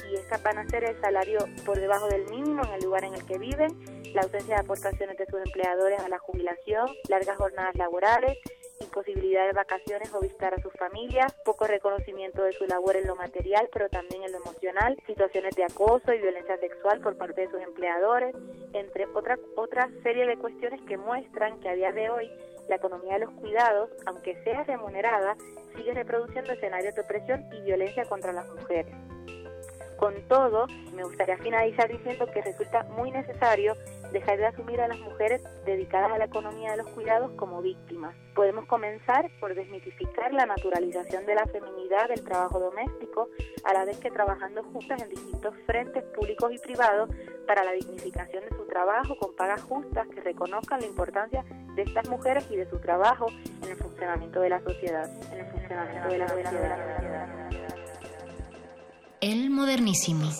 [0.08, 3.14] y estas van a ser el salario por debajo del mínimo en el lugar en
[3.14, 3.74] el que viven,
[4.14, 8.38] la ausencia de aportaciones de sus empleadores a la jubilación, largas jornadas laborales,
[8.80, 13.16] imposibilidad de vacaciones o visitar a sus familias, poco reconocimiento de su labor en lo
[13.16, 17.50] material, pero también en lo emocional, situaciones de acoso y violencia sexual por parte de
[17.50, 18.34] sus empleadores,
[18.72, 22.30] entre otra, otra serie de cuestiones que muestran que a día de hoy
[22.68, 25.36] la economía de los cuidados, aunque sea remunerada,
[25.76, 28.94] sigue reproduciendo escenarios de opresión y violencia contra las mujeres.
[29.98, 33.74] Con todo, me gustaría finalizar diciendo que resulta muy necesario
[34.12, 38.14] dejar de asumir a las mujeres dedicadas a la economía de los cuidados como víctimas.
[38.34, 43.28] Podemos comenzar por desmitificar la naturalización de la feminidad del trabajo doméstico,
[43.64, 47.10] a la vez que trabajando juntas en distintos frentes públicos y privados
[47.46, 51.44] para la dignificación de su trabajo con pagas justas que reconozcan la importancia
[51.74, 53.26] de estas mujeres y de su trabajo
[53.62, 57.65] en el funcionamiento de la sociedad, en el funcionamiento de la sociedad.
[59.28, 60.30] El modernísimo.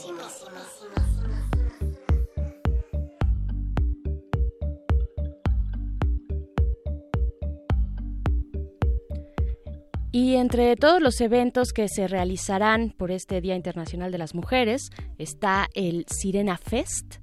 [10.13, 14.91] Y entre todos los eventos que se realizarán por este Día Internacional de las Mujeres
[15.19, 17.17] está el Sirena Fest.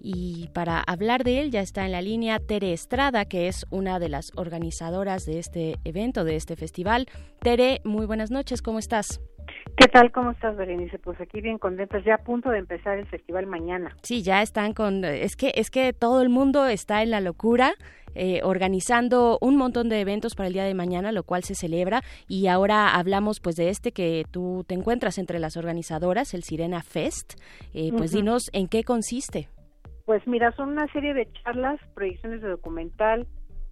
[0.00, 3.98] Y para hablar de él ya está en la línea Tere Estrada, que es una
[3.98, 7.08] de las organizadoras de este evento, de este festival.
[7.42, 9.20] Tere, muy buenas noches, ¿cómo estás?
[9.80, 10.12] ¿Qué tal?
[10.12, 10.98] ¿Cómo estás, Berenice?
[10.98, 13.96] Pues aquí bien contentas, ya a punto de empezar el festival mañana.
[14.02, 15.06] Sí, ya están con...
[15.06, 17.72] Es que, es que todo el mundo está en la locura
[18.14, 22.02] eh, organizando un montón de eventos para el día de mañana, lo cual se celebra.
[22.28, 26.82] Y ahora hablamos pues de este que tú te encuentras entre las organizadoras, el Sirena
[26.82, 27.40] Fest.
[27.72, 29.48] Eh, pues dinos en qué consiste.
[30.04, 33.26] Pues mira, son una serie de charlas, proyecciones de documental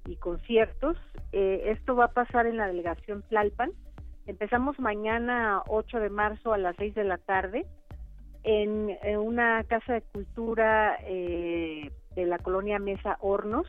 [0.06, 0.97] y conciertos.
[1.32, 3.72] Eh, esto va a pasar en la delegación Tlalpan.
[4.28, 7.66] Empezamos mañana 8 de marzo a las 6 de la tarde
[8.44, 13.66] en, una casa de cultura de la colonia Mesa Hornos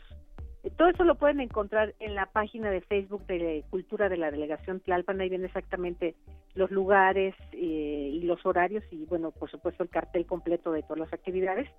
[0.75, 4.81] todo eso lo pueden encontrar en la página de Facebook de Cultura de la Delegación
[4.81, 5.21] Tlalpan.
[5.21, 6.15] Ahí vienen exactamente
[6.53, 10.99] los lugares eh, y los horarios y, bueno, por supuesto, el cartel completo de todas
[10.99, 11.69] las actividades.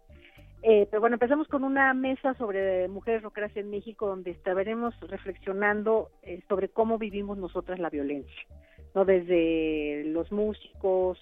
[0.63, 6.11] Eh, pero bueno, empezamos con una mesa sobre mujeres rockeras en México, donde estaremos reflexionando
[6.23, 8.47] eh, sobre cómo vivimos nosotras la violencia,
[8.95, 9.05] ¿no?
[9.05, 11.19] Desde los músicos,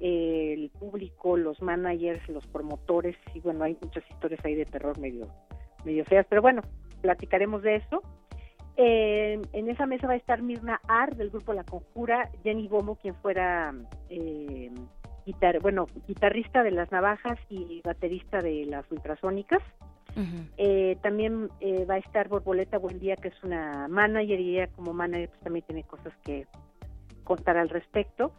[0.00, 5.28] el público, los managers, los promotores, y bueno, hay muchas historias ahí de terror medio,
[5.84, 6.62] medio feas, pero bueno,
[7.00, 8.02] platicaremos de eso.
[8.76, 12.96] Eh, en esa mesa va a estar Mirna Ar del grupo La Conjura, Jenny Bomo,
[12.96, 13.74] quien fuera
[14.08, 14.72] eh,
[15.60, 19.62] bueno, guitarrista de las Navajas y baterista de las Ultrasónicas.
[20.58, 21.48] Eh, también
[21.88, 25.64] va a estar Borboleta Buendía, que es una manager y ella como manager pues, también
[25.64, 26.46] tiene cosas que
[27.24, 28.32] contar al respecto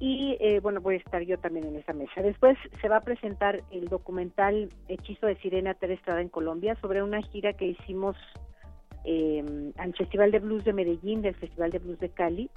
[0.00, 2.22] y eh, bueno, voy a estar yo también en esa mesa.
[2.22, 7.20] Después se va a presentar el documental Hechizo de Sirena Terestrada en Colombia sobre una
[7.20, 8.16] gira que hicimos
[9.04, 12.50] eh, al Festival de Blues de Medellín, del Festival de Blues de Cali,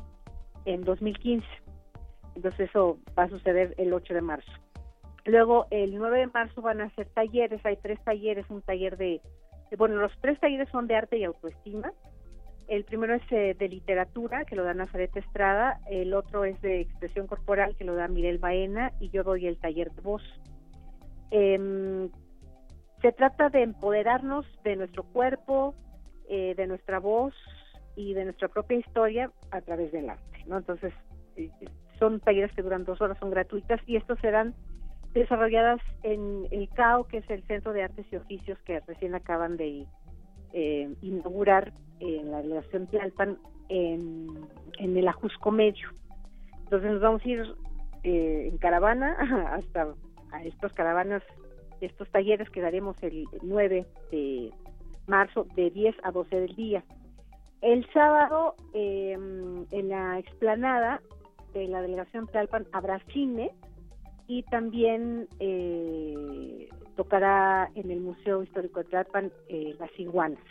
[0.64, 1.46] en 2015.
[2.36, 4.52] Entonces eso va a suceder el 8 de marzo.
[5.26, 9.22] Luego el 9 de marzo van a ser talleres, hay tres talleres, un taller de,
[9.78, 11.92] bueno, los tres talleres son de arte y autoestima,
[12.68, 16.82] el primero es eh, de literatura, que lo da Nazaret Estrada, el otro es de
[16.82, 20.24] expresión corporal, que lo da Mirel Baena, y yo doy el taller de voz.
[21.32, 22.10] Em,
[23.02, 25.76] se trata de empoderarnos de nuestro cuerpo,
[26.30, 27.34] eh, de nuestra voz
[27.96, 30.58] y de nuestra propia historia a través del arte, ¿no?
[30.58, 30.94] Entonces,
[31.36, 31.50] eh,
[32.00, 34.54] son talleres que duran dos horas, son gratuitas, y estos serán
[35.14, 39.58] desarrolladas en el CAO, que es el Centro de Artes y Oficios que recién acaban
[39.58, 39.86] de
[41.02, 41.74] inaugurar
[42.04, 43.38] en la delegación Tlalpan
[43.70, 45.90] en, el Ajusco Medio.
[46.64, 47.56] Entonces nos vamos a ir
[48.04, 49.16] eh, en caravana
[49.54, 49.94] hasta
[50.32, 51.24] a estos caravanas,
[51.80, 54.52] estos talleres que daremos el 9 de
[55.08, 56.84] marzo de 10 a 12 del día.
[57.62, 61.02] El sábado em, en la explanada
[61.54, 63.52] de la delegación Tlalpan habrá cine
[64.28, 70.44] y también eh, tocará en el Museo Histórico de Tlalpan eh, las iguanas.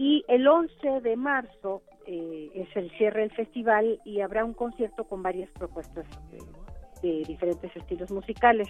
[0.00, 5.04] Y el 11 de marzo eh, es el cierre del festival y habrá un concierto
[5.04, 6.06] con varias propuestas
[7.02, 8.66] de, diferentes estilos musicales.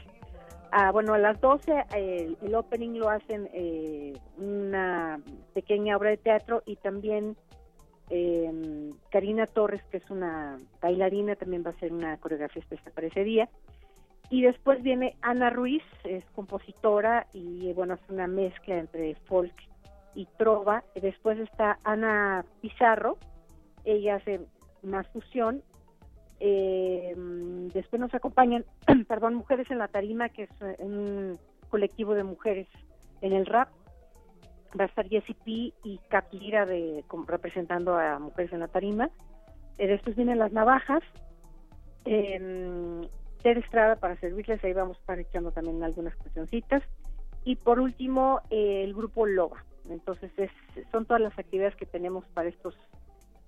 [0.73, 5.21] Ah, bueno, a las 12 el, opening lo hacen eh, una
[5.55, 7.37] pequeña obra de teatro y también
[8.09, 13.07] eh, Karina Torres, que es una bailarina, también va a hacer una coreografía especial para
[13.07, 13.49] ese día.
[14.31, 19.55] Y después viene Ana Ruiz, es compositora y bueno, es una mezcla entre folk
[20.15, 20.85] y trova.
[20.95, 23.19] Después está Ana Pizarro,
[23.85, 24.41] ella hace
[24.83, 25.63] más fusión.
[26.41, 27.15] Eh,
[27.75, 28.65] después nos acompañan,
[29.09, 31.39] perdón, Mujeres en la Tarima, que es eh, un
[31.69, 32.67] colectivo de mujeres
[33.21, 33.69] en el rap.
[34.79, 35.51] Va a estar Jessie P
[35.83, 39.11] y Cap Lira de, representando a Mujeres en la Tarima.
[39.79, 41.03] Eh, después vienen las navajas.
[42.05, 43.09] Eh,
[43.43, 46.83] Ter Estrada para servirles, ahí vamos a estar echando también algunas cuestioncitas.
[47.45, 49.65] Y por último, eh, el grupo LOBA.
[49.89, 50.51] Entonces, es,
[50.93, 52.75] son todas las actividades que tenemos para estos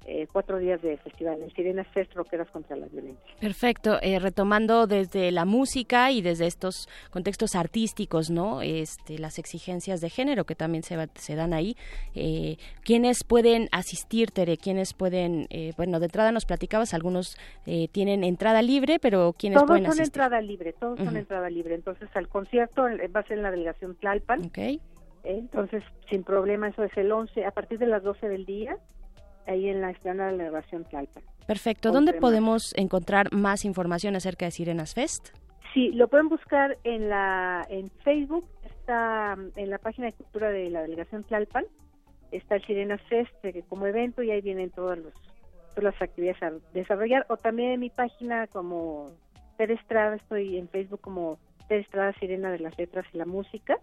[0.07, 3.23] eh, cuatro días de festival, el Sirenas Fest Roqueras contra la Violencia.
[3.41, 8.63] Perfecto, eh, retomando desde la música y desde estos contextos artísticos, ¿no?
[8.63, 11.77] Este, las exigencias de género que también se, se dan ahí.
[12.15, 14.57] Eh, ¿Quiénes pueden asistir, Tere?
[14.57, 19.57] ¿Quiénes pueden, eh, bueno, de entrada nos platicabas, algunos eh, tienen entrada libre, pero ¿quiénes
[19.57, 20.07] todos pueden son asistir?
[20.23, 21.75] entrada libre, todos son entrada libre.
[21.75, 24.47] Entonces, al concierto va a ser en la delegación Tlalpan.
[24.47, 24.59] Ok.
[25.25, 28.77] Entonces, sin problema, eso es el 11, a partir de las 12 del día,
[29.47, 31.23] ahí en la explanada de la delegación Tlalpan.
[31.47, 31.89] Perfecto.
[31.89, 35.31] 11 ¿Dónde podemos encontrar más información acerca de Sirenas Fest?
[35.75, 40.51] Sí, lo pueden buscar en la en Facebook, está mm, en la página de cultura
[40.51, 41.65] de la delegación Tlalpan,
[42.31, 45.15] está el Sirena Fest eh, como evento y ahí vienen todos los,
[45.75, 49.13] todas las actividades a desarrollar, o también en mi página como
[49.57, 51.39] Ter Estrada, estoy en Facebook como
[51.69, 53.79] Ter Estrada Sirena de las Letras y la Música,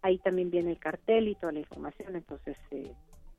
[0.00, 2.92] ahí también viene el cartel y toda la información, entonces eh,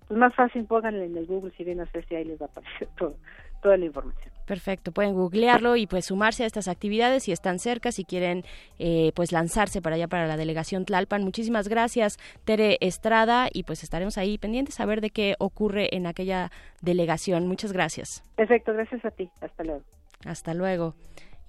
[0.08, 2.88] pues más fácil pónganle en el Google Sirena Fest y ahí les va a aparecer
[2.98, 3.16] todo,
[3.62, 4.34] toda la información.
[4.46, 8.44] Perfecto, pueden googlearlo y pues sumarse a estas actividades si están cerca, si quieren
[8.80, 11.24] eh, pues lanzarse para allá para la delegación Tlalpan.
[11.24, 16.08] Muchísimas gracias, Tere Estrada, y pues estaremos ahí pendientes a ver de qué ocurre en
[16.08, 16.50] aquella
[16.82, 17.48] delegación.
[17.48, 18.24] Muchas gracias.
[18.38, 19.84] Perfecto, gracias a ti, hasta luego.
[20.26, 20.96] Hasta luego.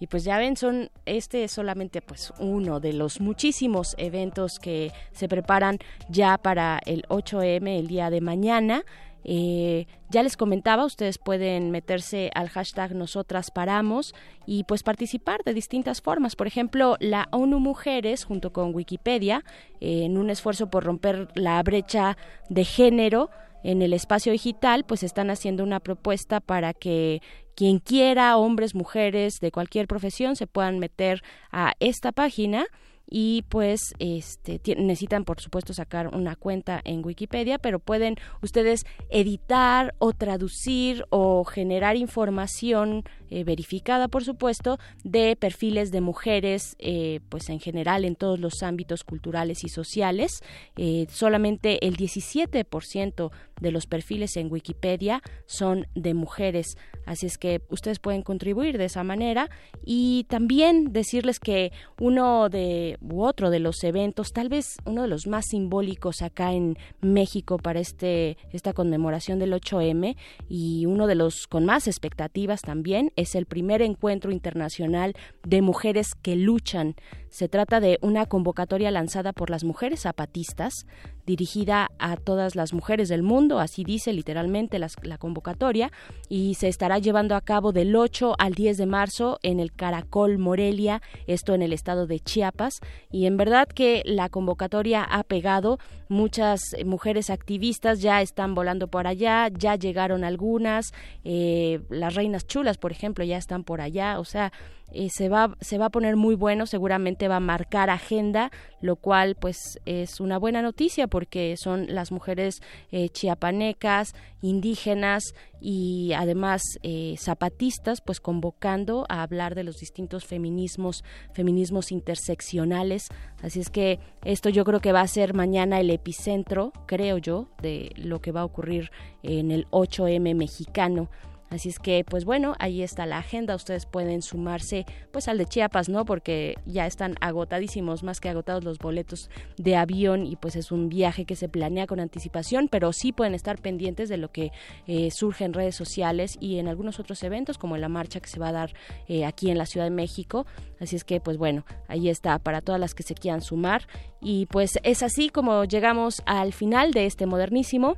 [0.00, 4.92] Y pues ya ven, son este es solamente pues uno de los muchísimos eventos que
[5.12, 8.84] se preparan ya para el 8M el día de mañana.
[9.24, 14.14] Eh, ya les comentaba, ustedes pueden meterse al hashtag Nosotras Paramos
[14.46, 16.36] y pues participar de distintas formas.
[16.36, 19.44] Por ejemplo, la ONU Mujeres junto con Wikipedia,
[19.80, 22.16] eh, en un esfuerzo por romper la brecha
[22.48, 23.30] de género,
[23.62, 27.20] en el espacio digital, pues están haciendo una propuesta para que
[27.54, 32.66] quien quiera, hombres, mujeres, de cualquier profesión, se puedan meter a esta página
[33.10, 39.94] y pues este necesitan por supuesto sacar una cuenta en Wikipedia, pero pueden ustedes editar
[39.98, 47.48] o traducir o generar información eh, verificada por supuesto de perfiles de mujeres eh, pues
[47.48, 50.42] en general en todos los ámbitos culturales y sociales.
[50.76, 53.30] Eh, solamente el 17%
[53.60, 56.76] de los perfiles en Wikipedia son de mujeres,
[57.06, 59.50] así es que ustedes pueden contribuir de esa manera
[59.84, 65.08] y también decirles que uno de u otro de los eventos, tal vez uno de
[65.08, 70.16] los más simbólicos acá en México para este esta conmemoración del 8M
[70.48, 75.14] y uno de los con más expectativas también es el primer encuentro internacional
[75.44, 76.94] de mujeres que luchan.
[77.28, 80.86] Se trata de una convocatoria lanzada por las mujeres zapatistas
[81.28, 85.92] dirigida a todas las mujeres del mundo, así dice literalmente la convocatoria,
[86.30, 90.38] y se estará llevando a cabo del 8 al 10 de marzo en el Caracol
[90.38, 92.80] Morelia, esto en el estado de Chiapas,
[93.12, 95.78] y en verdad que la convocatoria ha pegado,
[96.08, 100.94] muchas mujeres activistas ya están volando por allá, ya llegaron algunas,
[101.24, 104.50] eh, las reinas chulas, por ejemplo, ya están por allá, o sea,
[104.92, 108.50] eh, se va se va a poner muy bueno seguramente va a marcar agenda
[108.80, 116.12] lo cual pues es una buena noticia porque son las mujeres eh, chiapanecas indígenas y
[116.16, 123.08] además eh, zapatistas pues convocando a hablar de los distintos feminismos feminismos interseccionales.
[123.42, 127.48] Así es que esto yo creo que va a ser mañana el epicentro creo yo
[127.60, 128.90] de lo que va a ocurrir
[129.22, 131.08] en el 8M mexicano
[131.50, 133.54] Así es que, pues bueno, ahí está la agenda.
[133.54, 136.04] Ustedes pueden sumarse, pues al de Chiapas, ¿no?
[136.04, 140.88] Porque ya están agotadísimos, más que agotados los boletos de avión y pues es un
[140.88, 144.52] viaje que se planea con anticipación, pero sí pueden estar pendientes de lo que
[144.86, 148.38] eh, surge en redes sociales y en algunos otros eventos, como la marcha que se
[148.38, 148.74] va a dar
[149.06, 150.46] eh, aquí en la Ciudad de México.
[150.80, 153.86] Así es que, pues bueno, ahí está para todas las que se quieran sumar.
[154.20, 157.96] Y pues es así como llegamos al final de este modernísimo.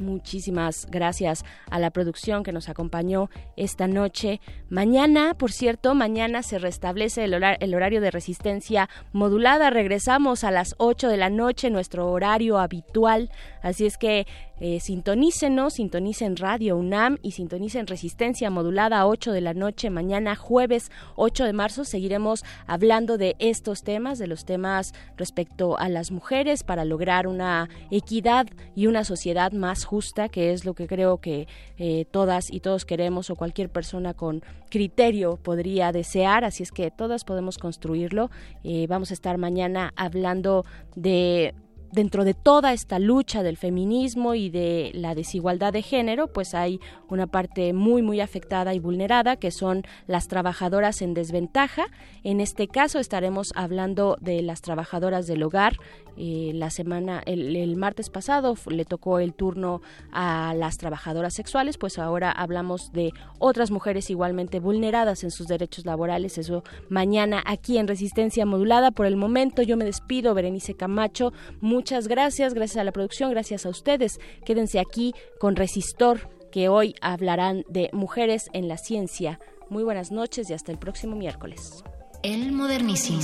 [0.00, 4.40] Muchísimas gracias a la producción que nos acompañó esta noche.
[4.68, 9.70] Mañana, por cierto, mañana se restablece el, el horario de resistencia modulada.
[9.70, 13.30] Regresamos a las 8 de la noche, nuestro horario habitual.
[13.62, 14.26] Así es que
[14.60, 20.34] eh, sintonícenos, sintonicen Radio UNAM y sintonicen Resistencia Modulada a 8 de la noche mañana
[20.34, 21.84] jueves 8 de marzo.
[21.84, 27.68] Seguiremos hablando de estos temas, de los temas respecto a las mujeres para lograr una
[27.90, 32.60] equidad y una sociedad más justa, que es lo que creo que eh, todas y
[32.60, 36.44] todos queremos o cualquier persona con criterio podría desear.
[36.44, 38.30] Así es que todas podemos construirlo.
[38.64, 40.64] Eh, vamos a estar mañana hablando
[40.96, 41.54] de
[41.92, 46.80] dentro de toda esta lucha del feminismo y de la desigualdad de género, pues hay
[47.08, 51.86] una parte muy muy afectada y vulnerada que son las trabajadoras en desventaja.
[52.24, 55.76] En este caso estaremos hablando de las trabajadoras del hogar.
[56.20, 61.96] Eh, la semana, el, martes pasado le tocó el turno a las trabajadoras sexuales, pues
[61.96, 66.36] ahora hablamos de otras mujeres igualmente vulneradas en sus derechos laborales.
[66.36, 68.90] Eso mañana aquí en Resistencia Modulada.
[68.90, 71.32] Por el momento yo me despido, Berenice Camacho.
[71.78, 74.18] Muchas gracias, gracias a la producción, gracias a ustedes.
[74.44, 79.38] Quédense aquí con Resistor, que hoy hablarán de mujeres en la ciencia.
[79.70, 81.84] Muy buenas noches y hasta el próximo miércoles.
[82.24, 83.20] El modernísimo.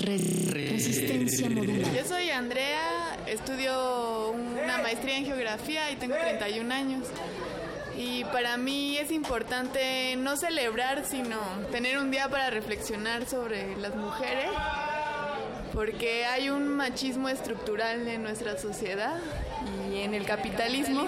[0.00, 1.94] Resistencia modular.
[1.94, 7.06] Yo soy Andrea, estudio una maestría en geografía y tengo 31 años.
[7.96, 11.38] Y para mí es importante no celebrar, sino
[11.70, 14.50] tener un día para reflexionar sobre las mujeres
[15.72, 19.16] porque hay un machismo estructural en nuestra sociedad
[19.90, 21.06] y en el capitalismo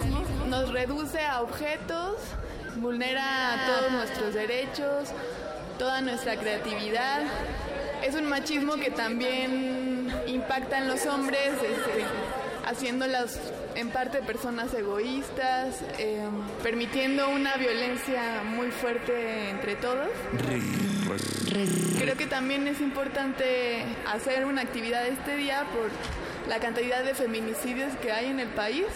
[0.48, 2.16] nos reduce a objetos,
[2.76, 5.10] vulnera todos nuestros derechos,
[5.78, 7.22] toda nuestra creatividad.
[8.02, 12.04] Es un machismo que también impacta en los hombres, este,
[12.66, 13.38] haciéndolas
[13.76, 16.30] en parte personas egoístas, em,
[16.62, 20.08] permitiendo una violencia muy fuerte entre todos.
[21.98, 25.90] Creo que también es importante hacer una actividad este día por
[26.48, 28.86] la cantidad de feminicidios que hay en el país.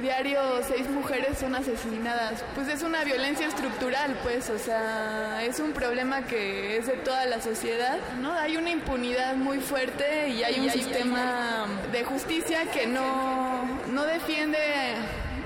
[0.00, 2.42] Diario seis mujeres son asesinadas.
[2.54, 7.26] Pues es una violencia estructural, pues, o sea, es un problema que es de toda
[7.26, 8.32] la sociedad, ¿no?
[8.32, 14.58] Hay una impunidad muy fuerte y hay un sistema de justicia que no, no defiende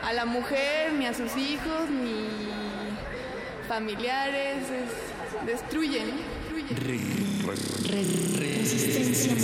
[0.03, 2.29] a la mujer, ni a sus hijos, ni
[3.69, 4.65] familiares,
[5.47, 6.11] destruyen.
[8.39, 9.35] Resistencia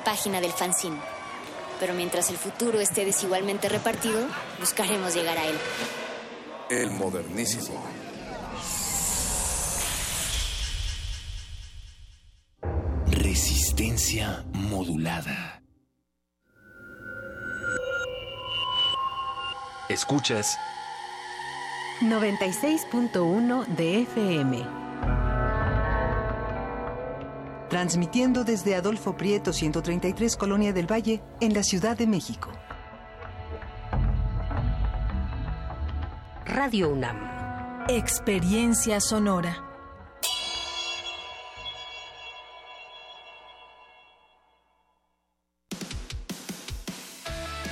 [0.00, 0.98] Última página del fanzine.
[1.78, 4.26] Pero mientras el futuro esté desigualmente repartido,
[4.58, 5.58] buscaremos llegar a él.
[6.70, 7.82] El modernísimo.
[13.08, 15.62] Resistencia modulada.
[19.88, 20.56] Escuchas
[22.00, 24.79] 96.1 de FM.
[27.80, 32.52] Transmitiendo desde Adolfo Prieto 133 Colonia del Valle en la Ciudad de México.
[36.44, 37.86] Radio UNAM.
[37.88, 39.64] Experiencia sonora.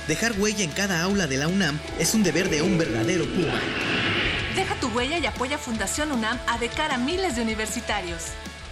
[0.07, 3.61] Dejar huella en cada aula de la UNAM es un deber de un verdadero Puma.
[4.55, 8.33] Deja tu huella y apoya Fundación UNAM a de cara a miles de universitarios.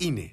[0.00, 0.32] INE.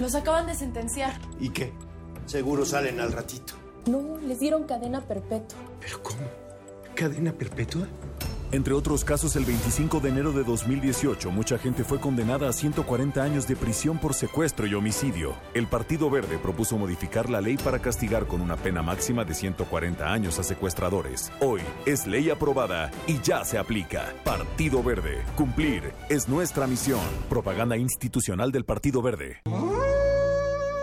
[0.00, 1.12] Los acaban de sentenciar.
[1.38, 1.72] ¿Y qué?
[2.24, 3.52] Seguro salen al ratito.
[3.86, 5.58] No, les dieron cadena perpetua.
[5.80, 6.20] ¿Pero cómo?
[6.94, 7.86] ¿Cadena perpetua?
[8.52, 13.22] Entre otros casos, el 25 de enero de 2018, mucha gente fue condenada a 140
[13.22, 15.36] años de prisión por secuestro y homicidio.
[15.54, 20.12] El Partido Verde propuso modificar la ley para castigar con una pena máxima de 140
[20.12, 21.30] años a secuestradores.
[21.40, 24.12] Hoy es ley aprobada y ya se aplica.
[24.24, 25.22] Partido Verde.
[25.36, 27.00] Cumplir es nuestra misión.
[27.28, 29.42] Propaganda institucional del Partido Verde.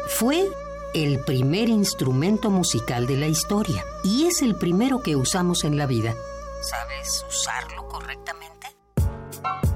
[0.08, 0.46] Fue
[0.94, 5.86] el primer instrumento musical de la historia y es el primero que usamos en la
[5.86, 6.16] vida.
[6.62, 8.68] ¿Sabes usarlo correctamente?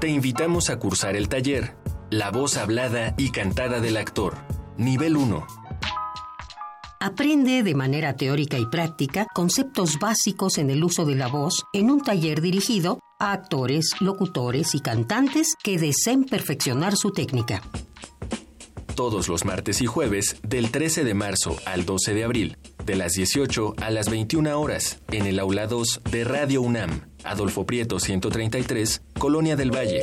[0.00, 1.76] Te invitamos a cursar el taller
[2.10, 4.36] La voz hablada y cantada del actor,
[4.76, 5.46] nivel 1.
[7.00, 11.90] Aprende de manera teórica y práctica conceptos básicos en el uso de la voz en
[11.90, 17.62] un taller dirigido a actores, locutores y cantantes que deseen perfeccionar su técnica.
[18.94, 23.14] Todos los martes y jueves, del 13 de marzo al 12 de abril, de las
[23.14, 29.00] 18 a las 21 horas, en el aula 2 de Radio UNAM, Adolfo Prieto 133,
[29.18, 30.02] Colonia del Valle.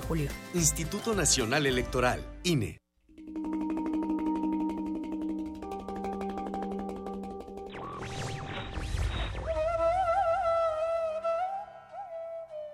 [0.01, 0.29] julio.
[0.53, 2.77] Instituto Nacional Electoral, INE.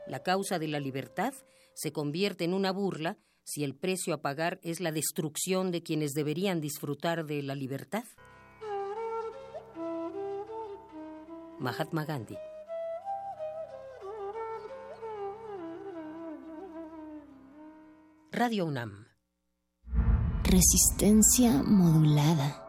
[0.08, 1.34] La causa de la libertad
[1.74, 6.14] se convierte en una burla si el precio a pagar es la destrucción de quienes
[6.14, 8.04] deberían disfrutar de la libertad.
[11.60, 12.38] Mahatma Gandhi.
[18.32, 19.08] Radio UNAM.
[20.44, 22.64] Resistencia modulada.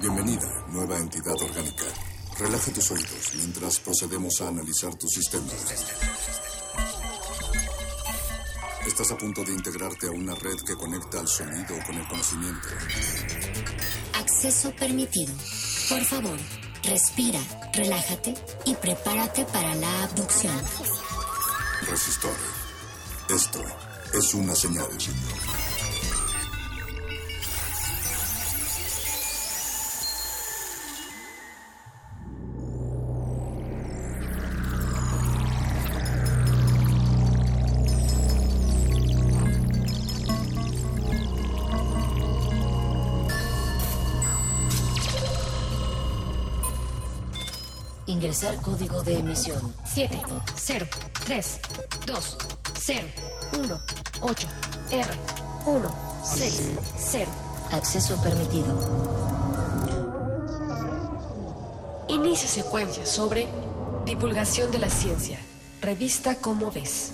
[0.00, 1.84] Bienvenida, nueva entidad orgánica.
[2.38, 5.44] Relaja tus oídos mientras procedemos a analizar tu sistema.
[8.86, 12.68] Estás a punto de integrarte a una red que conecta al sonido con el conocimiento.
[14.14, 15.32] Acceso permitido.
[15.88, 16.38] Por favor,
[16.82, 17.40] respira,
[17.72, 18.34] relájate
[18.66, 20.54] y prepárate para la abducción.
[21.88, 22.36] Resistor.
[23.30, 23.62] Esto
[24.12, 24.86] es una señal.
[48.34, 49.72] Ingresar código de emisión.
[49.84, 50.20] 7,
[50.56, 50.86] 0,
[51.24, 51.60] 3,
[52.04, 52.36] 2,
[52.80, 53.06] 0,
[53.62, 53.80] 1,
[54.22, 54.48] 8,
[54.90, 55.10] R,
[55.66, 57.30] 1, 6, 0.
[57.70, 58.76] Acceso permitido.
[62.08, 63.46] Inicia secuencia sobre
[64.04, 65.38] divulgación de la ciencia.
[65.80, 67.13] Revista Cómo ves.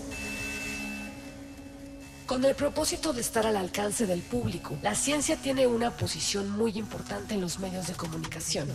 [2.31, 6.71] Con el propósito de estar al alcance del público, la ciencia tiene una posición muy
[6.79, 8.69] importante en los medios de comunicación.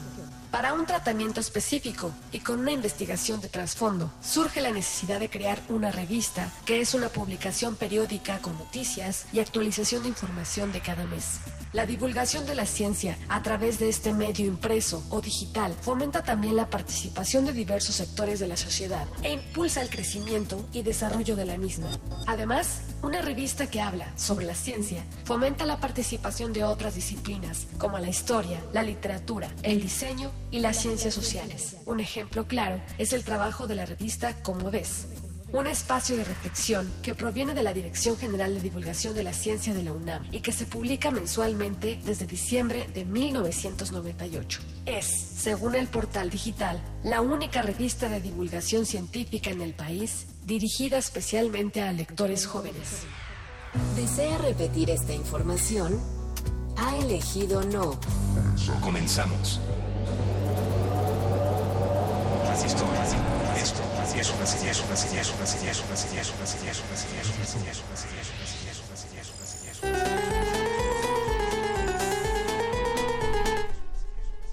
[0.52, 5.62] Para un tratamiento específico y con una investigación de trasfondo, surge la necesidad de crear
[5.70, 11.06] una revista que es una publicación periódica con noticias y actualización de información de cada
[11.06, 11.40] mes.
[11.76, 16.56] La divulgación de la ciencia a través de este medio impreso o digital fomenta también
[16.56, 21.44] la participación de diversos sectores de la sociedad e impulsa el crecimiento y desarrollo de
[21.44, 21.90] la misma.
[22.28, 28.00] Además, una revista que habla sobre la ciencia fomenta la participación de otras disciplinas como
[28.00, 31.76] la historia, la literatura, el diseño y las ciencias sociales.
[31.86, 35.08] Un ejemplo claro es el trabajo de la revista Como ves,
[35.56, 39.74] un espacio de reflexión que proviene de la Dirección General de Divulgación de la Ciencia
[39.74, 44.60] de la UNAM y que se publica mensualmente desde diciembre de 1998.
[44.86, 50.98] Es, según el portal digital, la única revista de divulgación científica en el país dirigida
[50.98, 53.04] especialmente a lectores jóvenes.
[53.96, 55.98] ¿Desea repetir esta información?
[56.76, 57.98] Ha elegido no.
[58.82, 59.62] Comenzamos.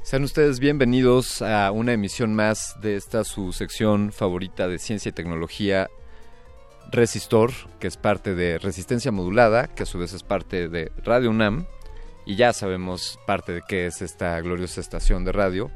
[0.03, 5.12] Sean ustedes bienvenidos a una emisión más de esta su sección favorita de ciencia y
[5.12, 5.89] tecnología,
[6.91, 11.31] Resistor, que es parte de Resistencia Modulada, que a su vez es parte de Radio
[11.31, 11.66] UNAM,
[12.27, 15.70] y ya sabemos parte de qué es esta gloriosa estación de radio.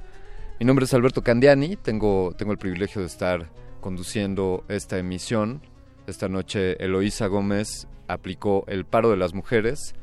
[0.59, 3.51] Mi nombre es Alberto Candiani, tengo, tengo el privilegio de estar
[3.83, 5.61] conduciendo esta emisión.
[6.07, 9.95] Esta noche Eloísa Gómez aplicó el paro de las mujeres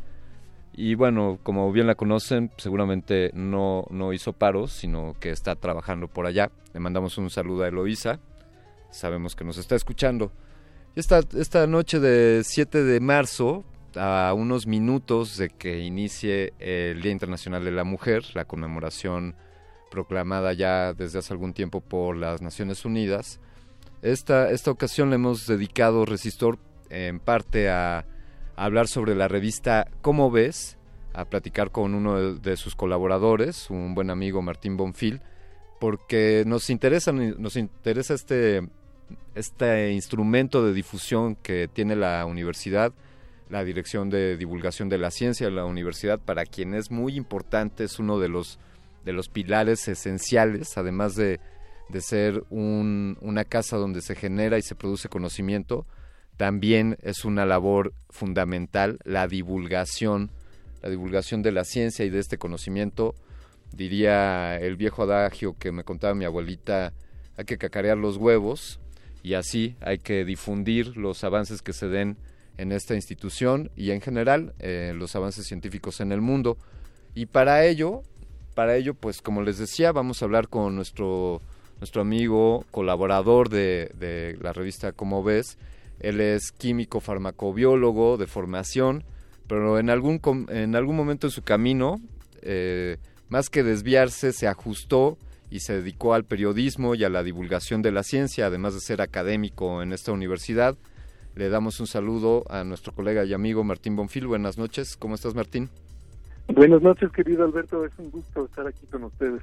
[0.71, 6.07] y bueno, como bien la conocen, seguramente no, no hizo paros, sino que está trabajando
[6.07, 6.51] por allá.
[6.71, 8.19] Le mandamos un saludo a Eloísa,
[8.91, 10.31] sabemos que nos está escuchando.
[10.95, 13.63] Esta, esta noche de 7 de marzo,
[13.95, 19.35] a unos minutos de que inicie el Día Internacional de la Mujer, la conmemoración
[19.93, 23.39] proclamada ya desde hace algún tiempo por las Naciones Unidas,
[24.01, 26.57] esta, esta ocasión le hemos dedicado Resistor
[26.89, 28.03] en parte a
[28.55, 30.79] hablar sobre la revista ¿Cómo ves?
[31.13, 35.21] a platicar con uno de, de, sus colaboradores, un buen amigo Martín Bonfil,
[35.79, 38.67] porque nos interesa, nos interesa este,
[39.35, 42.93] este instrumento de difusión que tiene la universidad,
[43.51, 47.83] la Dirección de Divulgación de la Ciencia de la universidad, para quien es muy importante,
[47.83, 48.57] es uno de los,
[49.03, 51.39] de los pilares esenciales, además de,
[51.89, 55.85] de ser un, una casa donde se genera y se produce conocimiento,
[56.37, 60.31] también es una labor fundamental la divulgación,
[60.81, 63.15] la divulgación de la ciencia y de este conocimiento.
[63.71, 66.93] Diría el viejo adagio que me contaba mi abuelita,
[67.37, 68.79] hay que cacarear los huevos
[69.23, 72.17] y así hay que difundir los avances que se den
[72.57, 76.57] en esta institución y en general eh, los avances científicos en el mundo.
[77.15, 78.03] Y para ello,
[78.53, 81.41] para ello, pues como les decía, vamos a hablar con nuestro,
[81.79, 85.57] nuestro amigo, colaborador de, la revista Como ves.
[85.99, 89.03] Él es químico farmacobiólogo de formación,
[89.47, 90.19] pero en algún,
[90.49, 91.95] en algún momento de su camino,
[92.41, 92.97] eh,
[93.29, 95.17] más que desviarse, se ajustó
[95.49, 99.01] y se dedicó al periodismo y a la divulgación de la ciencia, además de ser
[99.01, 100.77] académico en esta universidad.
[101.35, 104.27] Le damos un saludo a nuestro colega y amigo Martín Bonfil.
[104.27, 104.97] Buenas noches.
[104.97, 105.69] ¿Cómo estás, Martín?
[106.47, 107.85] Buenas noches, querido Alberto.
[107.85, 109.41] Es un gusto estar aquí con ustedes.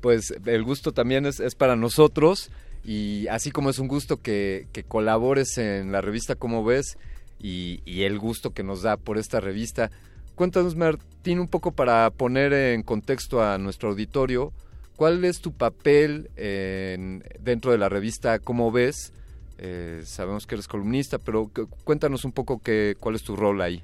[0.00, 2.50] Pues el gusto también es, es para nosotros
[2.84, 6.98] y así como es un gusto que, que colabores en la revista Como ves
[7.38, 9.90] y, el gusto que nos da por esta revista.
[10.34, 14.52] Cuéntanos, Martín, un poco para poner en contexto a nuestro auditorio
[14.96, 19.12] ¿Cuál es tu papel en, dentro de la revista Cómo ves?
[19.58, 21.50] Eh, sabemos que eres columnista, pero
[21.84, 23.82] cuéntanos un poco qué, cuál es tu rol ahí.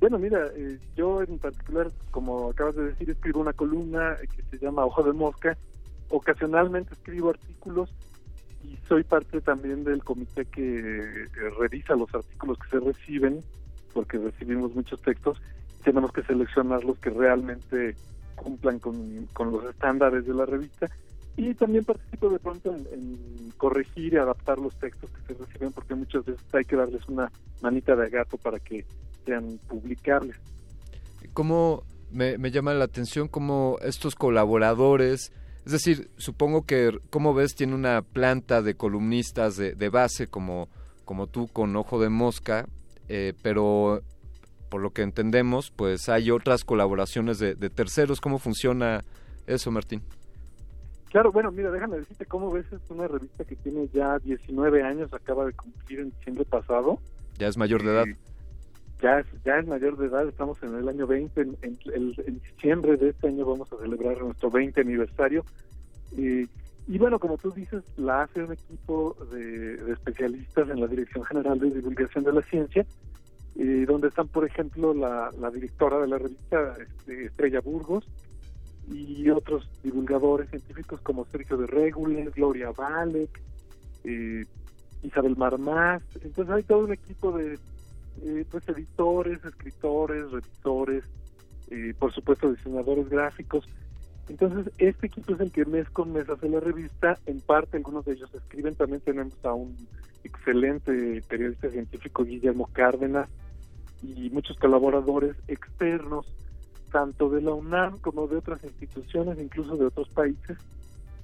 [0.00, 4.64] Bueno, mira, eh, yo en particular, como acabas de decir, escribo una columna que se
[4.64, 5.56] llama Ojo de Mosca.
[6.10, 7.90] Ocasionalmente escribo artículos
[8.64, 13.40] y soy parte también del comité que eh, revisa los artículos que se reciben,
[13.92, 15.42] porque recibimos muchos textos.
[15.82, 17.96] Tenemos que seleccionar los que realmente
[18.36, 20.88] cumplan con, con los estándares de la revista
[21.36, 25.94] y también participo de pronto en, corregir y adaptar los textos que se reciben porque
[25.94, 27.30] muchas veces hay que darles una
[27.60, 28.84] manita de gato para que
[29.28, 30.36] sean publicables.
[31.34, 35.32] ¿Cómo me, me llama la atención cómo estos colaboradores,
[35.66, 40.68] es decir, supongo que como ves tiene una planta de columnistas de, de base como,
[41.04, 42.66] como tú con ojo de mosca,
[43.08, 44.02] eh, pero
[44.68, 48.20] por lo que entendemos, pues hay otras colaboraciones de, terceros.
[48.20, 49.02] ¿Cómo funciona
[49.46, 50.02] eso, Martín?
[51.10, 55.12] Claro, bueno, mira, déjame decirte cómo ves, es una revista que tiene ya 19 años,
[55.14, 56.98] acaba de cumplir en diciembre pasado.
[57.38, 58.04] Ya es mayor de edad.
[59.00, 61.78] Ya, es, ya es mayor de edad, estamos en el año 20, en,
[62.40, 65.44] diciembre de este año vamos a celebrar nuestro 20 aniversario.
[66.16, 71.58] y bueno, como tú dices, la hace un equipo de especialistas en la Dirección General
[71.58, 72.86] de Divulgación de la Ciencia,
[73.56, 78.08] eh, donde están, por ejemplo, la, directora de la revista, este, Estrella Burgos,
[78.90, 83.42] y otros divulgadores científicos como Sergio de Regules, Gloria Valek,
[84.04, 84.44] eh,
[85.02, 86.02] Isabel Marmás.
[86.22, 87.58] Entonces hay todo un equipo de
[88.24, 91.04] eh, pues editores, escritores, revisores,
[91.98, 93.66] por supuesto diseñadores gráficos.
[94.28, 97.18] Entonces este equipo es el que mes con mes hace la revista.
[97.26, 98.74] En parte algunos de ellos escriben.
[98.74, 99.76] También tenemos a un
[100.24, 103.28] excelente periodista científico, Guillermo Cárdenas,
[104.02, 106.26] y muchos colaboradores externos,
[106.92, 110.58] tanto de la UNAM como de otras instituciones, incluso de otros países.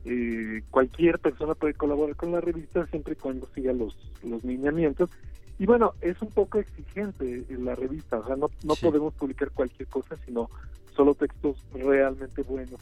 [0.04, 5.10] Eh, cualquier persona puede colaborar con la revista siempre y cuando siga los, los lineamientos.
[5.58, 9.88] Y bueno, es un poco exigente la revista, o sea, no, no podemos publicar cualquier
[9.88, 10.50] cosa, sino
[10.96, 12.80] solo textos realmente buenos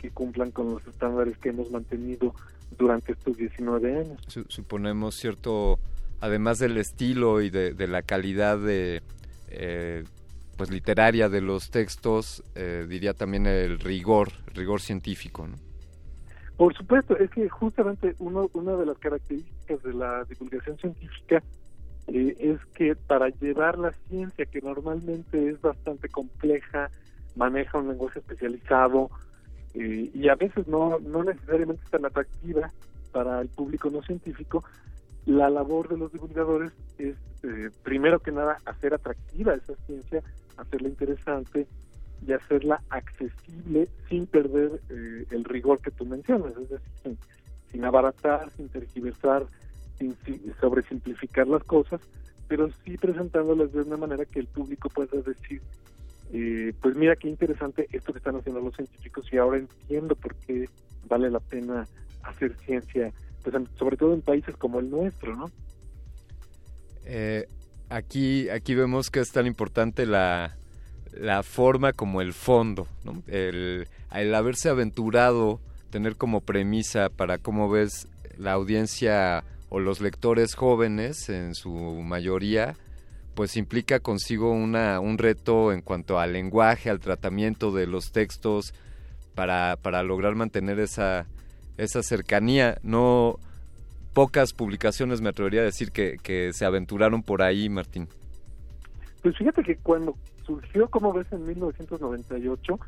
[0.00, 2.34] que cumplan con los estándares que hemos mantenido
[2.78, 4.20] durante estos 19 años.
[4.48, 5.78] Suponemos cierto,
[6.20, 9.02] además del estilo y de, de la calidad de,
[9.48, 10.04] eh,
[10.56, 15.56] pues literaria de los textos, eh, diría también el rigor, rigor científico, ¿no?
[16.56, 21.42] Por supuesto, es que justamente uno, una de las características de la divulgación científica
[22.08, 26.90] eh, es que para llevar la ciencia, que normalmente es bastante compleja,
[27.36, 29.10] maneja un lenguaje especializado
[29.76, 32.70] y a veces no, no necesariamente es tan atractiva
[33.10, 34.62] para el público no científico,
[35.26, 40.22] la labor de los divulgadores es, eh, primero que nada, hacer atractiva esa ciencia,
[40.56, 41.66] hacerla interesante
[42.26, 47.16] y hacerla accesible sin perder eh, el rigor que tú mencionas, es decir,
[47.70, 49.63] sin, abaratar, sin tergiversar, sin,
[50.60, 52.00] sobresimplificar las cosas,
[52.48, 55.62] pero sí presentándolas de una manera que el público pueda decir,
[56.32, 60.34] eh, pues mira qué interesante esto que están haciendo los científicos y ahora entiendo por
[60.36, 60.68] qué
[61.08, 61.86] vale la pena
[62.22, 63.12] hacer ciencia
[63.42, 65.50] pues, sobre todo en países como el nuestro, ¿no?
[67.04, 67.46] Eh,
[67.90, 70.56] aquí, aquí vemos que es tan importante la,
[71.12, 73.22] la forma como el fondo, ¿no?
[73.26, 75.60] El, haberse aventurado,
[75.90, 78.08] tener como premisa para cómo ves
[78.38, 79.44] la audiencia
[79.74, 82.76] o los lectores jóvenes en su mayoría
[83.34, 88.72] pues implica consigo una, un reto en cuanto al lenguaje, al tratamiento de los textos,
[89.34, 91.26] para, para lograr mantener esa,
[91.76, 92.78] esa cercanía.
[92.84, 93.40] No
[94.12, 98.06] pocas publicaciones me atrevería a decir que, que se aventuraron por ahí, Martín.
[99.24, 102.78] Pues fíjate que cuando surgió, como ves, en 1998,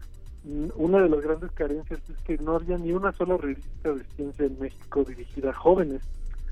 [0.77, 4.47] una de las grandes carencias es que no había ni una sola revista de ciencia
[4.47, 6.03] en México dirigida a jóvenes.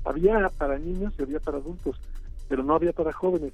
[0.05, 1.99] Había para niños y había para adultos,
[2.47, 3.53] pero no había para jóvenes.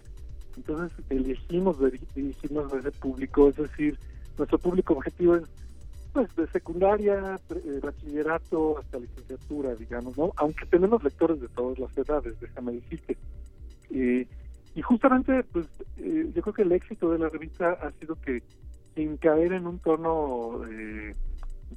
[0.57, 1.78] Entonces elegimos
[2.14, 3.98] dirigirnos a ese público, es decir,
[4.38, 5.44] nuestro público objetivo es
[6.14, 10.34] pues de secundaria, eh, bachillerato hasta licenciatura, digamos, ¿no?
[10.36, 13.18] Aunque tenemos lectores de todas las edades, déjame decirte.
[13.91, 14.28] Eh,
[14.76, 15.68] y justamente, pues,
[15.98, 18.44] eh, yo creo que el éxito de la revista ha sido que
[18.95, 21.14] sin caer en un tono, eh,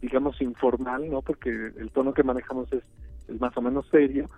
[0.01, 1.23] digamos, informal, ¿no?
[1.23, 2.83] Porque el tono que manejamos es,
[3.29, 4.29] es más o menos serio,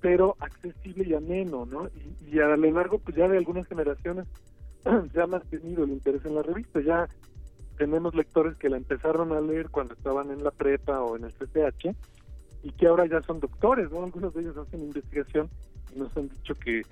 [0.00, 1.88] pero accesible y ameno, ¿no?
[1.88, 4.26] Y, y a lo largo, pues ya de algunas generaciones
[5.12, 7.08] se ha mantenido el interés en la revista, ya
[7.76, 11.32] tenemos lectores que la empezaron a leer cuando estaban en la prepa o en el
[11.32, 11.94] CCH
[12.62, 14.04] y que ahora ya son doctores, ¿no?
[14.04, 15.48] Algunos de ellos hacen investigación
[15.94, 16.82] y nos han dicho que,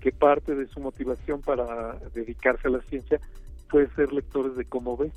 [0.00, 3.20] que parte de su motivación para dedicarse a la ciencia
[3.68, 5.10] fue ser lectores de cómo ve.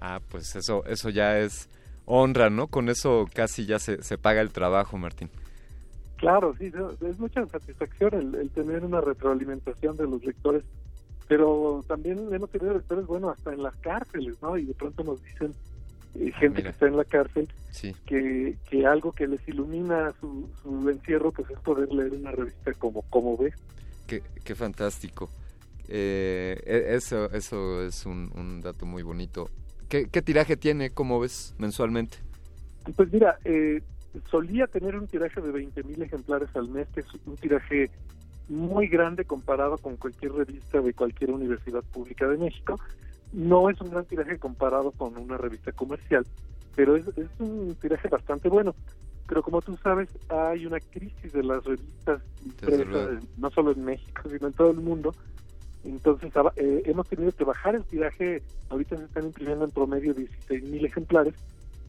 [0.00, 1.68] Ah, pues eso, eso ya es
[2.06, 2.66] honra, ¿no?
[2.68, 5.30] Con eso casi ya se, se paga el trabajo, Martín.
[6.22, 6.72] Claro, sí,
[7.06, 10.64] es mucha satisfacción el, el tener una retroalimentación de los lectores
[11.28, 14.58] pero también hemos tenido lectores, bueno, hasta en las cárceles, ¿no?
[14.58, 15.54] Y de pronto nos dicen
[16.14, 17.48] eh, gente que está en la cárcel
[18.04, 22.74] que, que algo que les ilumina su, su encierro pues es poder leer una revista
[22.74, 23.54] como como ves
[24.06, 25.30] qué, qué fantástico.
[25.88, 29.48] Eh, e, eso eso es un, un dato muy bonito.
[29.88, 32.18] ¿Qué, ¿Qué, tiraje tiene como ves mensualmente
[32.94, 33.82] pues mira eh,
[34.30, 37.90] solía tener un tiraje de 20.000 ejemplares al mes que es un tiraje
[38.48, 42.78] muy grande comparado con cualquier revista de cualquier universidad pública de México.
[43.32, 46.26] No es un gran tiraje comparado con una revista comercial,
[46.74, 47.06] pero es,
[47.38, 48.74] un tiraje bastante bueno.
[49.26, 54.22] Pero como tú sabes, hay una crisis de las revistas impresas, no solo en México,
[54.28, 55.14] sino en todo el mundo.
[55.84, 60.62] Entonces eh, hemos tenido que bajar el tiraje, ahorita se están imprimiendo en promedio 16
[60.64, 61.34] mil ejemplares,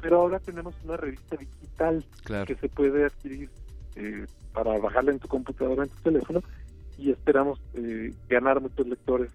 [0.03, 2.05] pero ahora tenemos una revista digital
[2.45, 3.49] que se puede adquirir
[3.95, 6.43] eh, para bajarla en tu computadora, en tu teléfono,
[6.97, 9.31] y esperamos eh, ganar muchos lectores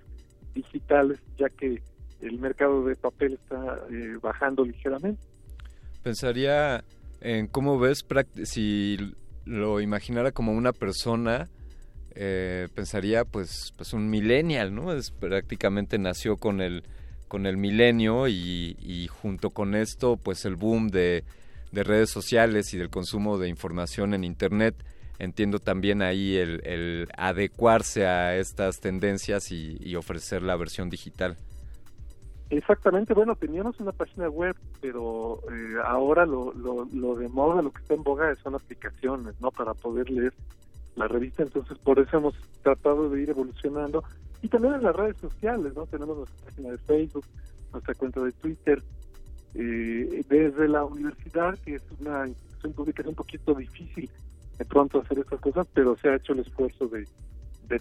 [0.54, 1.82] digitales, ya que
[2.20, 5.22] el mercado de papel está eh, bajando ligeramente.
[6.02, 6.84] Pensaría
[7.22, 8.04] en cómo ves,
[8.44, 8.98] si
[9.46, 11.48] lo imaginara como una persona,
[12.14, 14.92] eh, pensaría pues, pues un millennial, ¿no?
[14.92, 16.84] Es, prácticamente nació con el,
[17.28, 21.24] con el milenio y, y junto con esto, pues el boom de,
[21.72, 24.74] de redes sociales y del consumo de información en Internet
[25.18, 31.36] entiendo también ahí el, adecuarse a estas tendencias y, ofrecer la versión digital.
[32.50, 37.72] Exactamente, bueno, teníamos una página web, pero eh, ahora lo, lo, lo de moda, lo
[37.72, 39.50] que está en boga son aplicaciones, ¿no?
[39.50, 40.32] Para poder leer
[40.96, 44.02] la revista, entonces por eso hemos tratado de ir evolucionando.
[44.43, 45.86] Y también en las redes sociales, ¿no?
[45.86, 47.24] Tenemos nuestra página de Facebook,
[47.73, 48.82] nuestra cuenta de Twitter,
[49.55, 54.10] eh, desde la universidad, que es una institución pública, es un poquito difícil
[54.59, 57.06] de pronto hacer estas cosas, pero se ha hecho el esfuerzo de,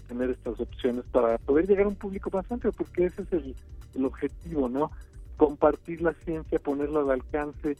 [0.08, 3.56] tener estas opciones para poder llegar a un público más amplio, porque ese es el,
[3.96, 4.92] el objetivo, ¿no?
[5.38, 7.78] Compartir la ciencia, ponerla al alcance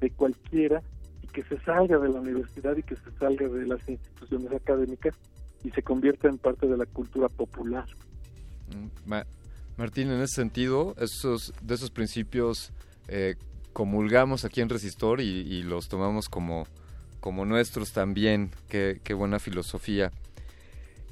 [0.00, 0.82] de cualquiera
[1.22, 5.14] y que se salga de la universidad y que se salga de las instituciones académicas
[5.64, 7.86] y se convierta en parte de la cultura popular.
[9.76, 12.72] Martín, en ese sentido, esos, de esos principios
[13.06, 13.36] eh,
[13.72, 16.66] comulgamos aquí en Resistor y los tomamos como
[17.20, 18.50] como nuestros también.
[18.68, 20.12] Qué, qué buena filosofía.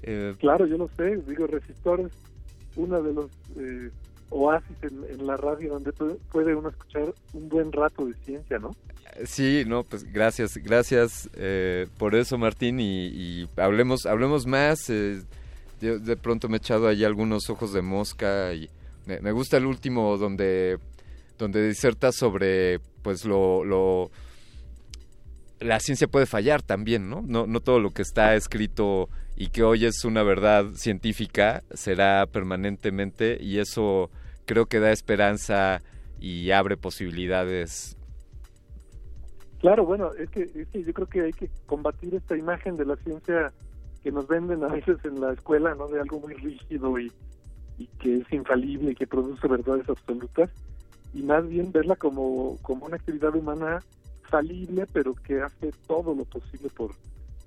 [0.02, 1.16] Eh, claro, yo lo sé.
[1.28, 2.12] Digo, Resistor es
[2.76, 3.90] uno de los eh,
[4.30, 8.74] oasis en, la radio donde puede uno escuchar un buen rato de ciencia, ¿no?
[9.24, 14.90] Sí, no, pues gracias, gracias eh, por eso, Martín, y, hablemos, hablemos más.
[15.80, 18.68] Yo de pronto me he echado ahí algunos ojos de mosca y
[19.06, 20.78] me, gusta el último donde,
[21.38, 24.10] donde diserta sobre, pues lo, lo
[25.60, 27.22] la ciencia puede fallar también, ¿no?
[27.22, 27.46] ¿no?
[27.46, 33.38] No todo lo que está escrito y que hoy es una verdad científica será permanentemente
[33.40, 34.10] y eso
[34.44, 35.82] creo que da esperanza
[36.18, 37.96] y abre posibilidades.
[39.60, 42.84] Claro, bueno, es que, es que yo creo que hay que combatir esta imagen de
[42.84, 43.52] la ciencia
[44.06, 45.88] que nos venden a veces en la escuela, ¿no?
[45.88, 47.10] De algo muy rígido y,
[47.98, 50.48] que es infalible y que produce verdades absolutas
[51.12, 53.82] y más bien verla como, como una actividad humana
[54.30, 56.92] falible, pero que hace todo lo posible por,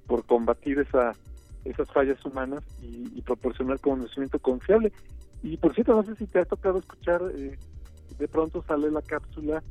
[0.05, 1.13] por combatir esa,
[1.63, 4.91] esas fallas humanas y, proporcionar conocimiento confiable.
[5.41, 7.57] Y por cierto, no sé si te ha tocado escuchar, eh,
[8.17, 9.63] de pronto sale la cápsula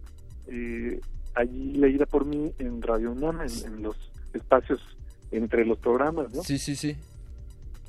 [0.46, 1.02] eh,
[1.34, 4.80] allí leída por mí en Radio UNAM, en, los espacios
[5.30, 6.42] entre los programas, ¿no?
[6.42, 6.96] Sí, sí, sí.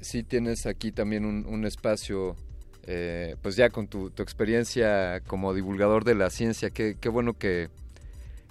[0.02, 2.36] Sí, tienes aquí también un, espacio,
[2.84, 7.70] eh, pues ya con tu, experiencia como divulgador de la ciencia, qué, bueno que,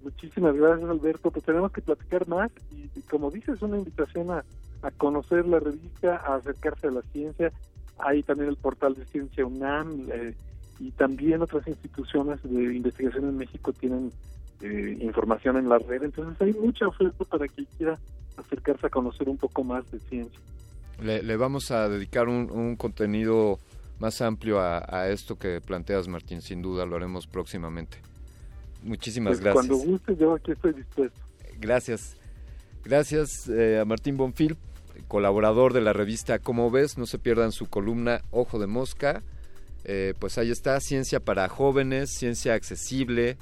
[0.03, 4.45] Muchísimas gracias Alberto, pues tenemos que platicar más y como dices, una invitación a,
[4.83, 7.53] a conocer la revista, a acercarse a la ciencia.
[7.99, 10.35] Hay también el portal de Ciencia UNAM eh,
[10.79, 14.13] y también otras instituciones de investigación en México tienen
[14.61, 16.03] eh, información en la red.
[16.03, 17.99] Entonces hay mucha oferta para quien quiera
[18.37, 20.39] acercarse a conocer un poco más de ciencia.
[21.03, 23.59] Le, vamos a dedicar un, contenido
[24.01, 26.43] más amplio a, esto que planteas, Martín.
[26.43, 27.99] Sin duda lo haremos próximamente.
[28.83, 29.67] Muchísimas pues gracias.
[29.67, 31.21] Cuando guste, yo aquí estoy dispuesto.
[31.61, 32.17] Gracias.
[32.85, 34.57] Gracias eh, a Martín Bonfil
[35.07, 39.23] colaborador de la revista Como ves, no se pierdan su columna Ojo de Mosca.
[39.91, 43.39] Eh, pues ahí está, ciencia para jóvenes, ciencia accesible,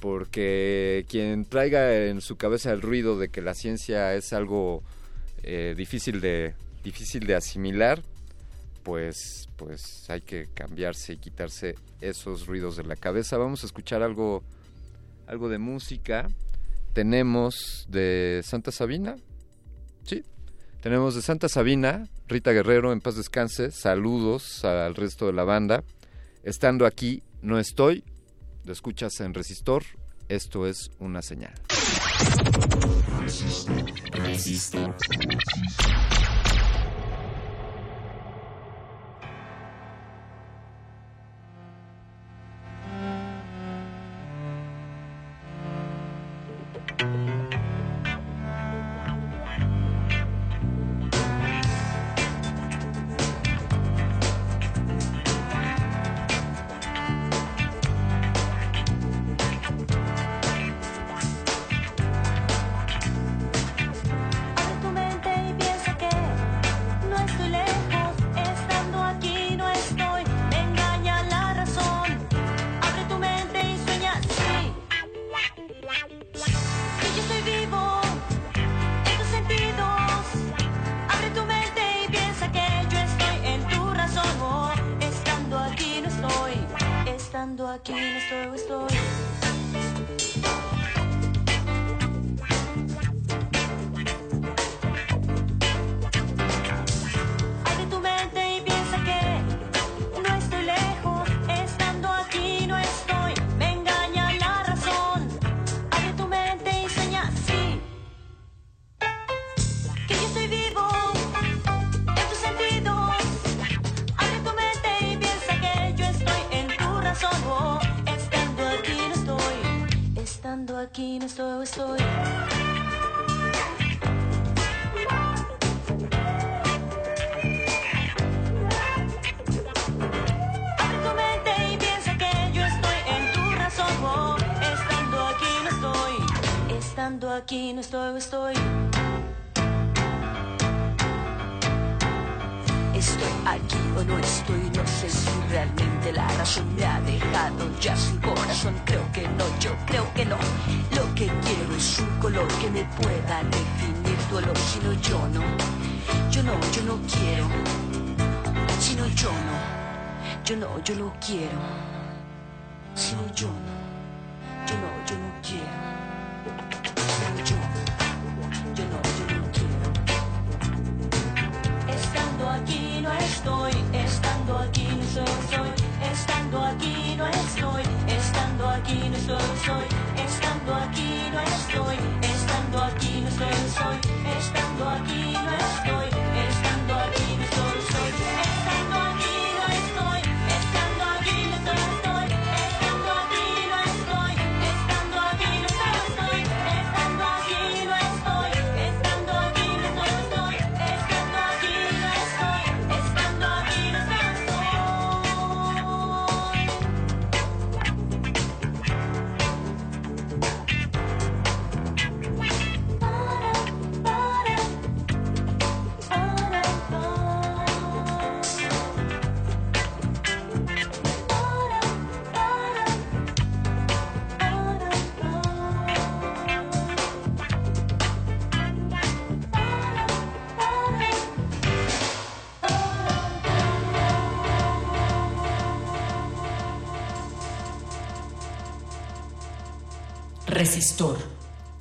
[0.00, 4.82] porque quien traiga en su cabeza el ruido de que la ciencia es algo
[5.42, 8.00] eh, difícil de difícil de asimilar,
[8.84, 13.36] pues pues hay que cambiarse y quitarse esos ruidos de la cabeza.
[13.36, 14.42] Vamos a escuchar algo
[15.26, 16.26] algo de música.
[16.94, 19.16] Tenemos de Santa Sabina.
[20.04, 20.24] Sí,
[20.86, 25.82] tenemos de Santa Sabina, Rita Guerrero, en paz descanse, saludos al resto de la banda.
[26.44, 28.04] Estando aquí, no estoy,
[28.64, 29.82] lo escuchas en Resistor,
[30.28, 31.54] esto es una señal.
[34.12, 34.94] Tu mente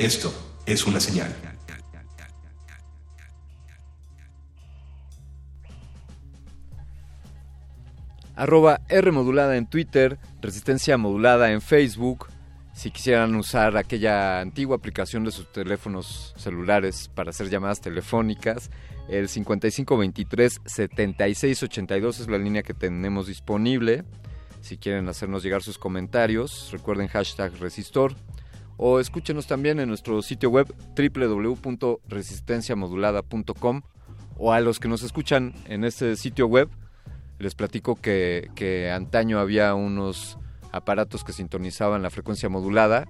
[0.05, 0.31] Esto
[0.67, 1.35] es una señal.
[8.35, 9.11] Arroba R
[9.57, 12.27] en Twitter, Resistencia modulada en Facebook.
[12.75, 18.69] Si quisieran usar aquella antigua aplicación de sus teléfonos celulares para hacer llamadas telefónicas,
[19.09, 24.03] el 5523-7682 es la línea que tenemos disponible.
[24.61, 28.13] Si quieren hacernos llegar sus comentarios, recuerden hashtag resistor.
[28.77, 33.81] O escúchenos también en nuestro sitio web www.resistenciamodulada.com
[34.37, 36.69] o a los que nos escuchan en este sitio web,
[37.39, 40.37] les platico que, que antaño había unos
[40.71, 43.07] aparatos que sintonizaban la frecuencia modulada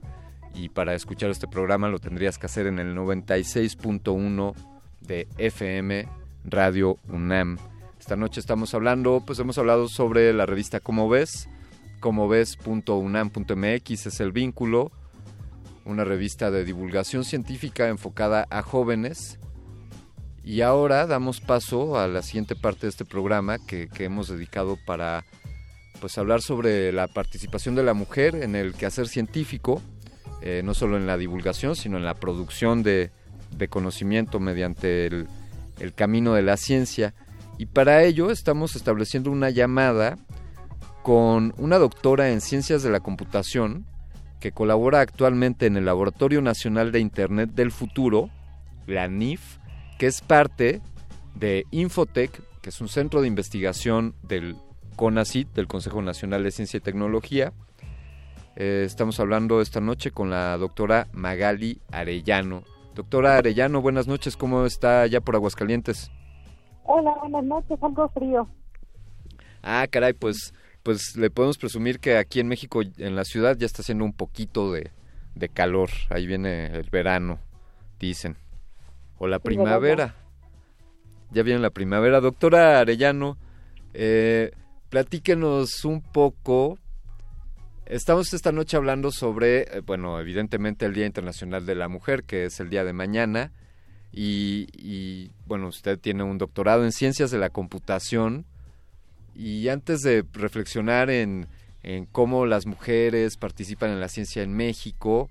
[0.54, 4.54] y para escuchar este programa lo tendrías que hacer en el 96.1
[5.02, 6.08] de FM
[6.46, 7.58] Radio UNAM.
[8.00, 11.50] Esta noche estamos hablando, pues hemos hablado sobre la revista Como ves,
[12.00, 14.92] como ves.unam.mx es el vínculo,
[15.86, 19.40] una revista de divulgación científica enfocada a jóvenes.
[20.44, 24.78] Y ahora damos paso a la siguiente parte de este programa que, que hemos dedicado
[24.86, 25.24] para
[26.00, 29.82] pues hablar sobre la participación de la mujer en el quehacer científico,
[30.42, 33.12] eh, no solo en la divulgación, sino en la producción de,
[33.58, 35.28] de conocimiento mediante el,
[35.80, 37.14] el camino de la ciencia.
[37.58, 40.18] Y para ello estamos estableciendo una llamada
[41.02, 43.86] con una doctora en ciencias de la computación
[44.46, 48.30] que colabora actualmente en el Laboratorio Nacional de Internet del Futuro,
[48.86, 49.58] la NIF,
[49.98, 50.84] que es parte
[51.34, 54.56] de Infotec, que es un centro de investigación del
[54.98, 57.54] CONACYT, del Consejo Nacional de Ciencia y Tecnología.
[58.56, 62.62] Eh, estamos hablando esta noche con la doctora Magali Arellano.
[62.94, 66.12] Doctora Arellano, buenas noches, ¿cómo está allá por Aguascalientes?
[66.84, 68.48] Hola, buenas noches, algo frío.
[69.64, 70.54] Ah, caray, pues,
[70.86, 74.14] pues le podemos presumir que aquí en México, en la ciudad, ya está haciendo un
[74.14, 74.92] poquito de,
[75.34, 75.90] de calor.
[76.12, 77.40] Ahí viene el verano,
[78.00, 78.38] dicen.
[79.18, 80.14] O la primavera.
[81.32, 82.22] Ya viene la primavera.
[82.22, 83.36] Doctora Arellano,
[83.96, 84.52] eh,
[84.90, 86.78] platíquenos un poco.
[87.88, 92.46] Estamos esta noche hablando sobre, eh, bueno, evidentemente el Día Internacional de la Mujer, que
[92.46, 93.52] es el día de mañana.
[94.12, 98.46] Y, y, bueno, usted tiene un doctorado en ciencias de la computación.
[99.36, 101.48] Y antes de reflexionar en,
[102.12, 105.30] cómo las mujeres participan en la ciencia en México,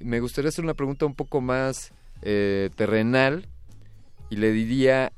[0.00, 1.92] me gustaría hacer una pregunta un poco más
[2.22, 3.46] eh, terrenal
[4.28, 5.12] y le diría,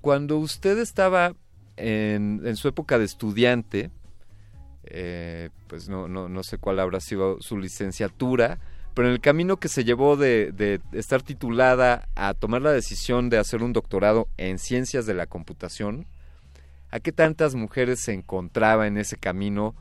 [0.00, 1.34] cuando usted estaba
[1.76, 3.90] en, su época de estudiante,
[4.84, 8.58] eh, pues no, no, no sé cuál habrá sido su licenciatura,
[8.94, 13.38] pero en el camino que se llevó de estar titulada a tomar la decisión de
[13.38, 16.06] hacer un doctorado en ciencias de la computación,
[16.92, 19.74] ¿a qué tantas mujeres se encontraba en ese camino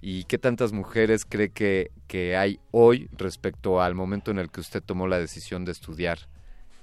[0.00, 4.60] y qué tantas mujeres cree que, que hay hoy respecto al momento en el que
[4.60, 6.18] usted tomó la decisión de estudiar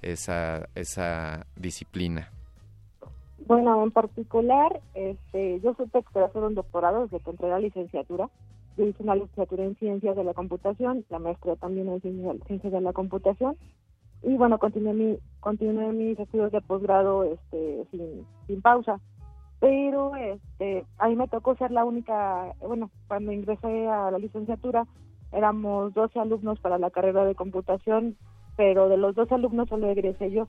[0.01, 2.31] esa, esa disciplina?
[3.45, 8.29] Bueno, en particular, este, yo supe que hacer un doctorado desde que la licenciatura
[8.77, 12.81] yo hice una licenciatura en ciencias de la computación, la maestría también en ciencias de
[12.81, 13.57] la computación
[14.23, 17.85] y bueno, continué, mi, continué mis estudios de posgrado este,
[18.47, 18.99] sin pausa.
[19.61, 24.87] Pero este, ahí me tocó ser la única, bueno, cuando ingresé a la licenciatura
[25.31, 28.17] éramos 12 alumnos para la carrera de computación,
[28.57, 30.47] pero de los 12 alumnos solo egresé yo.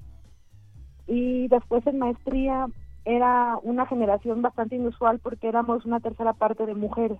[1.06, 2.68] Y después en maestría
[3.04, 7.18] era una generación bastante inusual porque éramos una tercera parte de mujeres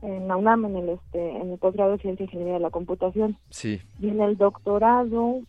[0.00, 2.70] en la UNAM en el este en el posgrado de ciencia e ingeniería de la
[2.70, 3.36] computación.
[3.50, 3.82] Sí.
[4.00, 5.40] Y en el doctorado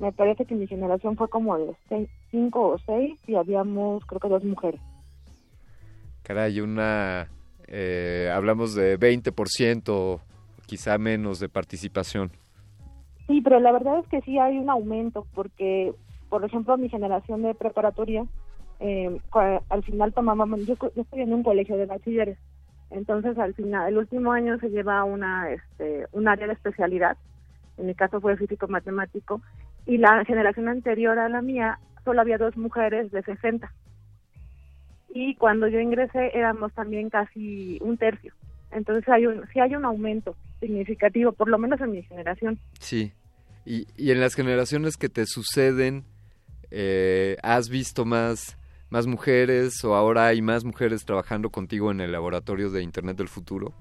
[0.00, 1.76] me parece que mi generación fue como de
[2.32, 4.80] cinco o seis y habíamos creo que dos mujeres
[6.28, 7.28] caray una
[7.66, 10.20] eh, hablamos de 20%
[10.66, 12.30] quizá menos de participación
[13.26, 15.92] sí pero la verdad es que sí hay un aumento porque
[16.28, 18.24] por ejemplo mi generación de preparatoria
[18.78, 19.18] eh,
[19.70, 22.38] al final tomábamos yo, yo estoy en un colegio de bachilleres
[22.90, 27.16] entonces, al final, el último año se lleva una, este, un área de especialidad.
[27.76, 29.40] En mi caso fue físico-matemático.
[29.86, 33.70] Y la generación anterior a la mía, solo había dos mujeres de 60.
[35.08, 38.34] Y cuando yo ingresé, éramos también casi un tercio.
[38.70, 42.58] Entonces, hay un, sí hay un aumento significativo, por lo menos en mi generación.
[42.80, 43.12] Sí.
[43.64, 46.04] Y, y en las generaciones que te suceden,
[46.70, 48.58] eh, ¿has visto más
[48.90, 53.28] más mujeres o ahora hay más mujeres trabajando contigo en el laboratorio de Internet del
[53.28, 53.74] futuro?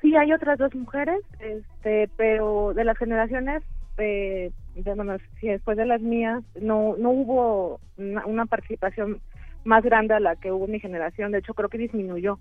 [0.00, 3.62] Sí, hay otras dos mujeres, este, pero de las generaciones,
[3.98, 9.20] eh, después de las mías, no, no hubo una, participación
[9.64, 12.38] más grande a la que hubo mi generación, de hecho creo que disminuyó.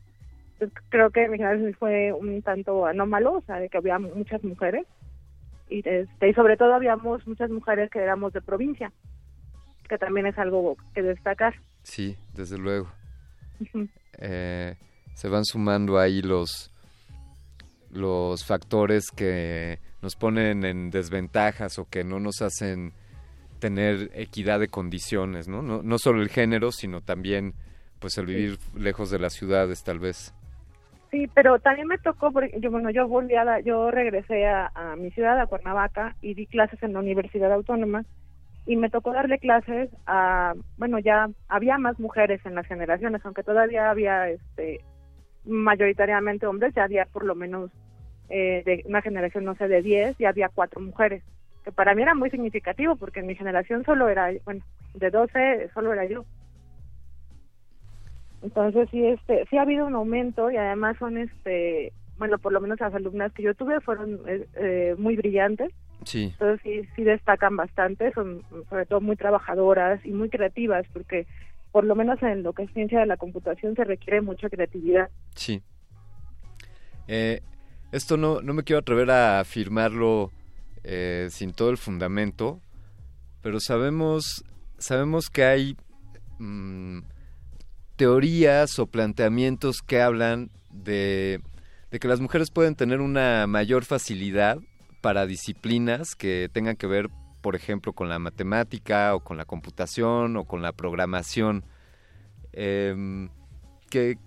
[0.90, 4.85] creo que mi generación fue un tanto anómalo, o sea, de que había muchas mujeres
[5.69, 8.91] y, este, y sobre todo habíamos muchas mujeres que éramos de provincia
[9.91, 11.53] que también es algo que destacar.
[11.83, 12.90] Sí, desde luego.
[14.17, 14.75] Eh,
[15.16, 16.72] se van sumando ahí los,
[17.91, 22.93] los factores que nos ponen en desventajas o que no nos hacen
[23.61, 25.61] tener equidad de condiciones, ¿no?
[25.61, 27.53] No, no solo el género, sino también
[27.99, 30.33] pues el vivir lejos de las ciudades tal vez.
[31.11, 35.11] Sí, pero también me tocó, yo bueno, yo volví a yo regresé a, a mi
[35.11, 38.03] ciudad, a Cuernavaca, y di clases en la Universidad Autónoma,
[38.65, 43.43] y me tocó darle clases a, bueno, ya había más mujeres en las generaciones, aunque
[43.43, 44.81] todavía había este
[45.45, 47.72] mayoritariamente hombres, ya había por lo menos
[48.30, 51.23] eh, de una generación, no sé, de 10, ya había cuatro mujeres,
[51.64, 55.69] que para mí era muy significativo porque en mi generación solo era, bueno, de 12
[55.73, 56.25] solo era yo.
[58.41, 62.61] Entonces sí, este, sí ha habido un aumento y además son, este, bueno, por lo
[62.61, 65.72] menos las alumnas que yo tuve fueron eh, eh muy brillantes
[66.06, 66.33] Sí.
[66.33, 71.27] Entonces sí, sí destacan bastante, son sobre todo muy trabajadoras y muy creativas, porque
[71.72, 75.09] por lo menos en lo que es ciencia de la computación se requiere mucha creatividad.
[75.35, 75.61] Sí.
[77.07, 77.41] Eh,
[77.91, 80.31] esto no, no me quiero atrever a afirmarlo
[80.84, 82.61] eh, sin todo el fundamento,
[83.42, 84.43] pero sabemos,
[84.77, 85.77] sabemos que hay
[86.40, 87.00] mm,
[87.95, 91.42] teorías o planteamientos que hablan de,
[91.92, 94.58] que las mujeres pueden tener una mayor facilidad
[95.01, 97.10] para disciplinas que tengan que ver,
[97.42, 101.64] por ejemplo, con la matemática o con la computación o con la programación.
[102.53, 103.30] Eh,
[103.90, 104.18] ¿qué,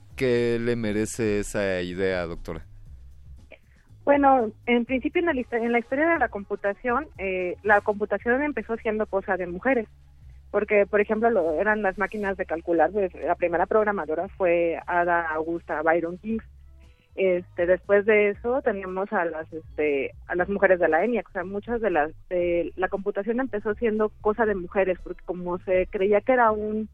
[0.61, 2.67] le merece esa idea, doctora?
[4.05, 8.77] Bueno, en principio en la, en la historia de la computación, eh, la computación empezó
[8.77, 9.89] siendo cosa de mujeres,
[10.51, 15.29] porque por ejemplo lo, eran las máquinas de calcular, pues, la primera programadora fue Ada
[15.29, 16.39] Augusta Byron King,
[17.15, 21.33] este, después de eso teníamos a las este, a las mujeres de la ENIAC, o
[21.33, 25.87] sea, muchas de las de la computación empezó siendo cosa de mujeres porque como se
[25.87, 26.89] creía que era un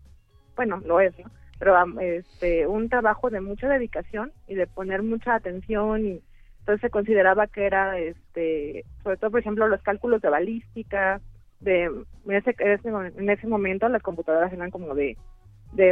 [0.56, 1.30] bueno, lo es, ¿no?
[1.58, 6.22] Pero este un trabajo de mucha dedicación y de poner mucha atención y
[6.60, 11.20] entonces se consideraba que era este sobre todo por ejemplo los cálculos de balística
[11.60, 15.16] de en ese, en ese momento las computadoras eran como de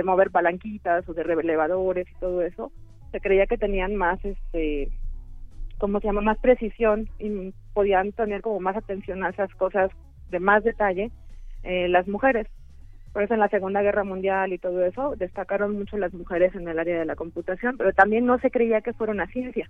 [0.04, 2.72] mover palanquitas o de relevadores y todo eso
[3.10, 4.88] se creía que tenían más, este,
[5.78, 6.20] ¿cómo se llama?
[6.20, 9.90] Más precisión y podían tener como más atención a esas cosas
[10.30, 11.10] de más detalle
[11.62, 12.46] eh, las mujeres.
[13.12, 16.68] Por eso en la Segunda Guerra Mundial y todo eso destacaron mucho las mujeres en
[16.68, 19.68] el área de la computación, pero también no se creía que fuera una ciencia.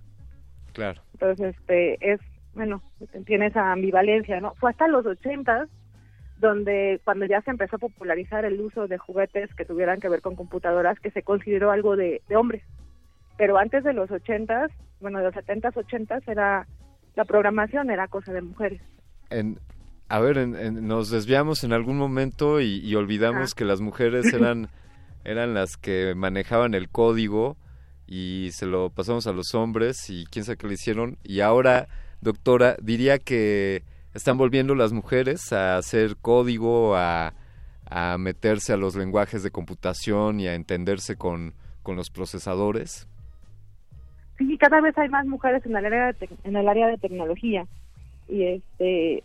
[0.78, 1.02] Claro.
[1.12, 2.20] Entonces, este, es,
[2.54, 2.82] bueno,
[3.26, 4.54] tiene esa ambivalencia, ¿no?
[4.54, 5.68] Fue hasta los ochentas
[6.38, 10.22] donde cuando ya se empezó a popularizar el uso de juguetes que tuvieran que ver
[10.22, 12.62] con computadoras, que se consideró algo de, de hombres
[13.38, 16.66] pero antes de los ochentas, bueno, de los setentas, ochentas, era
[17.14, 18.82] la programación era cosa de mujeres.
[19.30, 19.58] En,
[20.08, 24.68] a ver, nos desviamos en algún momento y, olvidamos que las mujeres eran
[25.24, 27.56] eran las que manejaban el código
[28.08, 31.18] y se lo pasamos a los hombres y quién sabe qué le hicieron.
[31.22, 31.88] Y ahora,
[32.22, 33.82] doctora, diría que
[34.14, 37.34] están volviendo las mujeres a hacer código, a,
[37.90, 43.06] a meterse a los lenguajes de computación y a entenderse con, con los procesadores.
[44.38, 47.66] Sí, cada vez hay más mujeres en el área de, en el área de tecnología
[48.28, 49.24] y este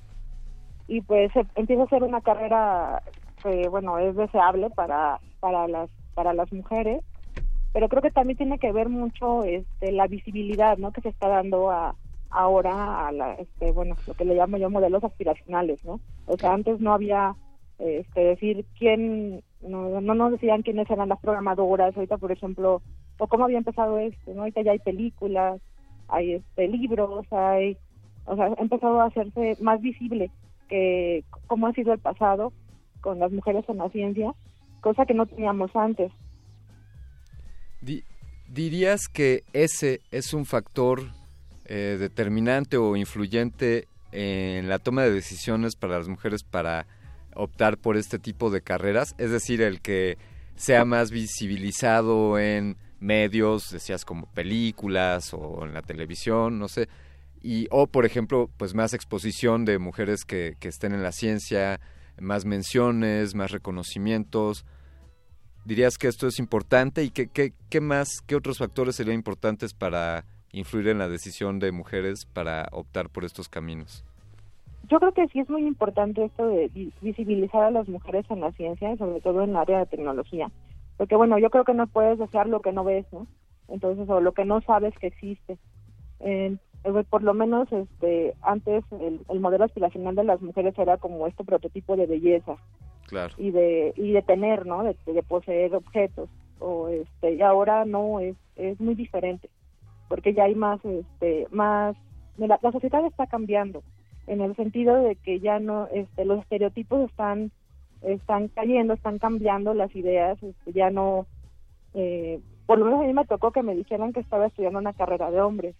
[0.87, 3.01] y pues empieza a ser una carrera
[3.41, 7.03] que bueno es deseable para para las para las mujeres
[7.73, 11.27] pero creo que también tiene que ver mucho este la visibilidad no que se está
[11.27, 11.95] dando a
[12.29, 16.53] ahora a la este bueno lo que le llamo yo modelos aspiracionales no o sea
[16.53, 17.35] antes no había
[17.79, 22.81] este decir quién no no nos decían quiénes eran las programadoras ahorita por ejemplo
[23.17, 25.59] o cómo había empezado esto no ahorita ya hay películas
[26.07, 27.77] hay este libros hay
[28.25, 30.31] o sea ha empezado a hacerse más visible
[30.69, 32.53] que cómo ha sido el pasado
[33.01, 34.33] con las mujeres en la ciencia
[34.81, 36.11] cosa que no teníamos antes
[37.83, 38.03] Di-
[38.47, 41.03] ¿Dirías que ese es un factor
[41.65, 46.85] eh, determinante o influyente en la toma de decisiones para las mujeres para
[47.35, 49.15] optar por este tipo de carreras?
[49.17, 50.17] Es decir, el que
[50.55, 56.87] sea más visibilizado en medios, decías como películas o en la televisión, no sé,
[57.41, 61.81] y o por ejemplo, pues más exposición de mujeres que, que estén en la ciencia,
[62.19, 64.63] más menciones, más reconocimientos.
[65.65, 70.89] ¿Dirías que esto es importante y qué, más, qué otros factores serían importantes para influir
[70.89, 74.03] en la decisión de mujeres para optar por estos caminos?
[74.89, 78.41] yo creo que sí es muy importante esto de vi- visibilizar a las mujeres en
[78.41, 80.51] la ciencia sobre todo en el área de tecnología
[80.97, 83.25] porque bueno yo creo que no puedes desear lo que no ves no
[83.69, 85.57] entonces o lo que no sabes que existe.
[86.19, 86.57] Eh,
[87.09, 91.45] por lo menos este antes el, el modelo aspiracional de las mujeres era como este
[91.45, 92.57] prototipo de belleza
[93.07, 93.33] Claro.
[93.37, 98.19] y de y de tener no de, de poseer objetos o este y ahora no
[98.19, 99.49] es es muy diferente
[100.09, 101.95] porque ya hay más este más
[102.37, 103.83] la, la sociedad está cambiando
[104.27, 107.51] en el sentido de que ya no este los estereotipos están
[108.01, 111.27] están cayendo están cambiando las ideas este, ya no
[111.93, 114.93] eh, por lo menos a mí me tocó que me dijeran que estaba estudiando una
[114.93, 115.75] carrera de hombres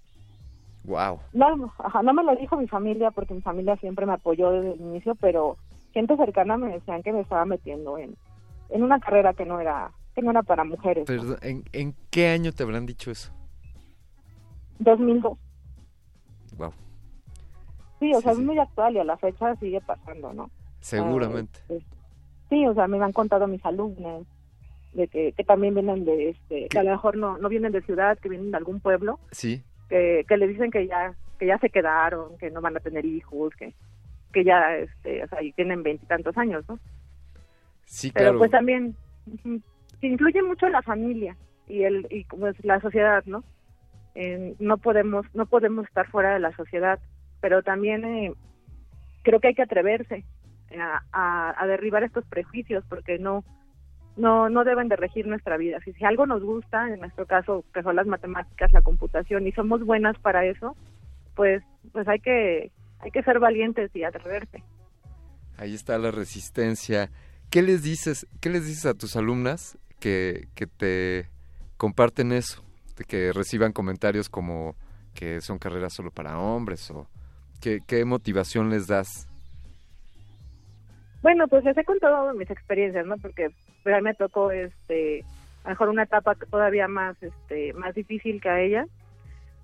[0.86, 1.20] Wow.
[1.32, 4.74] no, ajá, no me lo dijo mi familia porque mi familia siempre me apoyó desde
[4.74, 5.56] el inicio, pero
[5.94, 8.16] gente cercana me decían que me estaba metiendo en,
[8.70, 11.06] en una carrera que no era que no era para mujeres.
[11.06, 13.32] Perdón, ¿en, en qué año te habrán dicho eso?
[14.80, 15.38] 2002.
[16.58, 16.72] Wow.
[18.00, 20.50] Sí, o sea, es muy actual y a la fecha sigue pasando, ¿no?
[20.82, 21.60] Seguramente.
[21.70, 21.74] Ah,
[22.50, 24.26] sí, o sea, me han contado mis alumnos
[24.94, 27.82] de que, que también vienen de este, que a lo mejor no no vienen de
[27.82, 29.64] ciudad, que vienen de algún pueblo, Sí.
[29.90, 33.04] que, que le dicen que ya que ya se quedaron, que no van a tener
[33.06, 33.74] hijos, que
[34.34, 36.80] que ya este, o sea, y tienen veintitantos años, ¿no?
[37.86, 38.40] Sí, pero claro.
[38.40, 38.96] pues también
[39.28, 39.62] ujú,
[40.02, 41.38] que influye mucho la familia
[41.68, 43.44] y el y pues la sociedad no
[44.16, 47.00] Eh, no podemos no podemos estar fuera de la sociedad
[47.42, 48.32] pero también eh,
[49.24, 50.24] creo que hay que atreverse
[50.80, 53.44] a, a, a derribar estos prejuicios porque no
[54.16, 57.64] no no deben de regir nuestra vida si, si algo nos gusta en nuestro caso
[57.74, 60.76] que son las matemáticas la computación y somos buenas para eso
[61.36, 62.72] pues pues hay que
[63.04, 64.64] hay que ser valientes y atreverse
[65.58, 67.12] Ahí está la resistencia.
[67.52, 71.30] ¿Qué les dices, qué les dices a tus alumnas que, que te
[71.78, 72.64] comparten eso?
[72.98, 74.76] De que reciban comentarios como
[75.14, 77.08] que son carreras solo para hombres o
[77.62, 79.28] qué, qué motivación les das.
[81.22, 83.18] Bueno, pues les he contado mis experiencias, ¿no?
[83.18, 85.24] Porque a mí me tocó, este,
[85.64, 88.88] a lo mejor una etapa todavía más, este, más difícil que a ella,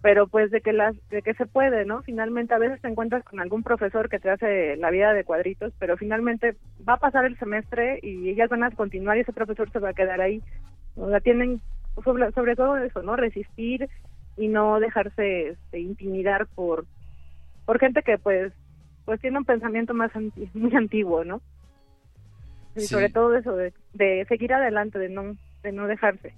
[0.01, 2.01] pero pues de que las, de que se puede, ¿no?
[2.03, 5.73] Finalmente a veces te encuentras con algún profesor que te hace la vida de cuadritos,
[5.77, 6.55] pero finalmente
[6.87, 9.89] va a pasar el semestre y ellas van a continuar y ese profesor se va
[9.89, 10.41] a quedar ahí.
[10.95, 11.59] O sea, tienen
[12.03, 13.15] sobre, sobre todo eso, ¿no?
[13.17, 13.89] Resistir
[14.37, 16.85] y no dejarse este, intimidar por,
[17.65, 18.53] por gente que pues
[19.05, 21.41] pues tiene un pensamiento más anti- muy antiguo, ¿no?
[22.75, 22.87] Y Sí.
[22.87, 26.33] sobre todo eso de, de seguir adelante, de no de no dejarse.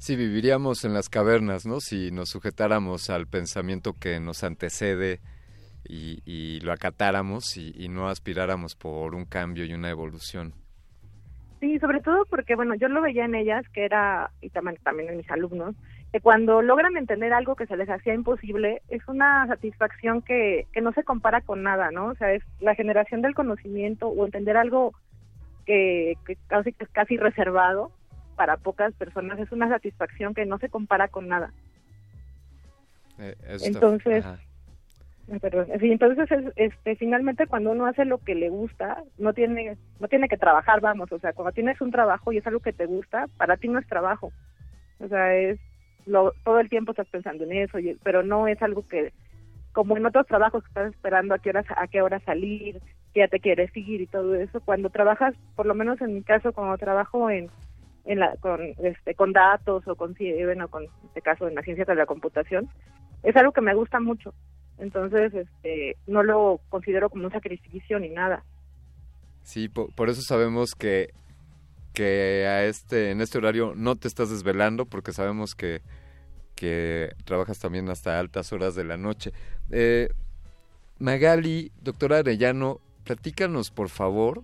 [0.00, 1.78] Si viviríamos en las cavernas, ¿no?
[1.78, 5.20] Si nos sujetáramos al pensamiento que nos antecede
[5.84, 10.54] y, lo acatáramos y, no aspiráramos por un cambio y una evolución.
[11.60, 15.10] Sí, sobre todo porque, bueno, yo lo veía en ellas, que era, y también, también
[15.10, 15.74] en mis alumnos,
[16.10, 20.80] que cuando logran entender algo que se les hacía imposible, es una satisfacción que, que
[20.80, 22.06] no se compara con nada, ¿no?
[22.06, 24.94] O sea, es la generación del conocimiento o entender algo
[25.66, 27.92] que, que casi, casi reservado
[28.40, 31.52] para pocas personas, es una satisfacción que no se compara con nada.
[33.18, 34.24] Eh, Entonces.
[34.24, 34.38] Ah,
[35.42, 35.66] perdón.
[35.78, 40.08] Sí, entonces es- este finalmente cuando uno hace lo que le gusta no tiene no
[40.08, 42.86] tiene que trabajar vamos o sea cuando tienes un trabajo y es algo que te
[42.86, 44.32] gusta para ti no es trabajo
[44.98, 45.58] o sea es
[46.06, 49.12] lo, todo el tiempo estás pensando en eso, y- pero no es algo que,
[49.72, 52.80] como en otros trabajos estás esperando a qué hora, a qué hora salir,
[53.12, 56.22] que ya te quieres seguir y todo eso, cuando trabajas, por lo menos en mi
[56.22, 57.50] caso, cuando trabajo en,
[58.04, 61.62] en la, con, este, con datos o con, bueno, con en este caso en la
[61.62, 62.68] ciencia de la computación,
[63.22, 64.34] es algo que me gusta mucho.
[64.78, 68.44] Entonces, este, no lo considero como un sacrificio ni nada.
[69.42, 71.12] Sí, po- por, eso sabemos que,
[71.92, 75.82] que a este, en este horario no te estás desvelando porque sabemos que,
[76.54, 79.32] que trabajas también hasta altas horas de la noche.
[79.70, 80.08] Eh,
[80.98, 84.42] Magali, doctora Arellano, platícanos por favor,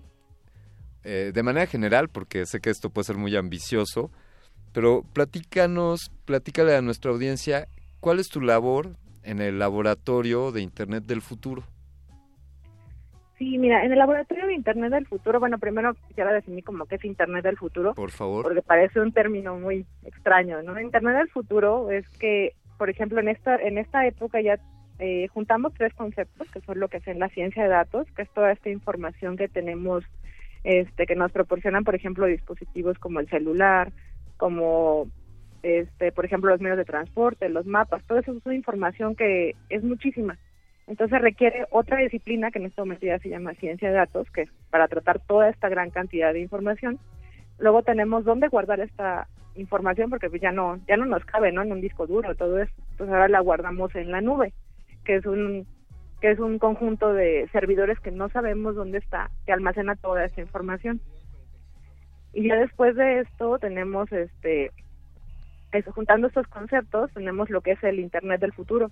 [1.07, 4.10] eh, de manera general, porque sé que esto puede ser muy ambicioso,
[4.73, 7.68] pero platícanos, platícale a nuestra audiencia,
[8.01, 11.62] ¿cuál es tu labor en el laboratorio de Internet del futuro?
[13.39, 16.97] Sí, mira, en el laboratorio de Internet del futuro, bueno, primero quisiera definir como qué
[16.97, 17.94] es Internet del futuro.
[17.94, 18.43] Por favor.
[18.44, 20.81] Porque parece un término muy extraño, ¿no?
[20.81, 24.59] Internet del futuro es que, por ejemplo, en esta en esta época ya
[24.99, 28.23] eh, juntamos tres conceptos, que son lo que es en la ciencia de datos, que
[28.23, 30.05] es toda esta información que tenemos,
[30.67, 33.93] este, que nos proporcionan, por ejemplo, dispositivos como el celular,
[34.36, 35.07] como,
[35.62, 39.55] este, por ejemplo, los medios de transporte, los mapas, todo eso es una información que
[39.69, 40.36] es muchísima.
[40.89, 44.51] Entonces requiere otra disciplina que en momento ya se llama ciencia de datos, que es
[44.69, 46.99] para tratar toda esta gran cantidad de información.
[47.61, 51.62] Luego tenemos dónde guardar esta información porque pues ya no ya no nos cabe, ¿no?
[51.62, 52.75] En un disco duro, todo eso.
[52.91, 54.53] Entonces ahora la guardamos en la nube,
[55.05, 55.65] que es un
[56.30, 61.00] es un conjunto de servidores que no sabemos dónde está, que almacena toda esa información.
[62.32, 64.70] Y ya después de esto tenemos este
[65.94, 68.90] juntando estos conceptos, tenemos lo que es el internet del futuro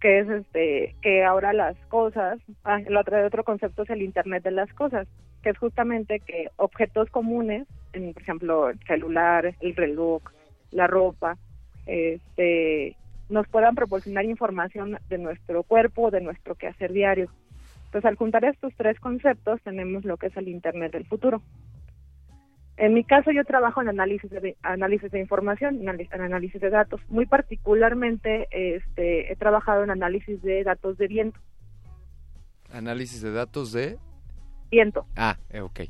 [0.00, 4.42] que es este que ahora las cosas ah, el otro, otro concepto es el internet
[4.42, 5.08] de las cosas
[5.42, 10.22] que es justamente que objetos comunes en, por ejemplo el celular el reloj
[10.70, 11.38] la ropa
[11.86, 12.96] este
[13.28, 17.30] nos puedan proporcionar información de nuestro cuerpo de nuestro quehacer diario
[17.86, 21.42] entonces al juntar estos tres conceptos tenemos lo que es el internet del futuro
[22.76, 27.00] en mi caso yo trabajo en análisis de análisis de información, en análisis de datos.
[27.08, 31.40] Muy particularmente este, he trabajado en análisis de datos de viento.
[32.70, 33.98] Análisis de datos de...
[34.70, 35.06] Viento.
[35.16, 35.82] Ah, eh, ok.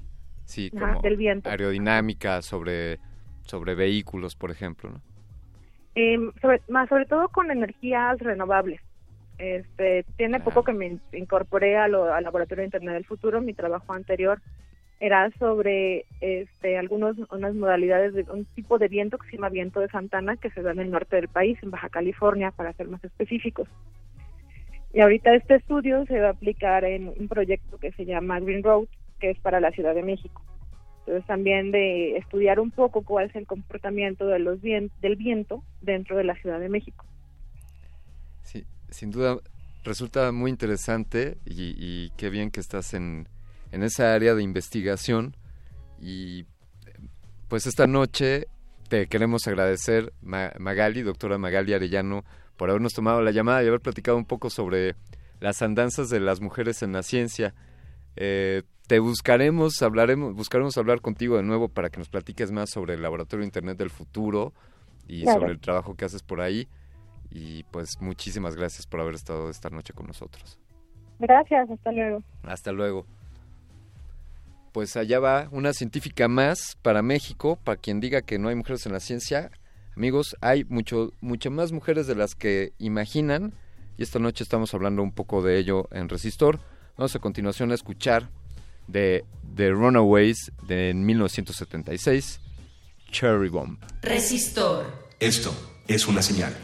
[0.44, 1.50] Sí, Ajá, como del viento.
[1.50, 3.00] aerodinámica sobre,
[3.42, 5.00] sobre vehículos, por ejemplo, ¿no?
[5.96, 8.80] Em, sobre, más sobre todo con energías renovables.
[9.38, 13.40] Este, tiene poco que me in- incorporé al laboratorio de Internet del Futuro.
[13.40, 14.40] Mi trabajo anterior
[15.00, 19.80] era sobre este, algunos unas modalidades de un tipo de viento que se llama viento
[19.80, 22.88] de Santana que se da en el norte del país, en Baja California, para ser
[22.88, 23.68] más específicos.
[24.92, 28.62] Y ahorita este estudio se va a aplicar en un proyecto que se llama Green
[28.62, 28.86] Road,
[29.20, 30.42] que es para la Ciudad de México.
[31.06, 35.62] Entonces también de estudiar un poco cuál es el comportamiento de los vien- del viento
[35.80, 37.06] dentro de la Ciudad de México.
[38.42, 39.38] Sí, sin duda
[39.84, 43.28] resulta muy interesante y, qué bien que estás en,
[43.70, 45.36] en esa área de investigación
[46.00, 46.44] y
[47.48, 48.48] pues esta noche
[48.88, 52.24] te queremos agradecer Ma- Magali, doctora Magali Arellano,
[52.56, 54.96] por habernos tomado la llamada y haber platicado un poco sobre
[55.38, 57.54] las andanzas de las mujeres en la ciencia.
[58.16, 62.94] Eh, te buscaremos, hablaremos, buscaremos hablar contigo de nuevo para que nos platiques más sobre
[62.94, 64.52] el Laboratorio Internet del Futuro
[65.08, 65.40] y Claro.
[65.40, 66.68] sobre el trabajo que haces por ahí.
[67.30, 70.58] Y pues muchísimas gracias por haber estado esta noche con nosotros.
[71.18, 72.22] Gracias, hasta luego.
[72.44, 73.06] Hasta luego.
[74.72, 78.86] Pues allá va una científica más para México, para quien diga que no hay mujeres
[78.86, 79.50] en la ciencia.
[79.96, 83.54] Amigos, hay mucho, mucho más mujeres de las que imaginan
[83.96, 86.60] y esta noche estamos hablando un poco de ello en Resistor.
[86.98, 88.28] Vamos a continuación a escuchar
[88.88, 89.24] de
[89.56, 92.40] The Runaways de 1976,
[93.10, 93.78] Cherry Bomb.
[94.02, 94.86] Resistor.
[95.18, 95.54] Esto
[95.88, 96.54] es una señal.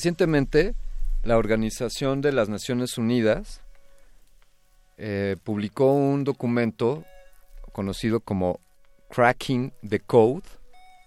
[0.00, 0.74] Recientemente,
[1.24, 3.60] la Organización de las Naciones Unidas
[4.96, 7.04] eh, publicó un documento
[7.72, 8.60] conocido como
[9.10, 10.44] Cracking the Code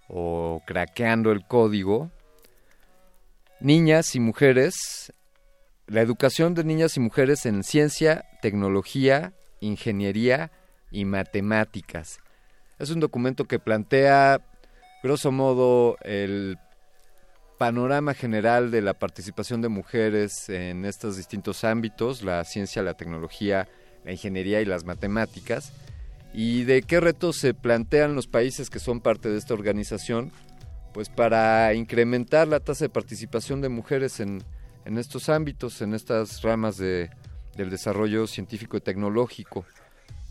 [0.10, 2.12] o Craqueando el Código.
[3.60, 5.12] Niñas y mujeres,
[5.88, 10.52] la educación de niñas y mujeres en ciencia, tecnología, ingeniería
[10.92, 12.20] y matemáticas.
[12.78, 14.40] Es un documento que plantea,
[15.02, 16.60] grosso modo, el
[17.64, 23.69] panorama general de la participación de mujeres en estos distintos ámbitos, la ciencia, la tecnología,
[24.03, 25.72] la ingeniería y las matemáticas,
[26.33, 30.30] y de qué retos se plantean los países que son parte de esta organización,
[30.93, 34.43] pues para incrementar la tasa de participación de mujeres en,
[34.83, 37.11] en estos ámbitos, en estas ramas de,
[37.56, 39.64] del desarrollo científico y tecnológico.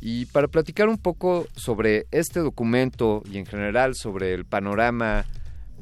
[0.02, 5.24] Y para platicar un poco sobre este documento y en general sobre el panorama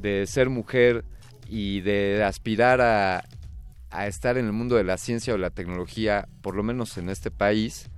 [0.00, 1.04] de ser mujer
[1.50, 3.24] y de aspirar a,
[4.06, 7.32] estar en el mundo de la ciencia o la tecnología, por lo menos en este
[7.32, 7.90] país,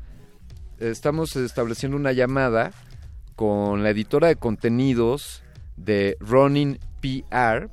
[0.79, 2.73] estamos estableciendo una llamada
[3.37, 5.43] con la editora de contenidos
[5.77, 7.69] de Ronin PR.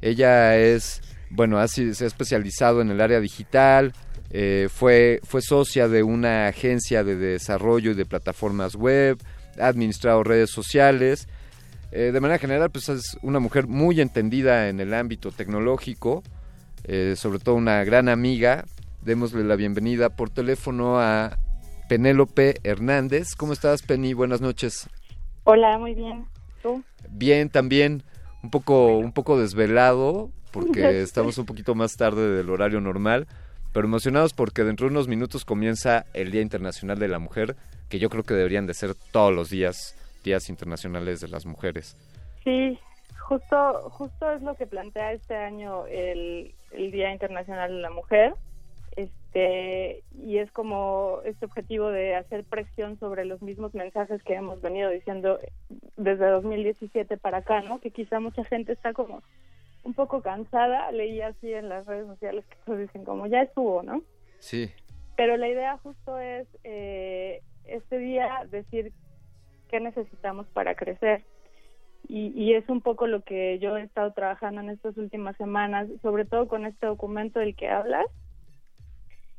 [0.00, 3.92] Ella es, bueno, ha, se ha especializado en el área digital,
[4.30, 9.18] eh, fue, fue socia de una agencia de desarrollo y de plataformas web,
[9.60, 11.28] ha administrado redes sociales.
[11.90, 16.22] Eh, de manera general, pues es una mujer muy entendida en el ámbito tecnológico,
[16.84, 18.64] eh, sobre todo una gran amiga.
[19.02, 21.38] Démosle la bienvenida por teléfono a
[21.88, 23.34] Penélope Hernández.
[23.34, 24.12] ¿Cómo estás, Penny?
[24.12, 24.88] Buenas noches.
[25.44, 26.26] Hola, muy bien.
[26.62, 26.84] ¿Tú?
[27.08, 28.02] Bien, también
[28.42, 33.26] un poco, un poco desvelado porque estamos un poquito más tarde del horario normal,
[33.72, 37.56] pero emocionados porque dentro de unos minutos comienza el Día Internacional de la Mujer,
[37.88, 39.94] que yo creo que deberían de ser todos los días
[40.28, 41.96] días internacionales de las mujeres.
[42.44, 42.78] Sí,
[43.18, 48.34] justo, justo es lo que plantea este año el, el Día Internacional de la Mujer.
[48.94, 54.60] Este, y es como este objetivo de hacer presión sobre los mismos mensajes que hemos
[54.60, 55.38] venido diciendo
[55.96, 57.80] desde 2017 para acá, ¿no?
[57.80, 59.22] Que quizá mucha gente está como
[59.84, 63.82] un poco cansada, leí así en las redes sociales que todos dicen como ya estuvo,
[63.82, 64.02] ¿no?
[64.40, 64.70] Sí.
[65.16, 68.92] Pero la idea justo es eh, este día decir
[69.68, 71.24] qué necesitamos para crecer.
[72.08, 75.88] Y, y, es un poco lo que yo he estado trabajando en estas últimas semanas,
[76.00, 78.06] sobre todo con este documento del que hablas,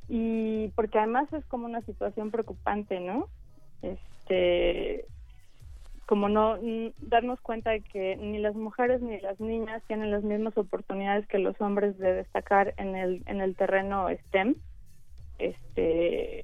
[0.08, 3.28] y porque además es como una situación preocupante, ¿no?
[3.82, 5.06] Este,
[6.10, 6.58] como no
[7.02, 11.38] darnos cuenta de que ni las mujeres ni las niñas tienen las mismas oportunidades que
[11.38, 14.56] los hombres de destacar en el en el terreno STEM,
[15.38, 16.44] este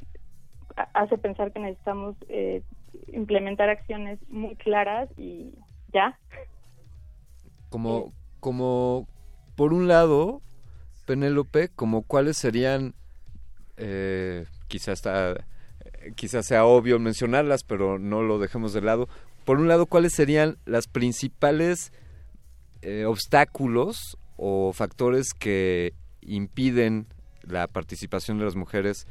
[0.94, 2.62] hace pensar que necesitamos eh,
[3.08, 5.54] implementar acciones muy claras y
[5.94, 6.20] ya.
[7.70, 9.08] Como, como
[9.56, 10.42] por un lado,
[11.06, 12.94] Penélope, como cuáles serían,
[13.78, 15.46] eh, quizás está,
[16.16, 19.08] quizás sea obvio mencionarlas, pero no lo dejemos de lado.
[19.46, 21.92] Por un lado, cuáles serían las principales
[22.82, 27.08] eh, obstáculos o factores que impiden
[27.44, 29.08] la participación de las mujeres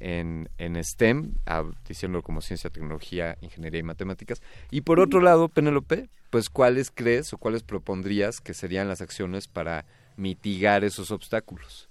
[0.00, 4.42] en, en STEM, ah, diciendo como ciencia, tecnología, ingeniería y matemáticas.
[4.70, 9.48] Y por otro lado, Penélope, pues cuáles crees o cuáles propondrías que serían las acciones
[9.48, 9.84] para
[10.16, 11.88] mitigar esos obstáculos.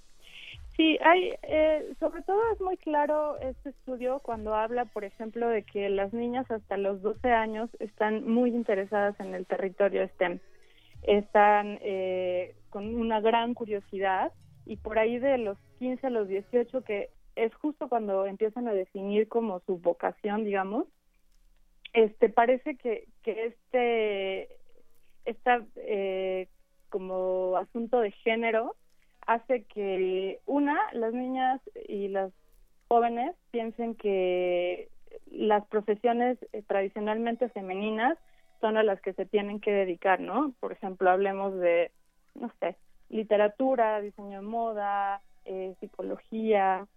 [0.78, 5.64] Sí, hay, eh, sobre todo es muy claro este estudio cuando habla, por ejemplo, de
[5.64, 10.40] que las niñas hasta los 12 años están muy interesadas en el territorio STEM.
[11.02, 14.32] Están eh, con una gran curiosidad
[14.68, 18.74] y por ahí de los 15 a los 18 que es justo cuando empiezan a
[18.74, 20.88] definir como su vocación, digamos,
[21.94, 24.50] este parece que, que este
[25.76, 26.48] eh,
[26.90, 28.76] como asunto de género
[29.26, 32.32] hace que una las niñas y las
[32.88, 34.90] jóvenes piensen que
[35.32, 38.18] las profesiones eh, tradicionalmente femeninas
[38.62, 40.54] son a las que se tienen que dedicar, ¿no?
[40.60, 41.92] Por ejemplo, hablemos de,
[42.34, 42.76] no sé,
[43.10, 46.88] literatura, diseño de moda, eh, psicología,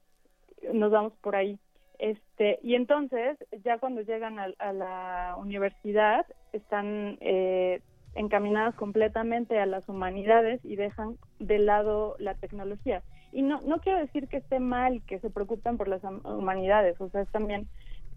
[0.72, 1.58] nos vamos por ahí.
[1.98, 7.82] Este, y entonces, ya cuando llegan a, la universidad, están eh,
[8.14, 13.02] encaminadas completamente a las humanidades y dejan de lado la tecnología.
[13.32, 17.10] Y no, no quiero decir que esté mal que se preocupen por las humanidades, o
[17.10, 17.68] sea, es también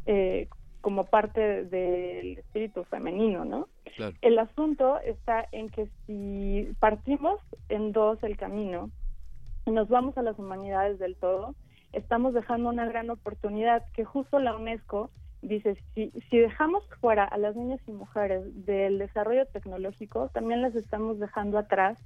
[0.05, 0.47] eh,
[0.81, 3.67] como parte del espíritu femenino, ¿no?
[4.21, 7.39] El asunto está en que si partimos
[7.69, 8.89] en dos el camino
[9.65, 11.55] nos vamos a las humanidades del todo,
[11.93, 15.09] estamos dejando una gran oportunidad que justo la UNESCO
[15.41, 20.75] dice, si, si dejamos fuera a las niñas y mujeres del desarrollo tecnológico, también las
[20.75, 21.97] estamos dejando atrás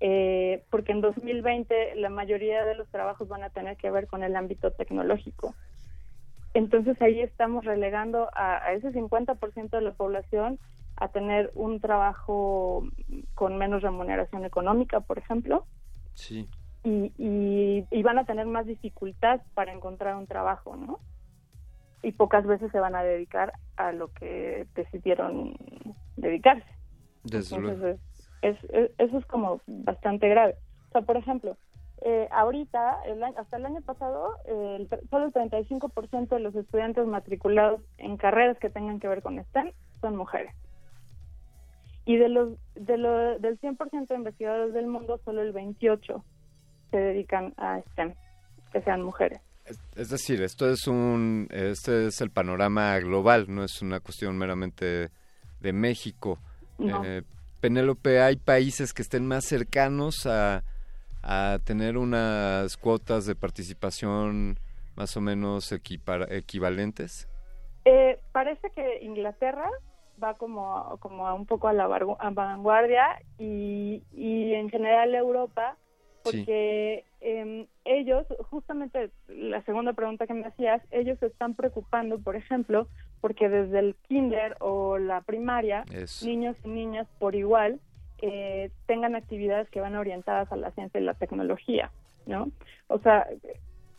[0.00, 4.22] eh, porque en 2020 la mayoría de los trabajos van a tener que ver con
[4.22, 5.54] el ámbito tecnológico.
[6.54, 10.58] Entonces ahí estamos relegando a, a ese 50% de la población
[10.96, 12.84] a tener un trabajo
[13.34, 15.66] con menos remuneración económica, por ejemplo,
[16.16, 16.48] Sí.
[16.86, 21.00] Y, y, y van a tener más dificultad para encontrar un trabajo, ¿no?
[22.02, 25.56] Y pocas veces se van a dedicar a lo que decidieron
[26.16, 26.68] dedicarse.
[27.24, 27.56] Desde.
[27.72, 28.00] Entonces,
[28.42, 30.54] es, es- eso es como bastante grave.
[30.90, 31.56] O sea, por ejemplo,
[32.02, 36.54] eh, ahorita, el año- hasta el año pasado, eh, el, solo el 35% de los
[36.54, 40.54] estudiantes matriculados en carreras que tengan que ver con STEM son mujeres.
[42.04, 46.24] Y de los, de lo, del 100% de investigadores del mundo, solo el 28
[46.90, 48.14] se dedican a STEM,
[48.72, 49.40] que sean mujeres.
[49.96, 55.10] Es decir, esto es un, este es el panorama global, no es una cuestión meramente
[55.60, 56.38] de México.
[56.78, 57.04] No.
[57.04, 57.22] Eh,
[57.60, 60.62] Penélope, ¿hay países que estén más cercanos a,
[61.22, 64.60] a tener unas cuotas de participación
[64.94, 67.28] más o menos equivalentes?
[67.84, 69.68] Eh, parece que Inglaterra
[70.22, 75.76] va como, como a un poco a la vanguardia y, y en general Europa,
[76.30, 82.36] porque em, ellos, justamente la segunda pregunta que me hacías, ellos se están preocupando, por
[82.36, 82.88] ejemplo,
[83.20, 86.26] porque desde el kinder o la primaria, Eso.
[86.26, 87.80] niños y niñas por igual
[88.22, 91.90] eh, tengan actividades que van orientadas a la ciencia y la tecnología,
[92.26, 92.50] ¿no?
[92.88, 93.26] O sea,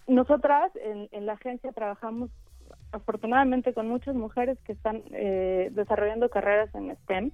[0.08, 2.30] nosotras en, en la agencia trabajamos
[2.92, 7.32] afortunadamente con muchas mujeres que están eh, desarrollando carreras en STEM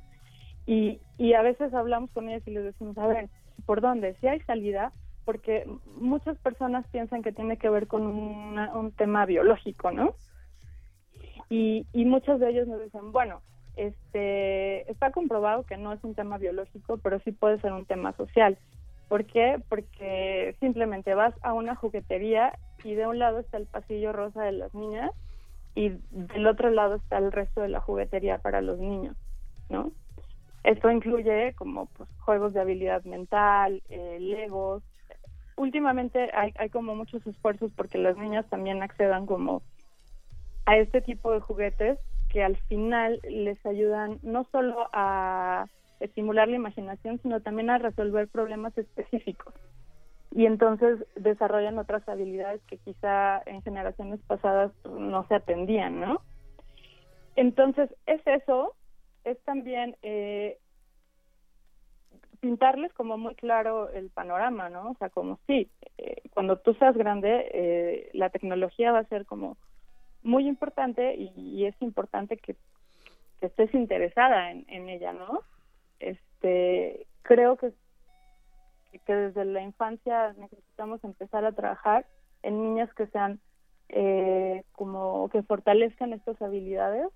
[0.65, 3.29] y, y a veces hablamos con ellas y les decimos, a ver,
[3.65, 4.15] ¿por dónde?
[4.19, 4.91] Si hay salida,
[5.25, 5.67] porque
[5.97, 10.15] muchas personas piensan que tiene que ver con un tema biológico, ¿no?
[11.49, 13.41] Y, y muchos de ellos nos dicen, bueno,
[13.75, 18.13] este está comprobado que no es un tema biológico, pero sí puede ser un tema
[18.13, 18.57] social.
[19.07, 19.61] ¿Por qué?
[19.69, 24.53] Porque simplemente vas a una juguetería y de un lado está el pasillo rosa de
[24.53, 25.11] las niñas
[25.75, 29.15] y del otro lado está el resto de la juguetería para los niños,
[29.69, 29.91] ¿no?
[30.63, 34.83] Esto incluye como pues, juegos de habilidad mental, eh, legos.
[35.57, 39.61] Últimamente hay, hay como muchos esfuerzos porque las niñas también accedan como
[40.65, 45.67] a este tipo de juguetes que al final les ayudan no solo a
[45.99, 49.53] estimular la imaginación, sino también a resolver problemas específicos.
[50.31, 56.21] Y entonces desarrollan otras habilidades que quizá en generaciones pasadas no se atendían, ¿no?
[57.35, 58.75] Entonces, es eso,
[59.23, 60.57] es también eh,
[62.43, 64.91] pintarles como muy claro el panorama, ¿no?
[64.91, 69.25] O sea, como sí, eh, cuando tú seas grande, eh, la tecnología va a ser
[69.25, 69.57] como
[70.23, 72.57] muy importante y, es importante que,
[73.39, 75.41] estés interesada en, ella, ¿no?
[75.99, 77.73] Este, creo que,
[79.05, 82.05] que desde la infancia necesitamos empezar a trabajar
[82.41, 83.39] en niñas que sean
[83.89, 87.07] eh, como que fortalezcan estas habilidades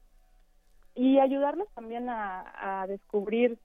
[0.97, 3.57] y ayudarles también a, a descubrir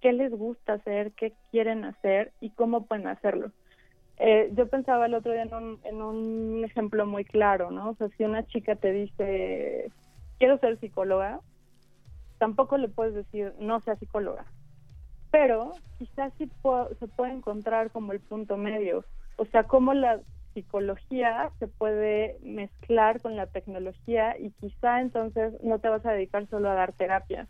[0.00, 3.50] qué les gusta hacer, qué quieren hacer y cómo pueden hacerlo.
[4.18, 7.90] Eh, yo pensaba el otro día en un, en un ejemplo muy claro, ¿no?
[7.90, 9.90] O sea, si una chica te dice,
[10.38, 11.40] quiero ser psicóloga,
[12.38, 14.44] tampoco le puedes decir, no sea psicóloga.
[15.30, 19.04] Pero quizás sí pu- se puede encontrar como el punto medio.
[19.36, 20.20] O sea, cómo la
[20.54, 26.48] psicología se puede mezclar con la tecnología y quizá entonces no te vas a dedicar
[26.48, 27.48] solo a dar terapia,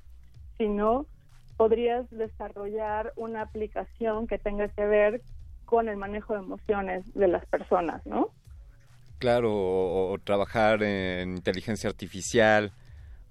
[0.59, 1.09] sino
[1.57, 5.23] podrías desarrollar una aplicación que tenga que ver
[5.67, 8.35] con el manejo de emociones de las personas, ¿no?
[9.19, 12.73] Claro, o, o trabajar en inteligencia artificial,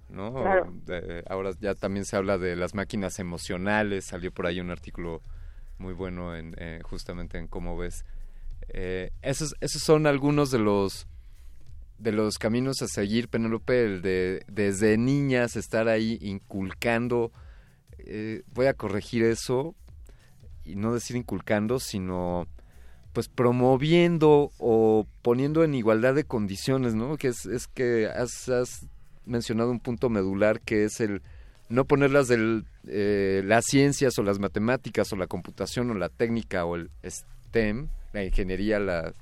[0.09, 0.31] ¿no?
[0.35, 0.75] Claro.
[0.85, 5.21] De- ahora ya también se habla de las máquinas emocionales, salió por ahí un artículo
[5.79, 8.05] muy bueno en, eh, justamente en cómo ves.
[8.69, 11.07] Eh, esos, esos son algunos de los
[11.99, 17.31] de los caminos a seguir, Penélope, de desde niñas estar ahí inculcando,
[17.97, 19.73] eh, voy a corregir eso
[20.65, 22.47] y no decir inculcando, sino
[23.13, 27.15] pues promoviendo o poniendo en igualdad de condiciones, ¿no?
[27.15, 28.87] Que es, es que has, has
[29.25, 31.21] mencionado un punto medular que es el
[31.69, 36.65] no ponerlas del eh, las ciencias o las matemáticas o la computación o la técnica
[36.65, 39.13] o el STEM, la ingeniería, la,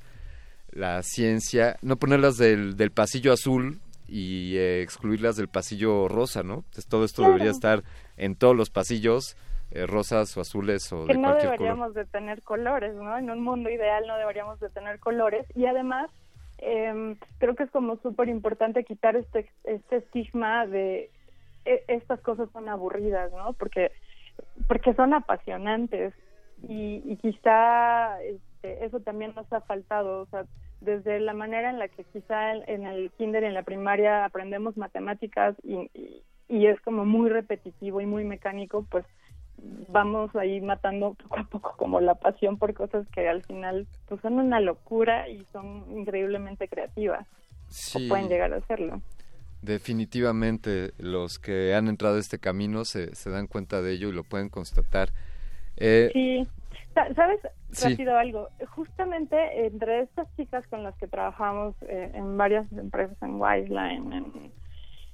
[0.72, 6.56] la ciencia, no ponerlas del, del pasillo azul y eh, excluirlas del pasillo rosa, ¿no?
[6.56, 7.34] Entonces, todo esto Claro.
[7.34, 7.84] debería estar
[8.18, 9.36] en todos los pasillos,
[9.72, 11.60] eh, rosas o azules o que de no cualquier color.
[11.60, 13.18] deberíamos de tener colores, ¿no?
[13.18, 16.10] En un mundo ideal no deberíamos de tener colores y además
[16.58, 21.10] em, creo que es como súper importante quitar este este estigma de
[21.66, 23.54] e- estas cosas son aburridas, ¿no?
[23.54, 23.92] Porque
[24.68, 26.14] porque son apasionantes
[26.68, 28.22] y, y quizá
[28.62, 30.46] este, eso también nos ha faltado, o sea,
[30.82, 34.78] desde la manera en la que quizá en, el kinder y en la primaria aprendemos
[34.78, 39.06] matemáticas y, y, y es como muy repetitivo y muy mecánico, pues
[39.90, 44.20] vamos ahí matando poco a poco como la pasión por cosas que al final pues
[44.22, 47.28] son una locura y son increíblemente creativas
[47.68, 48.06] Sí.
[48.06, 49.02] o pueden llegar a hacerlo.
[49.62, 54.14] Definitivamente los que han entrado a este camino se, se dan cuenta de ello y
[54.14, 55.10] lo pueden constatar.
[55.78, 56.48] Eh, Sí,
[57.16, 57.40] ¿sabes?
[57.72, 57.90] Sí.
[57.90, 58.50] Rápido algo.
[58.76, 64.52] Justamente entre estas chicas con las que trabajamos eh, en varias empresas, en Wiseline, en,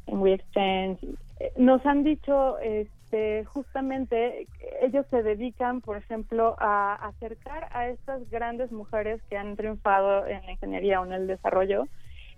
[0.07, 1.03] en WeExchange,
[1.39, 4.47] eh, nos han dicho este, justamente
[4.81, 10.45] ellos se dedican, por ejemplo, a acercar a estas grandes mujeres que han triunfado en
[10.45, 11.85] la ingeniería o en el desarrollo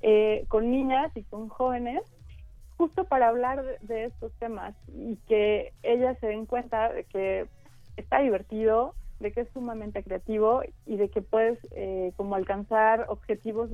[0.01, 2.03] eh, con niñas y con jóvenes
[2.77, 7.45] justo para hablar de, de estos temas y que ellas se den cuenta de que
[7.98, 13.69] está divertido, de que es sumamente creativo y de que puedes eh, como alcanzar objetivos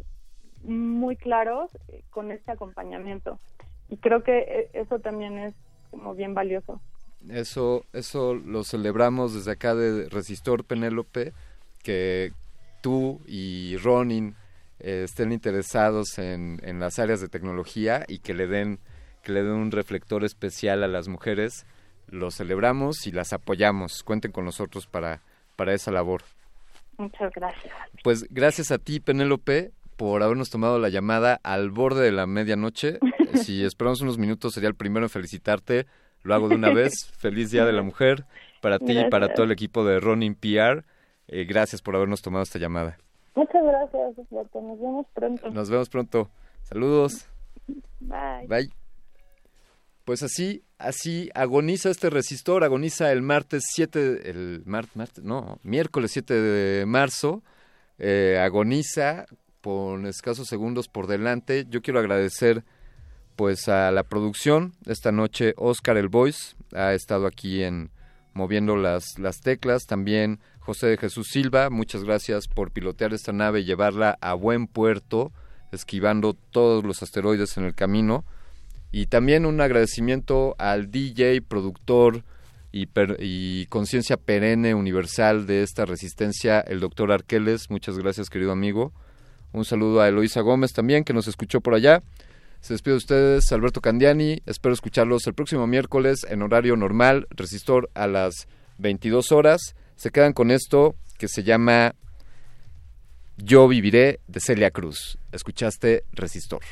[0.63, 3.39] muy claros eh, con este acompañamiento.
[3.89, 5.53] Y creo que eh, eso también es
[5.91, 6.81] como bien valioso.
[7.29, 11.33] Eso, eso lo celebramos desde acá de Resistor Penélope,
[11.83, 12.33] que
[12.81, 14.35] tú y Ronin
[14.79, 18.79] eh, estén interesados en, en las áreas de tecnología y que le den
[19.23, 21.65] que le den un reflector especial a las mujeres.
[22.07, 24.03] Lo celebramos y las apoyamos.
[24.03, 25.23] Cuenten con nosotros para,
[25.55, 26.21] para esa labor.
[26.97, 27.73] Muchas gracias.
[28.03, 32.99] Pues gracias a ti, Penélope, por habernos tomado la llamada al borde de la medianoche.
[33.35, 35.85] si esperamos unos minutos, sería el primero en felicitarte.
[36.23, 37.11] Lo hago de una vez.
[37.17, 38.25] Feliz Día de la Mujer
[38.61, 40.83] para ti y para todo el equipo de Ronin PR.
[41.27, 42.97] Eh, gracias por habernos tomado esta llamada.
[43.35, 44.17] Muchas gracias.
[44.31, 45.51] Nos vemos pronto.
[45.51, 46.31] Nos vemos pronto.
[46.63, 47.29] Saludos.
[47.99, 48.47] Bye.
[48.47, 48.69] Bye.
[50.03, 56.11] Pues así, así agoniza este resistor, agoniza el martes 7, el mar- martes, no, miércoles
[56.11, 57.43] 7 de marzo,
[57.97, 59.25] eh, agoniza
[59.61, 61.65] con escasos segundos por delante.
[61.69, 62.63] Yo quiero agradecer
[63.35, 64.73] pues a la producción.
[64.85, 67.89] Esta noche Oscar el Voice ha estado aquí en
[68.33, 69.85] moviendo las las teclas.
[69.87, 74.67] También José de Jesús Silva muchas gracias por pilotear esta nave y llevarla a buen
[74.67, 75.31] puerto
[75.71, 78.23] esquivando todos los asteroides en el camino
[78.95, 82.23] y también un agradecimiento al DJ productor
[82.71, 82.87] y,
[83.19, 88.93] y conciencia perenne universal de esta resistencia el doctor Arqueles muchas gracias querido amigo
[89.51, 92.03] un saludo a Eloisa Gómez también que nos escuchó por allá
[92.61, 94.41] se despide de ustedes Alberto Candiani.
[94.47, 98.47] Espero escucharlos el próximo miércoles en horario normal, resistor a las
[98.79, 99.75] 22 horas.
[99.97, 101.93] Se quedan con esto que se llama
[103.37, 105.19] Yo viviré de Celia Cruz.
[105.31, 106.63] Escuchaste Resistor.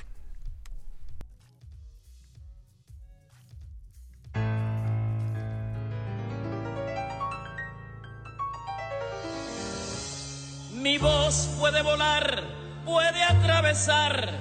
[10.83, 12.43] Mi voz puede volar,
[12.83, 14.37] puede atravesar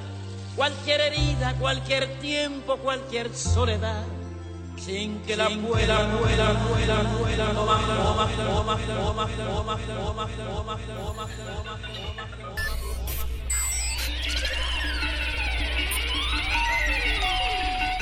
[0.57, 4.03] cualquier herida, cualquier tiempo, cualquier soledad.
[4.77, 9.29] Sin que la pueda, pueda, pueda, pueda, toma, toma, toma, toma, toma,
[9.87, 11.29] toma, toma, toma,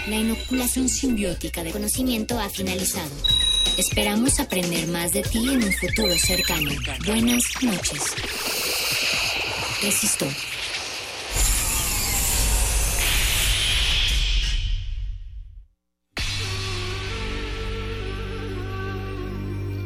[0.08, 3.39] La inoculación simbiótica de conocimiento ha finalizado.
[3.76, 6.70] Esperamos aprender más de ti en un futuro cercano.
[7.06, 8.02] Buenas noches.
[9.82, 10.32] Resistor.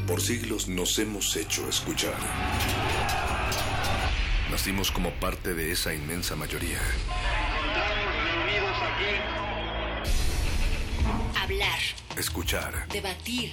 [0.07, 2.15] Por siglos nos hemos hecho escuchar.
[4.51, 6.79] Nacimos como parte de esa inmensa mayoría.
[11.41, 11.79] Hablar,
[12.17, 12.87] Escuchar.
[12.89, 13.53] debatir,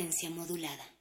[0.00, 0.99] latencia modulada.